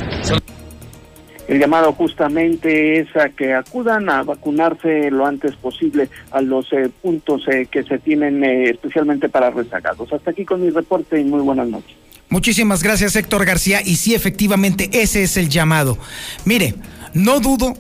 El 1.47 1.59
llamado 1.59 1.93
justamente 1.93 2.99
es 2.99 3.15
a 3.15 3.29
que 3.29 3.53
acudan 3.53 4.09
a 4.09 4.23
vacunarse 4.23 5.09
lo 5.09 5.25
antes 5.25 5.55
posible 5.55 6.09
a 6.31 6.41
los 6.41 6.71
eh, 6.73 6.89
puntos 7.01 7.47
eh, 7.47 7.67
que 7.71 7.83
se 7.83 7.99
tienen 7.99 8.43
eh, 8.43 8.69
especialmente 8.71 9.29
para 9.29 9.49
rezagados. 9.49 10.11
Hasta 10.11 10.31
aquí 10.31 10.43
con 10.43 10.61
mi 10.61 10.69
reporte 10.69 11.19
y 11.19 11.23
muy 11.23 11.39
buenas 11.39 11.69
noches. 11.69 11.95
Muchísimas 12.29 12.83
gracias 12.83 13.15
Héctor 13.15 13.45
García 13.45 13.81
y 13.81 13.95
sí 13.95 14.13
efectivamente 14.13 14.89
ese 14.91 15.23
es 15.23 15.37
el 15.37 15.47
llamado. 15.47 15.97
Mire, 16.43 16.75
no 17.13 17.39
dudo 17.39 17.75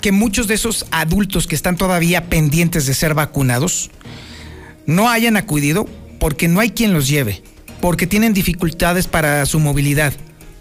que 0.00 0.10
muchos 0.10 0.48
de 0.48 0.54
esos 0.54 0.86
adultos 0.90 1.46
que 1.46 1.54
están 1.54 1.76
todavía 1.76 2.24
pendientes 2.28 2.86
de 2.86 2.94
ser 2.94 3.14
vacunados 3.14 3.92
no 4.84 5.08
hayan 5.08 5.36
acudido 5.36 5.86
porque 6.18 6.48
no 6.48 6.58
hay 6.58 6.70
quien 6.70 6.92
los 6.92 7.06
lleve, 7.06 7.40
porque 7.80 8.08
tienen 8.08 8.34
dificultades 8.34 9.06
para 9.06 9.46
su 9.46 9.60
movilidad, 9.60 10.12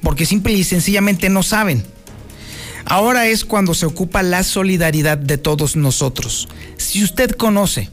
porque 0.04 0.28
simple 0.28 0.54
y 0.54 0.64
sencillamente 0.64 1.30
no 1.30 1.42
saben. 1.42 1.84
Ahora 2.86 3.28
es 3.28 3.46
cuando 3.46 3.74
se 3.74 3.86
ocupa 3.86 4.24
la 4.24 4.44
solidaridad 4.44 5.18
de 5.18 5.38
todos 5.38 5.76
nosotros. 5.76 6.48
Si 6.78 7.04
usted 7.04 7.32
conoce 7.32 7.90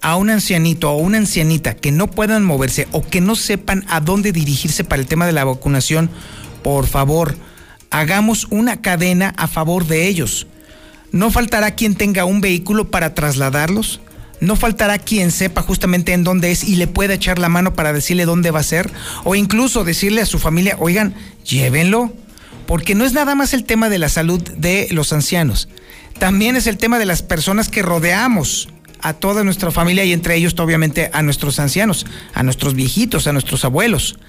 a 0.00 0.16
un 0.16 0.30
ancianito 0.30 0.90
o 0.90 0.96
una 0.96 1.18
ancianita 1.18 1.76
que 1.76 1.92
no 1.92 2.10
puedan 2.10 2.44
moverse 2.44 2.88
o 2.92 3.02
que 3.02 3.20
no 3.20 3.36
sepan 3.36 3.84
a 3.88 4.00
dónde 4.00 4.32
dirigirse 4.32 4.84
para 4.84 5.02
el 5.02 5.08
tema 5.08 5.26
de 5.26 5.32
la 5.32 5.44
vacunación, 5.44 6.10
por 6.62 6.86
favor, 6.86 7.36
hagamos 7.90 8.46
una 8.50 8.80
cadena 8.80 9.34
a 9.36 9.46
favor 9.46 9.86
de 9.86 10.08
ellos. 10.08 10.46
No 11.12 11.30
faltará 11.30 11.72
quien 11.72 11.94
tenga 11.94 12.24
un 12.24 12.40
vehículo 12.40 12.90
para 12.90 13.14
trasladarlos. 13.14 14.00
No 14.40 14.56
faltará 14.56 14.98
quien 14.98 15.32
sepa 15.32 15.60
justamente 15.60 16.14
en 16.14 16.24
dónde 16.24 16.50
es 16.50 16.64
y 16.64 16.76
le 16.76 16.86
pueda 16.86 17.14
echar 17.14 17.38
la 17.38 17.50
mano 17.50 17.74
para 17.74 17.92
decirle 17.92 18.24
dónde 18.24 18.50
va 18.50 18.60
a 18.60 18.64
ser. 18.64 18.90
O 19.24 19.34
incluso 19.34 19.84
decirle 19.84 20.22
a 20.22 20.26
su 20.26 20.38
familia, 20.38 20.76
oigan, 20.78 21.14
llévenlo 21.44 22.12
porque 22.70 22.94
no 22.94 23.04
es 23.04 23.12
nada 23.14 23.34
más 23.34 23.52
el 23.52 23.64
tema 23.64 23.88
de 23.88 23.98
la 23.98 24.08
salud 24.08 24.40
de 24.56 24.86
los 24.92 25.12
ancianos, 25.12 25.68
también 26.20 26.54
es 26.54 26.68
el 26.68 26.78
tema 26.78 27.00
de 27.00 27.04
las 27.04 27.20
personas 27.20 27.68
que 27.68 27.82
rodeamos 27.82 28.68
a 29.00 29.12
toda 29.12 29.42
nuestra 29.42 29.72
familia 29.72 30.04
y 30.04 30.12
entre 30.12 30.36
ellos 30.36 30.54
obviamente 30.56 31.10
a 31.12 31.20
nuestros 31.22 31.58
ancianos, 31.58 32.06
a 32.32 32.44
nuestros 32.44 32.74
viejitos, 32.74 33.26
a 33.26 33.32
nuestros 33.32 33.64
abuelos. 33.64 34.20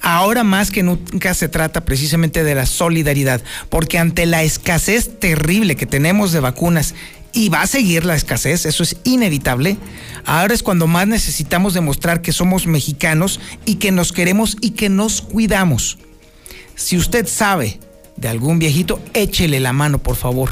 Ahora 0.00 0.44
más 0.44 0.70
que 0.70 0.82
nunca 0.82 1.34
se 1.34 1.50
trata 1.50 1.84
precisamente 1.84 2.42
de 2.42 2.54
la 2.54 2.64
solidaridad, 2.64 3.42
porque 3.68 3.98
ante 3.98 4.24
la 4.24 4.44
escasez 4.44 5.18
terrible 5.18 5.76
que 5.76 5.84
tenemos 5.84 6.32
de 6.32 6.40
vacunas 6.40 6.94
y 7.34 7.50
va 7.50 7.60
a 7.60 7.66
seguir 7.66 8.06
la 8.06 8.16
escasez, 8.16 8.64
eso 8.64 8.82
es 8.82 8.96
inevitable. 9.04 9.76
Ahora 10.24 10.54
es 10.54 10.62
cuando 10.62 10.86
más 10.86 11.06
necesitamos 11.06 11.74
demostrar 11.74 12.22
que 12.22 12.32
somos 12.32 12.66
mexicanos 12.66 13.40
y 13.66 13.74
que 13.74 13.92
nos 13.92 14.12
queremos 14.12 14.56
y 14.62 14.70
que 14.70 14.88
nos 14.88 15.20
cuidamos. 15.20 15.98
Si 16.76 16.96
usted 16.96 17.26
sabe 17.26 17.78
de 18.20 18.28
algún 18.28 18.58
viejito, 18.58 19.00
échele 19.14 19.60
la 19.60 19.72
mano, 19.72 19.98
por 19.98 20.16
favor. 20.16 20.50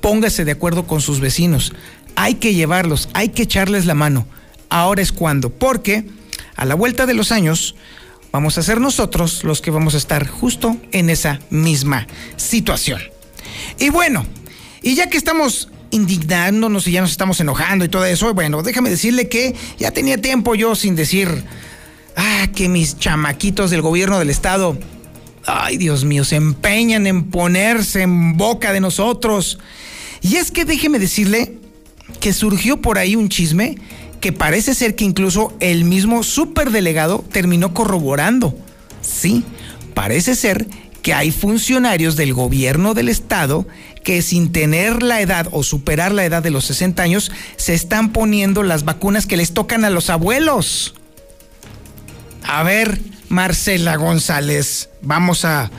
Póngase 0.00 0.44
de 0.44 0.52
acuerdo 0.52 0.86
con 0.86 1.00
sus 1.00 1.20
vecinos. 1.20 1.72
Hay 2.16 2.34
que 2.34 2.54
llevarlos, 2.54 3.08
hay 3.14 3.30
que 3.30 3.42
echarles 3.42 3.86
la 3.86 3.94
mano. 3.94 4.26
Ahora 4.68 5.02
es 5.02 5.12
cuando, 5.12 5.50
porque 5.50 6.06
a 6.56 6.64
la 6.64 6.74
vuelta 6.74 7.06
de 7.06 7.14
los 7.14 7.32
años 7.32 7.74
vamos 8.30 8.56
a 8.56 8.62
ser 8.62 8.80
nosotros 8.80 9.44
los 9.44 9.60
que 9.60 9.70
vamos 9.70 9.94
a 9.94 9.98
estar 9.98 10.26
justo 10.26 10.76
en 10.92 11.10
esa 11.10 11.40
misma 11.50 12.06
situación. 12.36 13.00
Y 13.78 13.90
bueno, 13.90 14.24
y 14.80 14.94
ya 14.94 15.08
que 15.08 15.18
estamos 15.18 15.68
indignándonos 15.90 16.86
y 16.86 16.92
ya 16.92 17.02
nos 17.02 17.10
estamos 17.10 17.38
enojando 17.40 17.84
y 17.84 17.88
todo 17.88 18.04
eso, 18.06 18.32
bueno, 18.32 18.62
déjame 18.62 18.90
decirle 18.90 19.28
que 19.28 19.54
ya 19.78 19.90
tenía 19.90 20.18
tiempo 20.18 20.54
yo 20.54 20.74
sin 20.74 20.96
decir, 20.96 21.44
ah, 22.16 22.46
que 22.54 22.68
mis 22.68 22.98
chamaquitos 22.98 23.70
del 23.70 23.82
gobierno 23.82 24.18
del 24.18 24.30
estado 24.30 24.78
ay 25.46 25.76
Dios 25.76 26.04
mío, 26.04 26.24
se 26.24 26.36
empeñan 26.36 27.06
en 27.06 27.24
ponerse 27.24 28.02
en 28.02 28.36
boca 28.36 28.72
de 28.72 28.80
nosotros. 28.80 29.58
Y 30.20 30.36
es 30.36 30.50
que 30.50 30.64
déjeme 30.64 30.98
decirle 30.98 31.58
que 32.20 32.32
surgió 32.32 32.80
por 32.80 32.98
ahí 32.98 33.16
un 33.16 33.28
chisme 33.28 33.76
que 34.20 34.32
parece 34.32 34.74
ser 34.74 34.94
que 34.94 35.04
incluso 35.04 35.52
el 35.58 35.84
mismo 35.84 36.22
superdelegado 36.22 37.24
terminó 37.32 37.74
corroborando. 37.74 38.56
Sí, 39.00 39.44
parece 39.94 40.36
ser 40.36 40.66
que 41.02 41.12
hay 41.12 41.32
funcionarios 41.32 42.14
del 42.14 42.32
gobierno 42.32 42.94
del 42.94 43.08
estado 43.08 43.66
que 44.04 44.22
sin 44.22 44.52
tener 44.52 45.02
la 45.02 45.20
edad 45.20 45.48
o 45.50 45.64
superar 45.64 46.12
la 46.12 46.24
edad 46.24 46.42
de 46.42 46.50
los 46.50 46.64
60 46.66 47.02
años 47.02 47.32
se 47.56 47.74
están 47.74 48.12
poniendo 48.12 48.62
las 48.62 48.84
vacunas 48.84 49.26
que 49.26 49.36
les 49.36 49.52
tocan 49.52 49.84
a 49.84 49.90
los 49.90 50.10
abuelos. 50.10 50.94
A 52.44 52.62
ver, 52.62 53.00
Marcela 53.32 53.96
González. 53.96 54.90
Vamos 55.00 55.46
a 55.46 55.70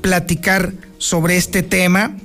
platicar 0.00 0.72
sobre 0.98 1.36
este 1.36 1.62
tema 1.62 2.16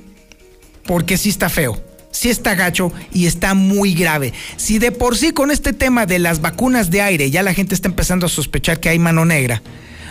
porque 0.86 1.16
sí 1.16 1.28
está 1.28 1.48
feo, 1.48 1.80
sí 2.10 2.30
está 2.30 2.56
gacho 2.56 2.92
y 3.12 3.26
está 3.26 3.54
muy 3.54 3.94
grave. 3.94 4.32
Si 4.56 4.80
de 4.80 4.90
por 4.90 5.16
sí 5.16 5.30
con 5.30 5.52
este 5.52 5.72
tema 5.72 6.04
de 6.04 6.18
las 6.18 6.40
vacunas 6.40 6.90
de 6.90 7.00
aire 7.00 7.30
ya 7.30 7.44
la 7.44 7.54
gente 7.54 7.76
está 7.76 7.86
empezando 7.86 8.26
a 8.26 8.28
sospechar 8.28 8.80
que 8.80 8.88
hay 8.88 8.98
mano 8.98 9.24
negra, 9.24 9.62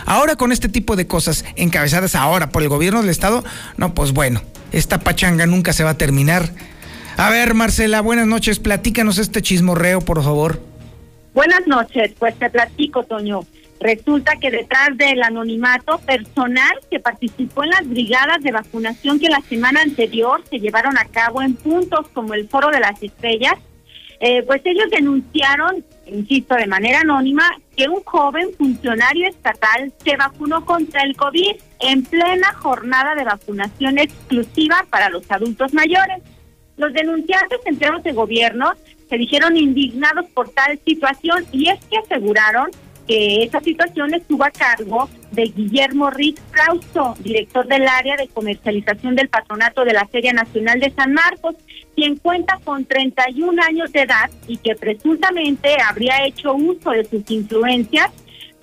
ahora 0.06 0.36
con 0.36 0.52
este 0.52 0.70
tipo 0.70 0.96
de 0.96 1.06
cosas 1.06 1.44
encabezadas 1.56 2.14
ahora 2.14 2.48
por 2.48 2.62
el 2.62 2.70
gobierno 2.70 3.02
del 3.02 3.10
estado, 3.10 3.44
no, 3.76 3.92
pues 3.92 4.12
bueno, 4.12 4.40
esta 4.72 5.00
pachanga 5.00 5.44
nunca 5.44 5.74
se 5.74 5.84
va 5.84 5.90
a 5.90 5.98
terminar. 5.98 6.48
A 7.18 7.28
ver, 7.28 7.52
Marcela, 7.52 8.00
buenas 8.00 8.26
noches, 8.26 8.58
platícanos 8.58 9.18
este 9.18 9.42
chismorreo, 9.42 10.00
por 10.00 10.24
favor. 10.24 10.62
Buenas 11.34 11.66
noches, 11.66 12.12
pues 12.18 12.38
te 12.38 12.48
platico, 12.48 13.04
Toño. 13.04 13.42
Resulta 13.82 14.36
que 14.36 14.52
detrás 14.52 14.96
del 14.96 15.24
anonimato 15.24 15.98
personal 15.98 16.70
que 16.88 17.00
participó 17.00 17.64
en 17.64 17.70
las 17.70 17.88
brigadas 17.88 18.40
de 18.40 18.52
vacunación 18.52 19.18
que 19.18 19.28
la 19.28 19.40
semana 19.40 19.82
anterior 19.82 20.40
se 20.48 20.60
llevaron 20.60 20.96
a 20.96 21.04
cabo 21.06 21.42
en 21.42 21.56
puntos 21.56 22.06
como 22.12 22.32
el 22.34 22.48
Foro 22.48 22.68
de 22.68 22.78
las 22.78 23.02
Estrellas, 23.02 23.54
eh, 24.20 24.44
pues 24.44 24.62
ellos 24.64 24.88
denunciaron, 24.88 25.84
insisto, 26.06 26.54
de 26.54 26.68
manera 26.68 27.00
anónima, 27.00 27.42
que 27.76 27.88
un 27.88 28.04
joven 28.04 28.50
funcionario 28.56 29.28
estatal 29.28 29.92
se 30.04 30.16
vacunó 30.16 30.64
contra 30.64 31.02
el 31.02 31.16
COVID 31.16 31.56
en 31.80 32.04
plena 32.04 32.52
jornada 32.54 33.16
de 33.16 33.24
vacunación 33.24 33.98
exclusiva 33.98 34.86
para 34.90 35.08
los 35.08 35.28
adultos 35.28 35.74
mayores. 35.74 36.22
Los 36.76 36.92
denunciantes 36.92 37.58
empleados 37.64 38.04
de 38.04 38.12
gobierno 38.12 38.74
se 39.08 39.18
dijeron 39.18 39.56
indignados 39.56 40.26
por 40.26 40.50
tal 40.50 40.78
situación 40.86 41.44
y 41.50 41.68
es 41.68 41.84
que 41.86 41.98
aseguraron 41.98 42.70
esa 43.14 43.60
situación 43.60 44.14
estuvo 44.14 44.44
a 44.44 44.50
cargo 44.50 45.08
de 45.32 45.44
Guillermo 45.44 46.10
Riz 46.10 46.36
Frausto, 46.50 47.14
director 47.20 47.66
del 47.66 47.86
área 47.86 48.16
de 48.16 48.28
comercialización 48.28 49.14
del 49.16 49.28
patronato 49.28 49.84
de 49.84 49.92
la 49.92 50.06
Feria 50.06 50.32
Nacional 50.32 50.80
de 50.80 50.90
San 50.90 51.12
Marcos, 51.12 51.56
quien 51.94 52.16
cuenta 52.16 52.58
con 52.64 52.84
31 52.84 53.62
años 53.62 53.92
de 53.92 54.02
edad 54.02 54.30
y 54.46 54.56
que 54.56 54.74
presuntamente 54.74 55.76
habría 55.86 56.24
hecho 56.26 56.54
uso 56.54 56.90
de 56.90 57.04
sus 57.04 57.30
influencias 57.30 58.10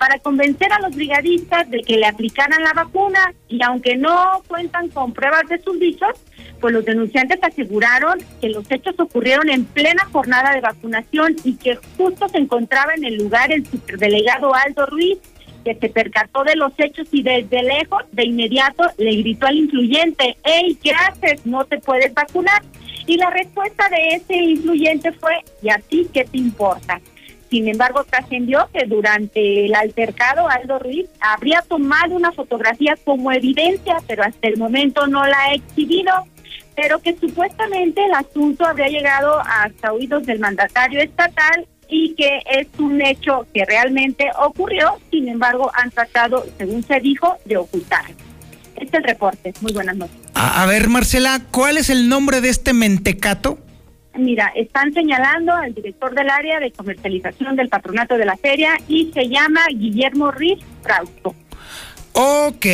para 0.00 0.18
convencer 0.18 0.72
a 0.72 0.80
los 0.80 0.96
brigadistas 0.96 1.68
de 1.70 1.82
que 1.82 1.98
le 1.98 2.06
aplicaran 2.06 2.64
la 2.64 2.72
vacuna 2.72 3.34
y 3.50 3.62
aunque 3.62 3.96
no 3.96 4.42
cuentan 4.48 4.88
con 4.88 5.12
pruebas 5.12 5.46
de 5.50 5.60
sus 5.60 5.78
dichos, 5.78 6.12
pues 6.58 6.72
los 6.72 6.86
denunciantes 6.86 7.38
aseguraron 7.42 8.18
que 8.40 8.48
los 8.48 8.64
hechos 8.70 8.94
ocurrieron 8.98 9.50
en 9.50 9.66
plena 9.66 10.02
jornada 10.10 10.54
de 10.54 10.62
vacunación 10.62 11.36
y 11.44 11.54
que 11.56 11.78
justo 11.98 12.30
se 12.30 12.38
encontraba 12.38 12.94
en 12.94 13.04
el 13.04 13.16
lugar 13.16 13.52
el 13.52 13.66
superdelegado 13.66 14.54
Aldo 14.54 14.86
Ruiz, 14.86 15.18
que 15.66 15.74
se 15.74 15.90
percató 15.90 16.44
de 16.44 16.56
los 16.56 16.72
hechos 16.78 17.06
y 17.12 17.22
desde 17.22 17.62
lejos, 17.62 18.02
de 18.12 18.24
inmediato, 18.24 18.84
le 18.96 19.16
gritó 19.16 19.48
al 19.48 19.58
influyente, 19.58 20.38
hey, 20.44 20.78
¿qué 20.82 20.92
haces? 20.92 21.44
No 21.44 21.66
te 21.66 21.76
puedes 21.76 22.14
vacunar. 22.14 22.62
Y 23.06 23.18
la 23.18 23.28
respuesta 23.28 23.86
de 23.90 24.16
ese 24.16 24.34
influyente 24.34 25.12
fue, 25.12 25.34
¿y 25.60 25.68
a 25.68 25.76
ti 25.76 26.08
qué 26.10 26.24
te 26.24 26.38
importa? 26.38 26.98
Sin 27.50 27.66
embargo, 27.66 28.04
trascendió 28.04 28.68
que 28.72 28.86
durante 28.86 29.66
el 29.66 29.74
altercado 29.74 30.48
Aldo 30.48 30.78
Ruiz 30.78 31.08
habría 31.20 31.62
tomado 31.62 32.14
una 32.14 32.30
fotografía 32.30 32.96
como 33.04 33.32
evidencia, 33.32 33.96
pero 34.06 34.22
hasta 34.22 34.46
el 34.46 34.56
momento 34.56 35.08
no 35.08 35.26
la 35.26 35.36
ha 35.36 35.54
exhibido, 35.54 36.12
pero 36.76 37.00
que 37.00 37.16
supuestamente 37.16 38.04
el 38.04 38.14
asunto 38.14 38.64
habría 38.64 38.88
llegado 38.88 39.40
hasta 39.40 39.92
oídos 39.92 40.24
del 40.26 40.38
mandatario 40.38 41.00
estatal 41.00 41.66
y 41.88 42.14
que 42.14 42.40
es 42.48 42.68
un 42.78 43.02
hecho 43.02 43.44
que 43.52 43.64
realmente 43.64 44.26
ocurrió, 44.40 44.98
sin 45.10 45.28
embargo 45.28 45.72
han 45.74 45.90
tratado, 45.90 46.46
según 46.56 46.84
se 46.84 47.00
dijo, 47.00 47.36
de 47.46 47.56
ocultar. 47.56 48.04
Este 48.76 48.86
es 48.86 48.94
el 48.94 49.04
reporte. 49.04 49.52
Muy 49.60 49.72
buenas 49.72 49.96
noches. 49.96 50.16
A, 50.34 50.62
a 50.62 50.66
ver, 50.66 50.88
Marcela, 50.88 51.42
¿cuál 51.50 51.78
es 51.78 51.90
el 51.90 52.08
nombre 52.08 52.40
de 52.40 52.48
este 52.48 52.72
mentecato? 52.72 53.58
Mira, 54.16 54.52
están 54.56 54.92
señalando 54.92 55.52
al 55.54 55.74
director 55.74 56.14
del 56.14 56.28
área 56.30 56.58
de 56.58 56.72
comercialización 56.72 57.56
del 57.56 57.68
patronato 57.68 58.16
de 58.16 58.24
la 58.24 58.36
feria 58.36 58.72
y 58.88 59.10
se 59.14 59.28
llama 59.28 59.60
Guillermo 59.72 60.30
Riz 60.30 60.58
Frausto. 60.82 61.34
Ok, 62.12 62.66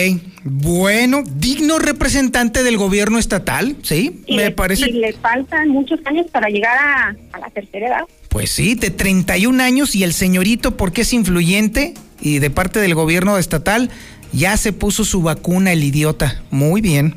bueno, 0.45 1.23
digno 1.37 1.79
representante 1.79 2.63
del 2.63 2.79
gobierno 2.79 3.19
estatal, 3.19 3.77
¿sí? 3.83 4.23
Y 4.27 4.37
Me 4.37 4.45
le, 4.45 4.51
parece. 4.51 4.89
y 4.89 4.95
le 4.95 5.13
faltan 5.13 5.69
muchos 5.69 6.01
años 6.07 6.27
para 6.33 6.49
llegar 6.49 6.77
a, 6.79 7.15
a 7.33 7.39
la 7.39 7.51
tercera 7.51 7.87
edad. 7.87 8.01
Pues 8.31 8.51
sí, 8.51 8.75
de 8.75 8.91
31 8.91 9.63
años 9.63 9.95
y 9.95 10.05
el 10.05 10.15
señorito, 10.15 10.77
porque 10.79 11.03
es 11.03 11.13
influyente 11.13 11.93
y 12.21 12.39
de 12.39 12.49
parte 12.49 12.81
del 12.81 12.95
gobierno 12.95 13.37
estatal, 13.37 13.91
ya 14.33 14.57
se 14.57 14.73
puso 14.73 15.05
su 15.05 15.21
vacuna 15.23 15.73
el 15.73 15.85
idiota. 15.85 16.43
Muy 16.51 16.81
bien. 16.81 17.17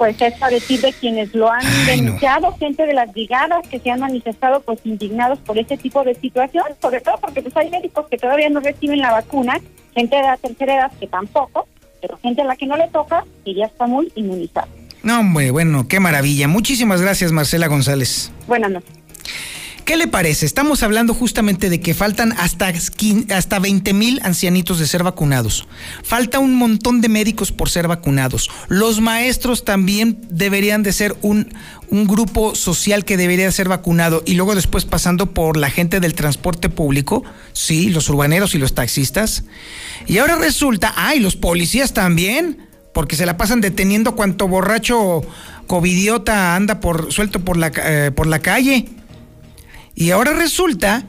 Pues 0.00 0.16
es 0.22 0.32
decir 0.50 0.80
de 0.80 0.94
quienes 0.94 1.34
lo 1.34 1.52
han 1.52 1.60
denunciado, 1.84 2.56
gente 2.56 2.86
de 2.86 2.94
las 2.94 3.12
brigadas 3.12 3.68
que 3.68 3.78
se 3.80 3.90
han 3.90 4.00
manifestado 4.00 4.62
pues 4.62 4.80
indignados 4.84 5.38
por 5.40 5.58
este 5.58 5.76
tipo 5.76 6.02
de 6.04 6.14
situación, 6.14 6.64
sobre 6.80 7.02
todo 7.02 7.16
porque 7.20 7.42
pues 7.42 7.54
hay 7.54 7.68
médicos 7.68 8.06
que 8.08 8.16
todavía 8.16 8.48
no 8.48 8.60
reciben 8.60 9.00
la 9.00 9.12
vacuna, 9.12 9.60
gente 9.94 10.16
de 10.16 10.22
la 10.22 10.38
tercera 10.38 10.74
edad 10.74 10.92
que 10.98 11.06
tampoco, 11.06 11.68
pero 12.00 12.16
gente 12.22 12.40
a 12.40 12.46
la 12.46 12.56
que 12.56 12.64
no 12.64 12.78
le 12.78 12.88
toca 12.88 13.26
y 13.44 13.56
ya 13.56 13.66
está 13.66 13.86
muy 13.86 14.10
inmunizada. 14.14 14.68
No, 15.02 15.20
hombre, 15.20 15.50
bueno, 15.50 15.86
qué 15.86 16.00
maravilla. 16.00 16.48
Muchísimas 16.48 17.02
gracias, 17.02 17.30
Marcela 17.30 17.66
González. 17.66 18.32
Buenas 18.46 18.70
noches. 18.70 18.99
¿Qué 19.90 19.96
le 19.96 20.06
parece? 20.06 20.46
Estamos 20.46 20.84
hablando 20.84 21.14
justamente 21.14 21.68
de 21.68 21.80
que 21.80 21.94
faltan 21.94 22.32
hasta, 22.38 22.72
hasta 23.34 23.58
20 23.58 23.92
mil 23.92 24.20
ancianitos 24.22 24.78
de 24.78 24.86
ser 24.86 25.02
vacunados. 25.02 25.66
Falta 26.04 26.38
un 26.38 26.54
montón 26.54 27.00
de 27.00 27.08
médicos 27.08 27.50
por 27.50 27.70
ser 27.70 27.88
vacunados. 27.88 28.52
Los 28.68 29.00
maestros 29.00 29.64
también 29.64 30.20
deberían 30.30 30.84
de 30.84 30.92
ser 30.92 31.16
un, 31.22 31.52
un 31.88 32.06
grupo 32.06 32.54
social 32.54 33.04
que 33.04 33.16
debería 33.16 33.50
ser 33.50 33.68
vacunado. 33.68 34.22
Y 34.24 34.34
luego 34.34 34.54
después 34.54 34.84
pasando 34.84 35.34
por 35.34 35.56
la 35.56 35.70
gente 35.70 35.98
del 35.98 36.14
transporte 36.14 36.68
público, 36.68 37.24
sí, 37.52 37.90
los 37.90 38.08
urbaneros 38.10 38.54
y 38.54 38.58
los 38.58 38.74
taxistas. 38.74 39.42
Y 40.06 40.18
ahora 40.18 40.36
resulta, 40.36 40.92
ay, 40.94 41.18
los 41.18 41.34
policías 41.34 41.94
también, 41.94 42.68
porque 42.94 43.16
se 43.16 43.26
la 43.26 43.36
pasan 43.36 43.60
deteniendo 43.60 44.14
cuanto 44.14 44.46
borracho 44.46 45.22
covidiota 45.66 46.54
anda 46.54 46.78
por, 46.78 47.12
suelto 47.12 47.40
por 47.40 47.56
la, 47.56 47.72
eh, 47.74 48.12
por 48.14 48.28
la 48.28 48.38
calle. 48.38 48.86
Y 50.00 50.12
ahora 50.12 50.32
resulta 50.32 51.04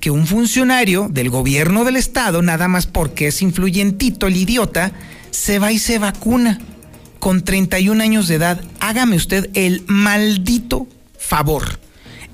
que 0.00 0.10
un 0.10 0.26
funcionario 0.26 1.06
del 1.08 1.30
gobierno 1.30 1.84
del 1.84 1.94
estado, 1.94 2.42
nada 2.42 2.66
más 2.66 2.88
porque 2.88 3.28
es 3.28 3.40
influyentito 3.40 4.26
el 4.26 4.36
idiota, 4.36 4.90
se 5.30 5.60
va 5.60 5.70
y 5.70 5.78
se 5.78 6.00
vacuna 6.00 6.58
con 7.20 7.44
31 7.44 8.02
años 8.02 8.26
de 8.26 8.34
edad. 8.34 8.60
Hágame 8.80 9.14
usted 9.14 9.48
el 9.54 9.84
maldito 9.86 10.88
favor. 11.16 11.78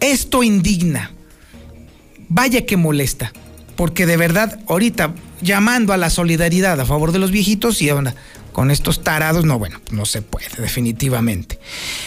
Esto 0.01 0.43
indigna. 0.43 1.13
Vaya 2.31 2.65
que 2.65 2.79
molesta. 2.79 3.31
Porque 3.77 4.07
de 4.07 4.17
verdad, 4.17 4.61
ahorita 4.67 5.15
llamando 5.43 5.93
a 5.93 5.99
la 5.99 6.09
solidaridad 6.09 6.81
a 6.81 6.87
favor 6.87 7.13
de 7.13 7.19
los 7.19 7.33
viejitos 7.33 7.83
y 7.83 7.91
ahora 7.91 8.15
con 8.53 8.71
estos 8.71 9.05
tarados, 9.05 9.45
no, 9.45 9.59
bueno, 9.59 9.79
no 9.91 10.07
se 10.07 10.23
puede, 10.23 10.49
definitivamente. 10.57 11.59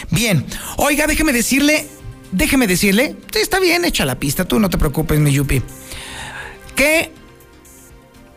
Bien, 0.09 0.43
oiga, 0.77 1.05
déjeme 1.05 1.33
decirle, 1.33 1.85
déjeme 2.31 2.67
decirle, 2.67 3.15
está 3.39 3.59
bien, 3.59 3.85
echa 3.85 4.05
la 4.05 4.19
pista, 4.19 4.45
tú 4.45 4.59
no 4.59 4.69
te 4.69 4.77
preocupes, 4.77 5.19
mi 5.19 5.31
Yupi, 5.31 5.61
que 6.75 7.11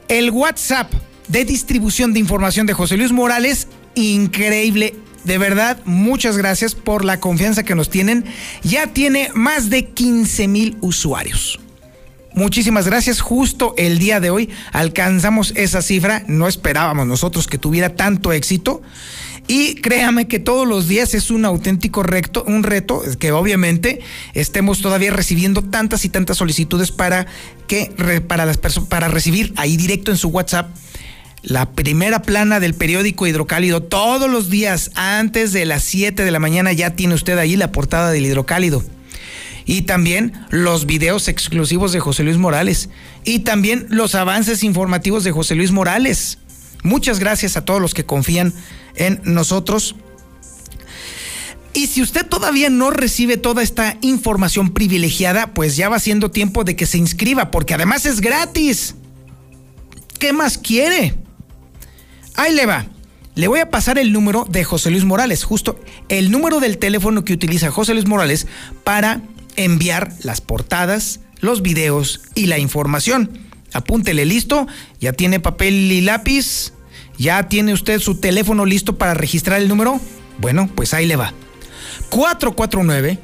el 0.09 0.31
WhatsApp 0.31 0.93
de 1.29 1.45
distribución 1.45 2.13
de 2.13 2.21
información 2.21 2.67
de 2.67 2.75
José 2.75 2.97
Luis 2.97 3.13
Morales, 3.13 3.69
increíble. 3.95 4.95
De 5.25 5.39
verdad, 5.39 5.79
muchas 5.87 6.37
gracias 6.37 6.75
por 6.75 7.05
la 7.05 7.19
confianza 7.19 7.63
que 7.63 7.75
nos 7.75 7.89
tienen. 7.89 8.27
Ya 8.63 8.89
tiene 8.89 9.31
más 9.35 9.71
de 9.71 9.87
15 9.87 10.49
mil 10.49 10.77
usuarios. 10.83 11.59
Muchísimas 12.35 12.87
gracias. 12.87 13.21
Justo 13.21 13.75
el 13.79 13.99
día 13.99 14.21
de 14.21 14.31
hoy 14.31 14.51
alcanzamos 14.73 15.53
esa 15.57 15.83
cifra. 15.83 16.25
No 16.27 16.49
esperábamos 16.49 17.07
nosotros 17.07 17.47
que 17.47 17.59
tuviera 17.59 17.95
tanto 17.95 18.33
éxito. 18.33 18.83
Y 19.47 19.75
créame 19.77 20.27
que 20.27 20.39
todos 20.39 20.67
los 20.67 20.89
días 20.89 21.13
es 21.15 21.31
un 21.31 21.45
auténtico 21.45 22.03
recto, 22.03 22.45
un 22.47 22.63
reto, 22.63 23.03
que 23.19 23.31
obviamente 23.31 24.01
estemos 24.33 24.81
todavía 24.81 25.11
recibiendo 25.11 25.63
tantas 25.63 26.07
y 26.07 26.09
tantas 26.09 26.39
solicitudes 26.39 26.91
para 26.93 27.27
que 27.67 27.93
para 28.27 28.47
las 28.47 28.59
perso- 28.61 28.89
para 28.89 29.09
recibir 29.09 29.53
ahí 29.57 29.77
directo 29.77 30.11
en 30.11 30.17
su 30.17 30.29
WhatsApp 30.29 30.75
la 31.43 31.73
primera 31.73 32.23
plana 32.23 32.59
del 32.59 32.73
periódico 32.73 33.27
Hidrocálido 33.27 33.83
todos 33.83 34.31
los 34.31 34.49
días 34.49 34.91
antes 34.95 35.53
de 35.53 35.67
las 35.67 35.85
7 35.85 36.25
de 36.25 36.31
la 36.31 36.39
mañana 36.39 36.73
ya 36.73 36.97
tiene 36.97 37.13
usted 37.13 37.37
ahí 37.37 37.55
la 37.57 37.71
portada 37.71 38.11
del 38.13 38.25
Hidrocálido. 38.25 38.83
Y 39.65 39.83
también 39.83 40.33
los 40.51 40.87
videos 40.87 41.29
exclusivos 41.29 41.93
de 41.93 42.01
José 42.01 42.23
Luis 42.23 42.37
Morales. 42.37 42.91
Y 43.25 43.41
también 43.41 43.87
los 43.89 44.15
avances 44.15 44.63
informativos 44.63 45.25
de 45.25 45.33
José 45.33 45.55
Luis 45.55 45.73
Morales. 45.73 46.39
Muchas 46.83 47.19
gracias 47.19 47.57
a 47.57 47.65
todos 47.65 47.81
los 47.81 47.95
que 47.95 48.05
confían 48.05 48.53
en 48.97 49.21
nosotros. 49.25 49.97
Y 51.73 51.89
si 51.89 52.03
usted 52.03 52.25
todavía 52.25 52.71
no 52.71 52.91
recibe 52.91 53.37
toda 53.37 53.63
esta 53.63 53.97
información 54.01 54.73
privilegiada, 54.73 55.55
pues 55.55 55.77
ya 55.77 55.89
va 55.89 55.99
siendo 55.99 56.31
tiempo 56.31 56.63
de 56.63 56.77
que 56.77 56.87
se 56.87 56.99
inscriba, 56.99 57.51
porque 57.51 57.75
además 57.75 58.07
es 58.07 58.21
gratis. 58.21 58.95
¿Qué 60.21 60.33
más 60.33 60.57
quiere? 60.57 61.17
Ahí 62.37 62.55
le 62.55 62.67
va. 62.67 62.87
Le 63.35 63.49
voy 63.49 63.59
a 63.59 63.71
pasar 63.71 63.99
el 63.99 64.13
número 64.13 64.47
de 64.49 64.63
José 64.63 64.93
Luis 64.93 65.05
Morales, 65.05 65.43
justo 65.43 65.81
el 66.09 66.31
número 66.31 66.61
del 66.61 66.79
teléfono 66.79 67.25
que 67.25 67.33
utiliza 67.33 67.73
José 67.73 67.93
Luis 67.95 68.07
Morales 68.07 68.47
para 68.85 69.23
enviar 69.57 70.13
las 70.21 70.41
portadas, 70.41 71.21
los 71.41 71.63
videos 71.63 72.21
y 72.35 72.47
la 72.47 72.59
información. 72.59 73.39
Apúntele 73.73 74.25
listo, 74.25 74.67
ya 75.01 75.13
tiene 75.13 75.41
papel 75.41 75.91
y 75.91 76.01
lápiz, 76.01 76.73
ya 77.19 77.49
tiene 77.49 77.73
usted 77.73 77.99
su 78.01 78.21
teléfono 78.21 78.65
listo 78.65 78.97
para 78.99 79.15
registrar 79.15 79.61
el 79.61 79.69
número. 79.69 80.01
Bueno, 80.39 80.69
pues 80.75 80.95
ahí 80.95 81.07
le 81.07 81.17
va. 81.17 81.33
449 82.11 83.19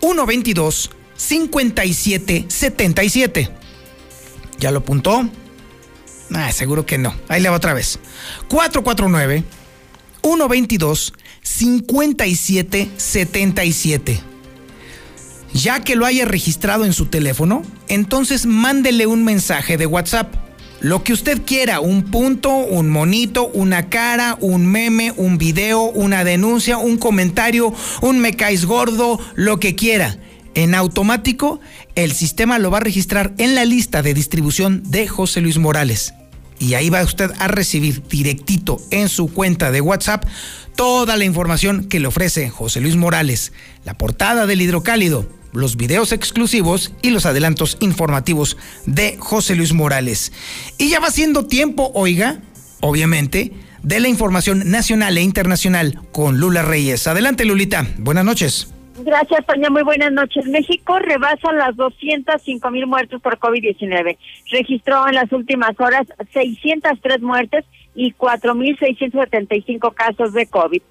122 0.00 0.90
5777. 1.16 3.50
¿Ya 4.58 4.70
lo 4.70 4.80
apuntó? 4.80 5.26
Ah, 6.32 6.52
seguro 6.52 6.86
que 6.86 6.96
no. 6.98 7.14
Ahí 7.28 7.40
le 7.40 7.48
va 7.48 7.56
otra 7.56 7.72
vez. 7.74 7.98
449 8.48 9.42
122 10.22 11.14
5777. 11.42 14.33
Ya 15.54 15.80
que 15.80 15.94
lo 15.94 16.04
haya 16.04 16.24
registrado 16.24 16.84
en 16.84 16.92
su 16.92 17.06
teléfono, 17.06 17.62
entonces 17.86 18.44
mándele 18.44 19.06
un 19.06 19.24
mensaje 19.24 19.76
de 19.76 19.86
WhatsApp. 19.86 20.34
Lo 20.80 21.04
que 21.04 21.12
usted 21.12 21.42
quiera, 21.46 21.78
un 21.78 22.02
punto, 22.10 22.50
un 22.50 22.90
monito, 22.90 23.46
una 23.46 23.88
cara, 23.88 24.36
un 24.40 24.66
meme, 24.66 25.12
un 25.16 25.38
video, 25.38 25.84
una 25.84 26.24
denuncia, 26.24 26.76
un 26.76 26.98
comentario, 26.98 27.72
un 28.02 28.18
me 28.18 28.34
caes 28.34 28.66
gordo, 28.66 29.20
lo 29.36 29.60
que 29.60 29.76
quiera. 29.76 30.18
En 30.56 30.74
automático, 30.74 31.60
el 31.94 32.12
sistema 32.12 32.58
lo 32.58 32.72
va 32.72 32.78
a 32.78 32.82
registrar 32.82 33.32
en 33.38 33.54
la 33.54 33.64
lista 33.64 34.02
de 34.02 34.12
distribución 34.12 34.82
de 34.84 35.06
José 35.06 35.40
Luis 35.40 35.58
Morales. 35.58 36.14
Y 36.58 36.74
ahí 36.74 36.90
va 36.90 37.02
usted 37.02 37.30
a 37.38 37.46
recibir 37.46 38.02
directito 38.08 38.80
en 38.90 39.08
su 39.08 39.32
cuenta 39.32 39.70
de 39.70 39.80
WhatsApp 39.80 40.24
toda 40.74 41.16
la 41.16 41.24
información 41.24 41.84
que 41.84 42.00
le 42.00 42.08
ofrece 42.08 42.50
José 42.50 42.80
Luis 42.80 42.96
Morales, 42.96 43.52
la 43.84 43.94
portada 43.94 44.46
del 44.46 44.60
hidrocálido, 44.60 45.26
los 45.54 45.76
videos 45.76 46.12
exclusivos 46.12 46.92
y 47.02 47.10
los 47.10 47.26
adelantos 47.26 47.76
informativos 47.80 48.56
de 48.86 49.16
José 49.18 49.54
Luis 49.54 49.72
Morales. 49.72 50.32
Y 50.78 50.90
ya 50.90 51.00
va 51.00 51.10
siendo 51.10 51.46
tiempo, 51.46 51.90
oiga, 51.94 52.40
obviamente, 52.80 53.52
de 53.82 54.00
la 54.00 54.08
información 54.08 54.70
nacional 54.70 55.16
e 55.18 55.22
internacional 55.22 56.00
con 56.12 56.38
Lula 56.38 56.62
Reyes. 56.62 57.06
Adelante, 57.06 57.44
Lulita. 57.44 57.86
Buenas 57.98 58.24
noches. 58.24 58.74
Gracias, 58.98 59.44
Toña. 59.46 59.70
Muy 59.70 59.82
buenas 59.82 60.12
noches. 60.12 60.46
México 60.46 60.98
rebasa 60.98 61.52
las 61.52 61.76
205 61.76 62.70
mil 62.70 62.86
muertos 62.86 63.20
por 63.20 63.38
COVID-19. 63.38 64.16
Registró 64.50 65.08
en 65.08 65.16
las 65.16 65.32
últimas 65.32 65.78
horas 65.80 66.06
603 66.32 67.20
muertes 67.20 67.64
y 67.94 68.12
4.675 68.12 69.94
casos 69.94 70.32
de 70.32 70.46
COVID. 70.46 70.82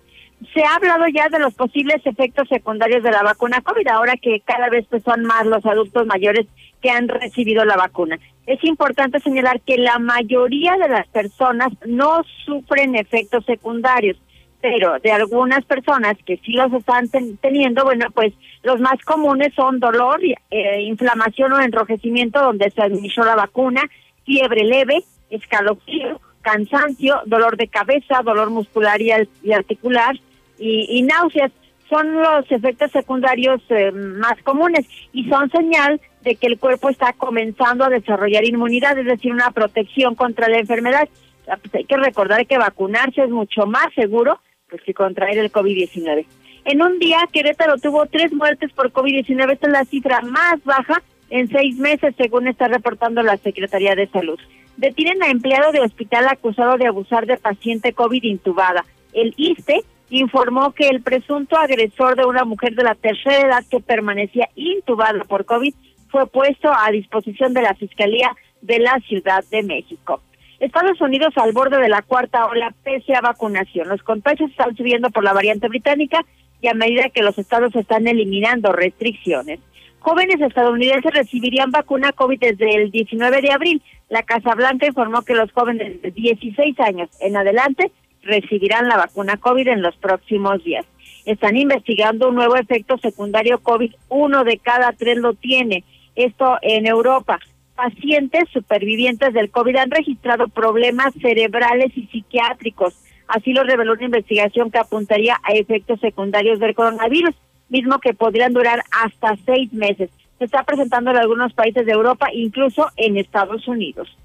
Se 0.53 0.63
ha 0.63 0.75
hablado 0.75 1.07
ya 1.07 1.29
de 1.29 1.39
los 1.39 1.53
posibles 1.53 2.05
efectos 2.05 2.47
secundarios 2.49 3.03
de 3.03 3.11
la 3.11 3.23
vacuna 3.23 3.61
COVID, 3.61 3.87
ahora 3.87 4.15
que 4.17 4.41
cada 4.41 4.69
vez 4.69 4.85
pues, 4.89 5.03
son 5.03 5.23
más 5.23 5.45
los 5.45 5.65
adultos 5.65 6.05
mayores 6.05 6.47
que 6.81 6.89
han 6.89 7.07
recibido 7.07 7.63
la 7.65 7.77
vacuna. 7.77 8.17
Es 8.45 8.63
importante 8.63 9.19
señalar 9.19 9.61
que 9.61 9.77
la 9.77 9.99
mayoría 9.99 10.75
de 10.77 10.89
las 10.89 11.07
personas 11.07 11.69
no 11.85 12.23
sufren 12.45 12.95
efectos 12.95 13.45
secundarios 13.45 14.17
pero 14.63 14.97
de 14.99 15.11
algunas 15.11 15.65
personas 15.65 16.15
que 16.25 16.37
sí 16.37 16.53
los 16.53 16.71
están 16.71 17.09
teniendo, 17.41 17.83
bueno, 17.83 18.05
pues 18.13 18.33
los 18.63 18.79
más 18.79 18.97
comunes 19.03 19.53
son 19.53 19.81
dolor, 19.81 20.21
eh, 20.23 20.81
inflamación 20.83 21.51
o 21.51 21.59
enrojecimiento 21.59 22.41
donde 22.41 22.71
se 22.71 22.81
administró 22.81 23.25
la 23.25 23.35
vacuna, 23.35 23.81
fiebre 24.23 24.63
leve, 24.63 25.03
escalofrío, 25.29 26.21
cansancio, 26.41 27.23
dolor 27.25 27.57
de 27.57 27.67
cabeza, 27.67 28.21
dolor 28.23 28.51
muscular 28.51 29.01
y, 29.01 29.51
articular 29.51 30.15
y, 30.57 31.01
náuseas. 31.03 31.51
Son 31.89 32.13
los 32.13 32.49
efectos 32.49 32.91
secundarios 32.91 33.61
eh, 33.69 33.91
más 33.91 34.41
comunes 34.43 34.87
y 35.11 35.29
son 35.29 35.51
señal 35.51 36.01
de 36.21 36.35
que 36.35 36.47
el 36.47 36.57
cuerpo 36.57 36.89
está 36.89 37.13
comenzando 37.13 37.83
a 37.83 37.89
desarrollar 37.89 38.45
inmunidad, 38.45 38.97
es 38.97 39.05
decir, 39.05 39.31
una 39.31 39.51
protección 39.51 40.15
contra 40.15 40.47
la 40.47 40.59
enfermedad. 40.59 41.07
Pues 41.45 41.75
hay 41.75 41.83
que 41.83 41.97
recordar 41.97 42.47
que 42.47 42.57
vacunarse 42.57 43.23
es 43.23 43.29
mucho 43.29 43.65
más 43.67 43.93
seguro 43.93 44.39
pues, 44.69 44.81
que 44.81 44.93
contraer 44.93 45.37
el 45.37 45.51
COVID-19. 45.51 46.25
En 46.65 46.81
un 46.81 46.97
día, 46.97 47.17
Querétaro 47.31 47.77
tuvo 47.77 48.05
tres 48.05 48.31
muertes 48.31 48.71
por 48.71 48.91
COVID-19. 48.91 49.51
Esta 49.51 49.67
es 49.67 49.73
la 49.73 49.85
cifra 49.85 50.21
más 50.21 50.63
baja 50.63 51.01
en 51.29 51.49
seis 51.49 51.77
meses, 51.77 52.15
según 52.17 52.47
está 52.47 52.67
reportando 52.67 53.21
la 53.21 53.37
Secretaría 53.37 53.95
de 53.95 54.07
Salud. 54.07 54.39
Detienen 54.77 55.21
a 55.21 55.29
empleado 55.29 55.71
de 55.71 55.81
hospital 55.81 56.27
acusado 56.27 56.77
de 56.77 56.87
abusar 56.87 57.25
de 57.25 57.37
paciente 57.37 57.93
COVID 57.93 58.23
intubada. 58.23 58.85
El 59.13 59.33
ISTE 59.37 59.83
informó 60.09 60.71
que 60.73 60.87
el 60.87 61.01
presunto 61.01 61.57
agresor 61.57 62.15
de 62.15 62.25
una 62.25 62.43
mujer 62.45 62.75
de 62.75 62.83
la 62.83 62.95
tercera 62.95 63.47
edad 63.47 63.63
que 63.69 63.79
permanecía 63.79 64.49
intubada 64.55 65.23
por 65.23 65.45
COVID 65.45 65.73
fue 66.09 66.27
puesto 66.27 66.71
a 66.71 66.91
disposición 66.91 67.53
de 67.53 67.63
la 67.63 67.73
Fiscalía 67.73 68.35
de 68.61 68.79
la 68.79 68.99
Ciudad 69.07 69.43
de 69.49 69.63
México. 69.63 70.21
Estados 70.59 71.01
Unidos 71.01 71.33
al 71.35 71.51
borde 71.51 71.77
de 71.77 71.89
la 71.89 72.01
cuarta 72.01 72.45
ola 72.45 72.73
pese 72.83 73.15
a 73.15 73.21
vacunación. 73.21 73.89
Los 73.89 74.01
contagios 74.03 74.51
están 74.51 74.75
subiendo 74.77 75.09
por 75.09 75.23
la 75.23 75.33
variante 75.33 75.67
británica 75.67 76.23
y 76.61 76.67
a 76.67 76.73
medida 76.73 77.09
que 77.09 77.23
los 77.23 77.37
estados 77.37 77.75
están 77.75 78.07
eliminando 78.07 78.71
restricciones. 78.71 79.59
Jóvenes 79.99 80.39
estadounidenses 80.39 81.13
recibirían 81.13 81.71
vacuna 81.71 82.11
COVID 82.11 82.39
desde 82.39 82.75
el 82.75 82.91
19 82.91 83.41
de 83.41 83.51
abril. 83.51 83.81
La 84.09 84.23
Casa 84.23 84.53
Blanca 84.55 84.85
informó 84.85 85.23
que 85.23 85.33
los 85.33 85.51
jóvenes 85.51 86.01
de 86.01 86.11
16 86.11 86.79
años 86.79 87.09
en 87.19 87.35
adelante 87.35 87.91
recibirán 88.23 88.87
la 88.87 88.97
vacuna 88.97 89.37
COVID 89.37 89.67
en 89.67 89.81
los 89.81 89.95
próximos 89.97 90.63
días. 90.63 90.85
Están 91.25 91.55
investigando 91.57 92.29
un 92.29 92.35
nuevo 92.35 92.55
efecto 92.55 92.97
secundario 92.97 93.59
COVID. 93.59 93.93
Uno 94.09 94.43
de 94.43 94.57
cada 94.57 94.91
tres 94.93 95.17
lo 95.17 95.33
tiene. 95.33 95.83
Esto 96.15 96.57
en 96.61 96.85
Europa 96.85 97.39
pacientes 97.75 98.49
supervivientes 98.51 99.33
del 99.33 99.49
COVID 99.49 99.75
han 99.77 99.91
registrado 99.91 100.47
problemas 100.47 101.13
cerebrales 101.21 101.91
y 101.95 102.07
psiquiátricos. 102.07 102.95
Así 103.27 103.53
lo 103.53 103.63
reveló 103.63 103.93
una 103.93 104.05
investigación 104.05 104.69
que 104.69 104.79
apuntaría 104.79 105.37
a 105.43 105.53
efectos 105.53 105.99
secundarios 105.99 106.59
del 106.59 106.75
coronavirus, 106.75 107.35
mismo 107.69 107.99
que 107.99 108.13
podrían 108.13 108.53
durar 108.53 108.83
hasta 108.91 109.35
seis 109.45 109.71
meses. 109.73 110.09
Se 110.37 110.45
está 110.45 110.63
presentando 110.63 111.11
en 111.11 111.17
algunos 111.17 111.53
países 111.53 111.85
de 111.85 111.93
Europa, 111.93 112.27
incluso 112.33 112.87
en 112.97 113.17
Estados 113.17 113.67
Unidos. 113.67 114.15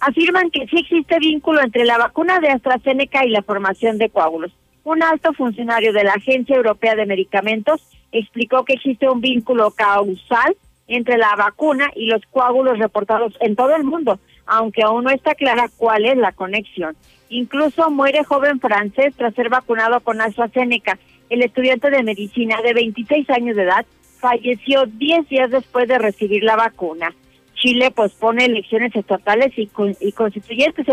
Afirman 0.00 0.50
que 0.50 0.66
sí 0.68 0.78
existe 0.78 1.18
vínculo 1.18 1.60
entre 1.60 1.84
la 1.84 1.98
vacuna 1.98 2.38
de 2.38 2.48
AstraZeneca 2.48 3.24
y 3.24 3.30
la 3.30 3.42
formación 3.42 3.98
de 3.98 4.10
coágulos. 4.10 4.52
Un 4.84 5.02
alto 5.02 5.32
funcionario 5.32 5.92
de 5.92 6.04
la 6.04 6.12
Agencia 6.12 6.56
Europea 6.56 6.94
de 6.94 7.04
Medicamentos 7.04 7.82
explicó 8.12 8.64
que 8.64 8.74
existe 8.74 9.08
un 9.08 9.20
vínculo 9.20 9.72
causal 9.72 10.56
entre 10.86 11.18
la 11.18 11.34
vacuna 11.36 11.90
y 11.94 12.06
los 12.06 12.22
coágulos 12.30 12.78
reportados 12.78 13.34
en 13.40 13.56
todo 13.56 13.74
el 13.74 13.84
mundo, 13.84 14.20
aunque 14.46 14.82
aún 14.82 15.04
no 15.04 15.10
está 15.10 15.34
clara 15.34 15.68
cuál 15.76 16.06
es 16.06 16.16
la 16.16 16.32
conexión. 16.32 16.96
Incluso 17.28 17.90
muere 17.90 18.24
joven 18.24 18.60
francés 18.60 19.14
tras 19.16 19.34
ser 19.34 19.50
vacunado 19.50 20.00
con 20.00 20.20
AstraZeneca. 20.20 20.98
El 21.28 21.42
estudiante 21.42 21.90
de 21.90 22.02
medicina 22.02 22.62
de 22.62 22.72
26 22.72 23.28
años 23.30 23.56
de 23.56 23.64
edad 23.64 23.84
falleció 24.20 24.86
10 24.86 25.28
días 25.28 25.50
después 25.50 25.86
de 25.88 25.98
recibir 25.98 26.42
la 26.44 26.56
vacuna. 26.56 27.14
Chile 27.58 27.90
pospone 27.90 28.44
elecciones 28.44 28.94
estatales 28.94 29.52
y, 29.56 29.68
y 30.00 30.12
constituyentes 30.12 30.86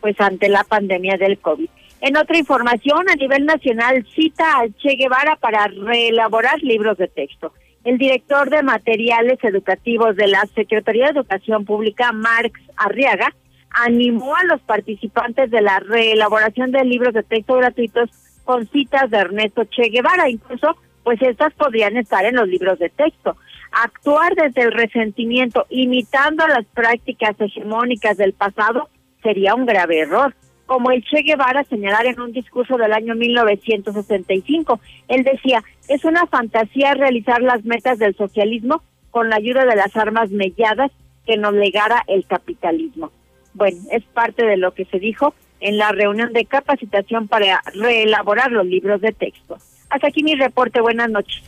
pues 0.00 0.20
ante 0.20 0.48
la 0.48 0.64
pandemia 0.64 1.16
del 1.16 1.38
COVID. 1.38 1.68
En 2.00 2.16
otra 2.16 2.38
información, 2.38 3.08
a 3.10 3.14
nivel 3.14 3.44
nacional, 3.44 4.06
cita 4.14 4.58
al 4.58 4.74
Che 4.76 4.96
Guevara 4.96 5.36
para 5.36 5.66
reelaborar 5.66 6.62
libros 6.62 6.96
de 6.96 7.08
texto. 7.08 7.52
El 7.84 7.98
director 7.98 8.48
de 8.48 8.62
materiales 8.62 9.38
educativos 9.42 10.16
de 10.16 10.26
la 10.26 10.46
Secretaría 10.54 11.06
de 11.06 11.20
Educación 11.20 11.64
Pública, 11.64 12.12
Marx 12.12 12.58
Arriaga, 12.76 13.34
animó 13.70 14.34
a 14.34 14.44
los 14.44 14.60
participantes 14.62 15.50
de 15.50 15.60
la 15.60 15.78
reelaboración 15.80 16.72
de 16.72 16.84
libros 16.84 17.14
de 17.14 17.22
texto 17.22 17.54
gratuitos 17.54 18.10
con 18.44 18.66
citas 18.68 19.10
de 19.10 19.18
Ernesto 19.18 19.64
Che 19.64 19.90
Guevara. 19.90 20.28
Incluso, 20.28 20.76
pues 21.04 21.20
estas 21.22 21.52
podrían 21.54 21.96
estar 21.96 22.24
en 22.24 22.36
los 22.36 22.48
libros 22.48 22.78
de 22.78 22.88
texto. 22.88 23.36
Actuar 23.72 24.34
desde 24.34 24.62
el 24.62 24.72
resentimiento, 24.72 25.66
imitando 25.68 26.46
las 26.46 26.66
prácticas 26.66 27.40
hegemónicas 27.40 28.16
del 28.16 28.32
pasado, 28.32 28.88
sería 29.22 29.54
un 29.54 29.66
grave 29.66 30.00
error 30.00 30.34
como 30.70 30.92
el 30.92 31.02
Che 31.02 31.22
Guevara 31.22 31.64
señalar 31.64 32.06
en 32.06 32.20
un 32.20 32.30
discurso 32.30 32.76
del 32.76 32.92
año 32.92 33.16
1965. 33.16 34.78
Él 35.08 35.24
decía, 35.24 35.64
es 35.88 36.04
una 36.04 36.26
fantasía 36.26 36.94
realizar 36.94 37.42
las 37.42 37.64
metas 37.64 37.98
del 37.98 38.14
socialismo 38.14 38.80
con 39.10 39.28
la 39.28 39.34
ayuda 39.34 39.64
de 39.64 39.74
las 39.74 39.96
armas 39.96 40.30
melladas 40.30 40.92
que 41.26 41.36
nos 41.36 41.54
legara 41.54 42.04
el 42.06 42.24
capitalismo. 42.24 43.10
Bueno, 43.52 43.78
es 43.90 44.04
parte 44.14 44.46
de 44.46 44.56
lo 44.56 44.72
que 44.72 44.84
se 44.84 45.00
dijo 45.00 45.34
en 45.58 45.76
la 45.76 45.90
reunión 45.90 46.32
de 46.32 46.44
capacitación 46.44 47.26
para 47.26 47.60
reelaborar 47.74 48.52
los 48.52 48.64
libros 48.64 49.00
de 49.00 49.10
texto. 49.10 49.58
Hasta 49.88 50.06
aquí 50.06 50.22
mi 50.22 50.36
reporte. 50.36 50.80
Buenas 50.80 51.10
noches. 51.10 51.42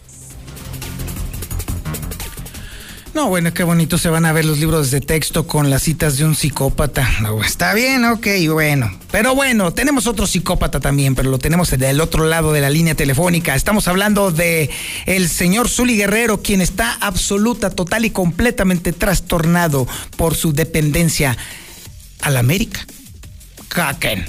No, 3.14 3.28
bueno, 3.28 3.52
qué 3.52 3.62
bonito 3.62 3.98
se 3.98 4.08
van 4.08 4.24
a 4.24 4.32
ver 4.32 4.46
los 4.46 4.58
libros 4.58 4.90
de 4.90 5.02
texto 5.02 5.46
con 5.46 5.68
las 5.68 5.82
citas 5.82 6.16
de 6.16 6.24
un 6.24 6.34
psicópata. 6.34 7.06
No, 7.20 7.44
está 7.44 7.74
bien, 7.74 8.06
ok, 8.06 8.26
bueno. 8.50 8.90
Pero 9.10 9.34
bueno, 9.34 9.74
tenemos 9.74 10.06
otro 10.06 10.26
psicópata 10.26 10.80
también, 10.80 11.14
pero 11.14 11.28
lo 11.28 11.38
tenemos 11.38 11.70
del 11.70 12.00
otro 12.00 12.24
lado 12.24 12.54
de 12.54 12.62
la 12.62 12.70
línea 12.70 12.94
telefónica. 12.94 13.54
Estamos 13.54 13.86
hablando 13.86 14.30
de 14.30 14.70
el 15.04 15.28
señor 15.28 15.68
Zuli 15.68 15.98
Guerrero, 15.98 16.40
quien 16.40 16.62
está 16.62 16.94
absoluta, 17.02 17.68
total 17.68 18.06
y 18.06 18.10
completamente 18.10 18.94
trastornado 18.94 19.86
por 20.16 20.34
su 20.34 20.54
dependencia 20.54 21.36
a 22.22 22.30
la 22.30 22.40
América. 22.40 22.80
Kaken. 23.68 24.24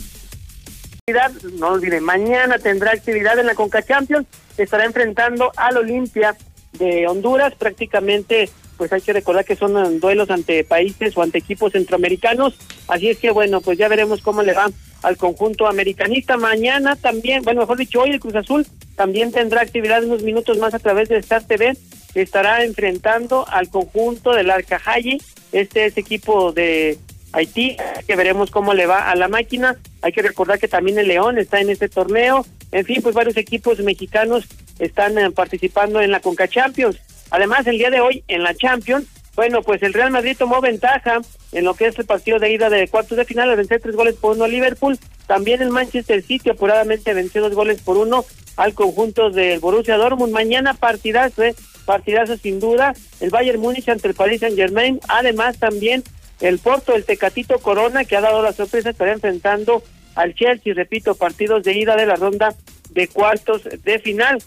No 1.57 1.69
olvide, 1.69 2.01
mañana 2.01 2.59
tendrá 2.59 2.91
actividad 2.91 3.39
en 3.39 3.45
la 3.45 3.55
Conca 3.55 3.81
Champions. 3.81 4.27
Estará 4.57 4.83
enfrentando 4.83 5.53
al 5.55 5.77
Olimpia 5.77 6.35
de 6.73 7.07
Honduras, 7.07 7.53
prácticamente 7.57 8.49
pues 8.77 8.91
hay 8.93 9.01
que 9.01 9.13
recordar 9.13 9.45
que 9.45 9.55
son 9.55 9.77
eh, 9.77 9.99
duelos 9.99 10.29
ante 10.29 10.63
países 10.63 11.15
o 11.17 11.21
ante 11.21 11.39
equipos 11.39 11.73
centroamericanos, 11.73 12.57
así 12.87 13.09
es 13.09 13.17
que 13.17 13.31
bueno, 13.31 13.61
pues 13.61 13.77
ya 13.77 13.87
veremos 13.87 14.21
cómo 14.21 14.41
le 14.43 14.53
va 14.53 14.69
al 15.01 15.17
conjunto 15.17 15.67
americanista. 15.67 16.37
Mañana 16.37 16.95
también, 16.95 17.43
bueno, 17.43 17.61
mejor 17.61 17.77
dicho, 17.77 18.01
hoy 18.01 18.11
el 18.11 18.19
Cruz 18.19 18.35
Azul 18.35 18.65
también 18.95 19.31
tendrá 19.31 19.61
actividad 19.61 20.03
unos 20.03 20.23
minutos 20.23 20.57
más 20.57 20.73
a 20.73 20.79
través 20.79 21.09
de 21.09 21.17
Star 21.17 21.43
TV, 21.43 21.77
estará 22.15 22.63
enfrentando 22.63 23.47
al 23.47 23.69
conjunto 23.69 24.33
del 24.33 24.49
Arcajayi, 24.49 25.21
este 25.51 25.85
es 25.85 25.97
equipo 25.97 26.51
de 26.51 26.97
Haití, 27.33 27.77
que 28.07 28.15
veremos 28.15 28.51
cómo 28.51 28.73
le 28.73 28.85
va 28.85 29.09
a 29.09 29.15
la 29.15 29.27
máquina. 29.27 29.75
Hay 30.01 30.13
que 30.13 30.21
recordar 30.21 30.59
que 30.59 30.67
también 30.67 30.99
el 30.99 31.07
León 31.07 31.37
está 31.37 31.59
en 31.59 31.69
este 31.69 31.89
torneo. 31.89 32.45
En 32.71 32.85
fin, 32.85 33.01
pues 33.01 33.15
varios 33.15 33.37
equipos 33.37 33.79
mexicanos 33.79 34.45
están 34.79 35.17
eh, 35.17 35.31
participando 35.31 35.99
en 35.99 36.11
la 36.11 36.19
Conca 36.19 36.47
Champions. 36.47 36.99
Además, 37.33 37.65
el 37.65 37.79
día 37.79 37.89
de 37.89 37.99
hoy 37.99 38.23
en 38.27 38.43
la 38.43 38.53
Champions, 38.53 39.07
bueno, 39.35 39.63
pues 39.63 39.81
el 39.81 39.91
Real 39.91 40.11
Madrid 40.11 40.35
tomó 40.37 40.61
ventaja 40.61 41.19
en 41.51 41.65
lo 41.65 41.73
que 41.73 41.87
es 41.87 41.97
el 41.97 42.05
partido 42.05 42.37
de 42.37 42.53
ida 42.53 42.69
de 42.69 42.87
cuartos 42.87 43.17
de 43.17 43.25
final, 43.25 43.49
al 43.49 43.57
vencer 43.57 43.81
tres 43.81 43.95
goles 43.95 44.13
por 44.17 44.35
uno 44.35 44.43
a 44.43 44.47
Liverpool. 44.47 44.99
También 45.25 45.59
el 45.63 45.71
Manchester 45.71 46.21
City 46.21 46.51
apuradamente 46.51 47.11
venció 47.15 47.41
dos 47.41 47.55
goles 47.55 47.81
por 47.81 47.97
uno 47.97 48.23
al 48.55 48.75
conjunto 48.75 49.31
del 49.31 49.59
Borussia 49.59 49.97
Dortmund. 49.97 50.31
Mañana 50.31 50.75
partidazo, 50.75 51.41
eh, 51.41 51.55
partidazo 51.85 52.37
sin 52.37 52.59
duda. 52.59 52.93
El 53.19 53.31
Bayern 53.31 53.59
Múnich 53.59 53.89
ante 53.89 54.09
el 54.09 54.13
Paris 54.13 54.41
Saint 54.41 54.55
Germain. 54.55 54.99
Además 55.07 55.57
también 55.57 56.03
el 56.39 56.59
Porto, 56.59 56.93
el 56.93 57.03
Tecatito 57.03 57.57
Corona, 57.57 58.05
que 58.05 58.15
ha 58.15 58.21
dado 58.21 58.43
la 58.43 58.53
sorpresa, 58.53 58.91
estará 58.91 59.11
enfrentando 59.11 59.81
al 60.13 60.35
Chelsea, 60.35 60.75
repito, 60.75 61.15
partidos 61.15 61.63
de 61.63 61.73
ida 61.73 61.95
de 61.95 62.05
la 62.05 62.15
ronda 62.15 62.53
de 62.91 63.07
cuartos 63.07 63.63
de 63.63 63.97
final. 63.97 64.37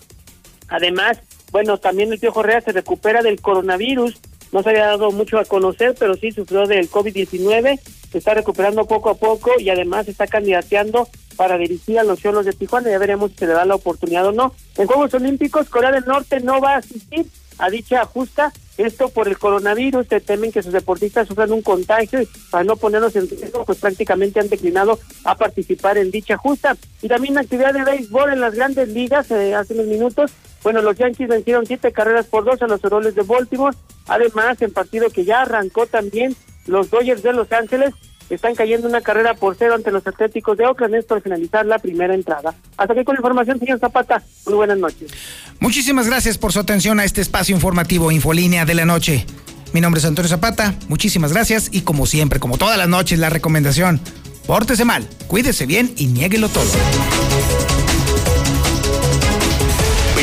Además, 0.69 1.19
bueno, 1.53 1.79
también 1.79 2.13
el 2.13 2.21
Tío 2.21 2.33
Correa 2.33 2.61
se 2.61 2.73
recupera 2.73 3.23
del 3.23 3.41
coronavirus, 3.41 4.21
no 4.53 4.63
se 4.63 4.71
había 4.71 4.87
dado 4.87 5.11
mucho 5.11 5.39
a 5.39 5.45
conocer, 5.45 5.95
pero 5.99 6.15
sí 6.15 6.33
sufrió 6.33 6.67
del 6.67 6.91
COVID-19, 6.91 7.81
se 8.11 8.19
está 8.19 8.35
recuperando 8.35 8.87
poco 8.87 9.11
a 9.11 9.15
poco 9.15 9.53
y 9.59 9.71
además 9.71 10.09
está 10.09 10.27
candidateando 10.27 11.09
para 11.37 11.59
dirigir 11.59 11.99
a 11.99 12.05
los 12.05 12.21
Cholos 12.21 12.47
de 12.47 12.53
Tijuana, 12.53 12.91
ya 12.91 12.99
veremos 12.99 13.33
si 13.33 13.39
se 13.39 13.47
le 13.47 13.53
da 13.53 13.65
la 13.65 13.75
oportunidad 13.75 14.27
o 14.27 14.33
no. 14.33 14.55
En 14.77 14.87
Juegos 14.87 15.13
Olímpicos, 15.15 15.69
Corea 15.69 15.93
del 15.93 16.05
Norte 16.07 16.41
no 16.41 16.61
va 16.61 16.75
a 16.75 16.79
asistir 16.79 17.27
a 17.59 17.71
dicha 17.71 18.05
justa, 18.05 18.53
esto 18.77 19.09
por 19.09 19.29
el 19.29 19.39
coronavirus, 19.39 20.07
se 20.07 20.21
temen 20.21 20.53
que 20.53 20.63
sus 20.63 20.73
deportistas 20.73 21.29
sufran 21.29 21.53
un 21.53 21.63
contagio 21.63 22.21
y 22.21 22.29
para 22.51 22.65
no 22.65 22.77
ponerlos 22.77 23.17
en 23.17 23.29
riesgo, 23.29 23.65
pues 23.65 23.79
prácticamente 23.79 24.41
han 24.41 24.49
declinado 24.49 24.99
a 25.25 25.35
participar 25.35 25.97
en 25.97 26.11
dicha 26.11 26.37
justa. 26.37 26.77
Y 27.01 27.09
también 27.09 27.39
actividad 27.39 27.73
de 27.73 27.85
béisbol 27.85 28.33
en 28.33 28.41
las 28.41 28.55
grandes 28.55 28.89
ligas, 28.89 29.31
eh, 29.31 29.55
hace 29.55 29.75
unos 29.75 29.87
minutos, 29.87 30.33
bueno, 30.67 30.83
los 30.83 30.99
Yankees 30.99 31.29
vencieron 31.29 31.65
siete 31.65 31.93
carreras 31.93 32.27
por 32.27 32.45
dos 32.45 32.61
a 32.61 32.67
los 32.67 32.85
Orioles 32.85 33.15
de 33.15 33.23
Baltimore. 33.23 33.77
Además, 34.09 34.61
en 34.63 34.73
partido 34.73 35.11
que 35.11 35.25
ya 35.25 35.43
arrancó 35.43 35.87
también, 35.87 36.35
los 36.67 36.91
Dodgers 36.91 37.23
de 37.23 37.33
Los 37.33 37.53
Ángeles 37.53 37.95
están 38.31 38.57
cayendo 38.57 38.89
una 38.89 39.01
carrera 39.01 39.35
por 39.35 39.55
cero 39.57 39.77
ante 39.77 39.93
los 39.93 40.05
Atléticos 40.05 40.59
de 40.59 40.67
Oakland, 40.67 40.97
esto 40.97 41.15
al 41.15 41.23
finalizar 41.23 41.65
la 41.67 41.79
primera 41.79 42.17
entrada. 42.17 42.53
Hasta 42.77 42.95
aquí 42.95 43.05
con 43.05 43.15
la 43.15 43.21
información, 43.21 43.61
señor 43.61 43.79
Zapata. 43.79 44.25
Muy 44.45 44.55
buenas 44.55 44.79
noches. 44.79 45.13
Muchísimas 45.61 46.09
gracias 46.09 46.37
por 46.37 46.53
su 46.53 46.59
atención 46.59 46.99
a 46.99 47.05
este 47.05 47.21
espacio 47.21 47.55
informativo 47.55 48.11
Infolínea 48.11 48.65
de 48.65 48.75
la 48.75 48.87
Noche. 48.87 49.25
Mi 49.73 49.81
nombre 49.81 50.01
es 50.01 50.05
Antonio 50.05 50.29
Zapata, 50.29 50.75
muchísimas 50.89 51.33
gracias 51.33 51.69
y 51.71 51.83
como 51.83 52.07
siempre, 52.07 52.41
como 52.41 52.59
todas 52.59 52.77
las 52.77 52.89
noches, 52.89 53.21
la 53.21 53.31
recomendación, 53.31 54.01
pórtese 54.49 54.85
mal, 54.85 55.07
cuídese 55.29 55.65
bien 55.65 55.95
y 55.97 56.09
niéguelo 56.09 56.49
todo. 56.49 56.73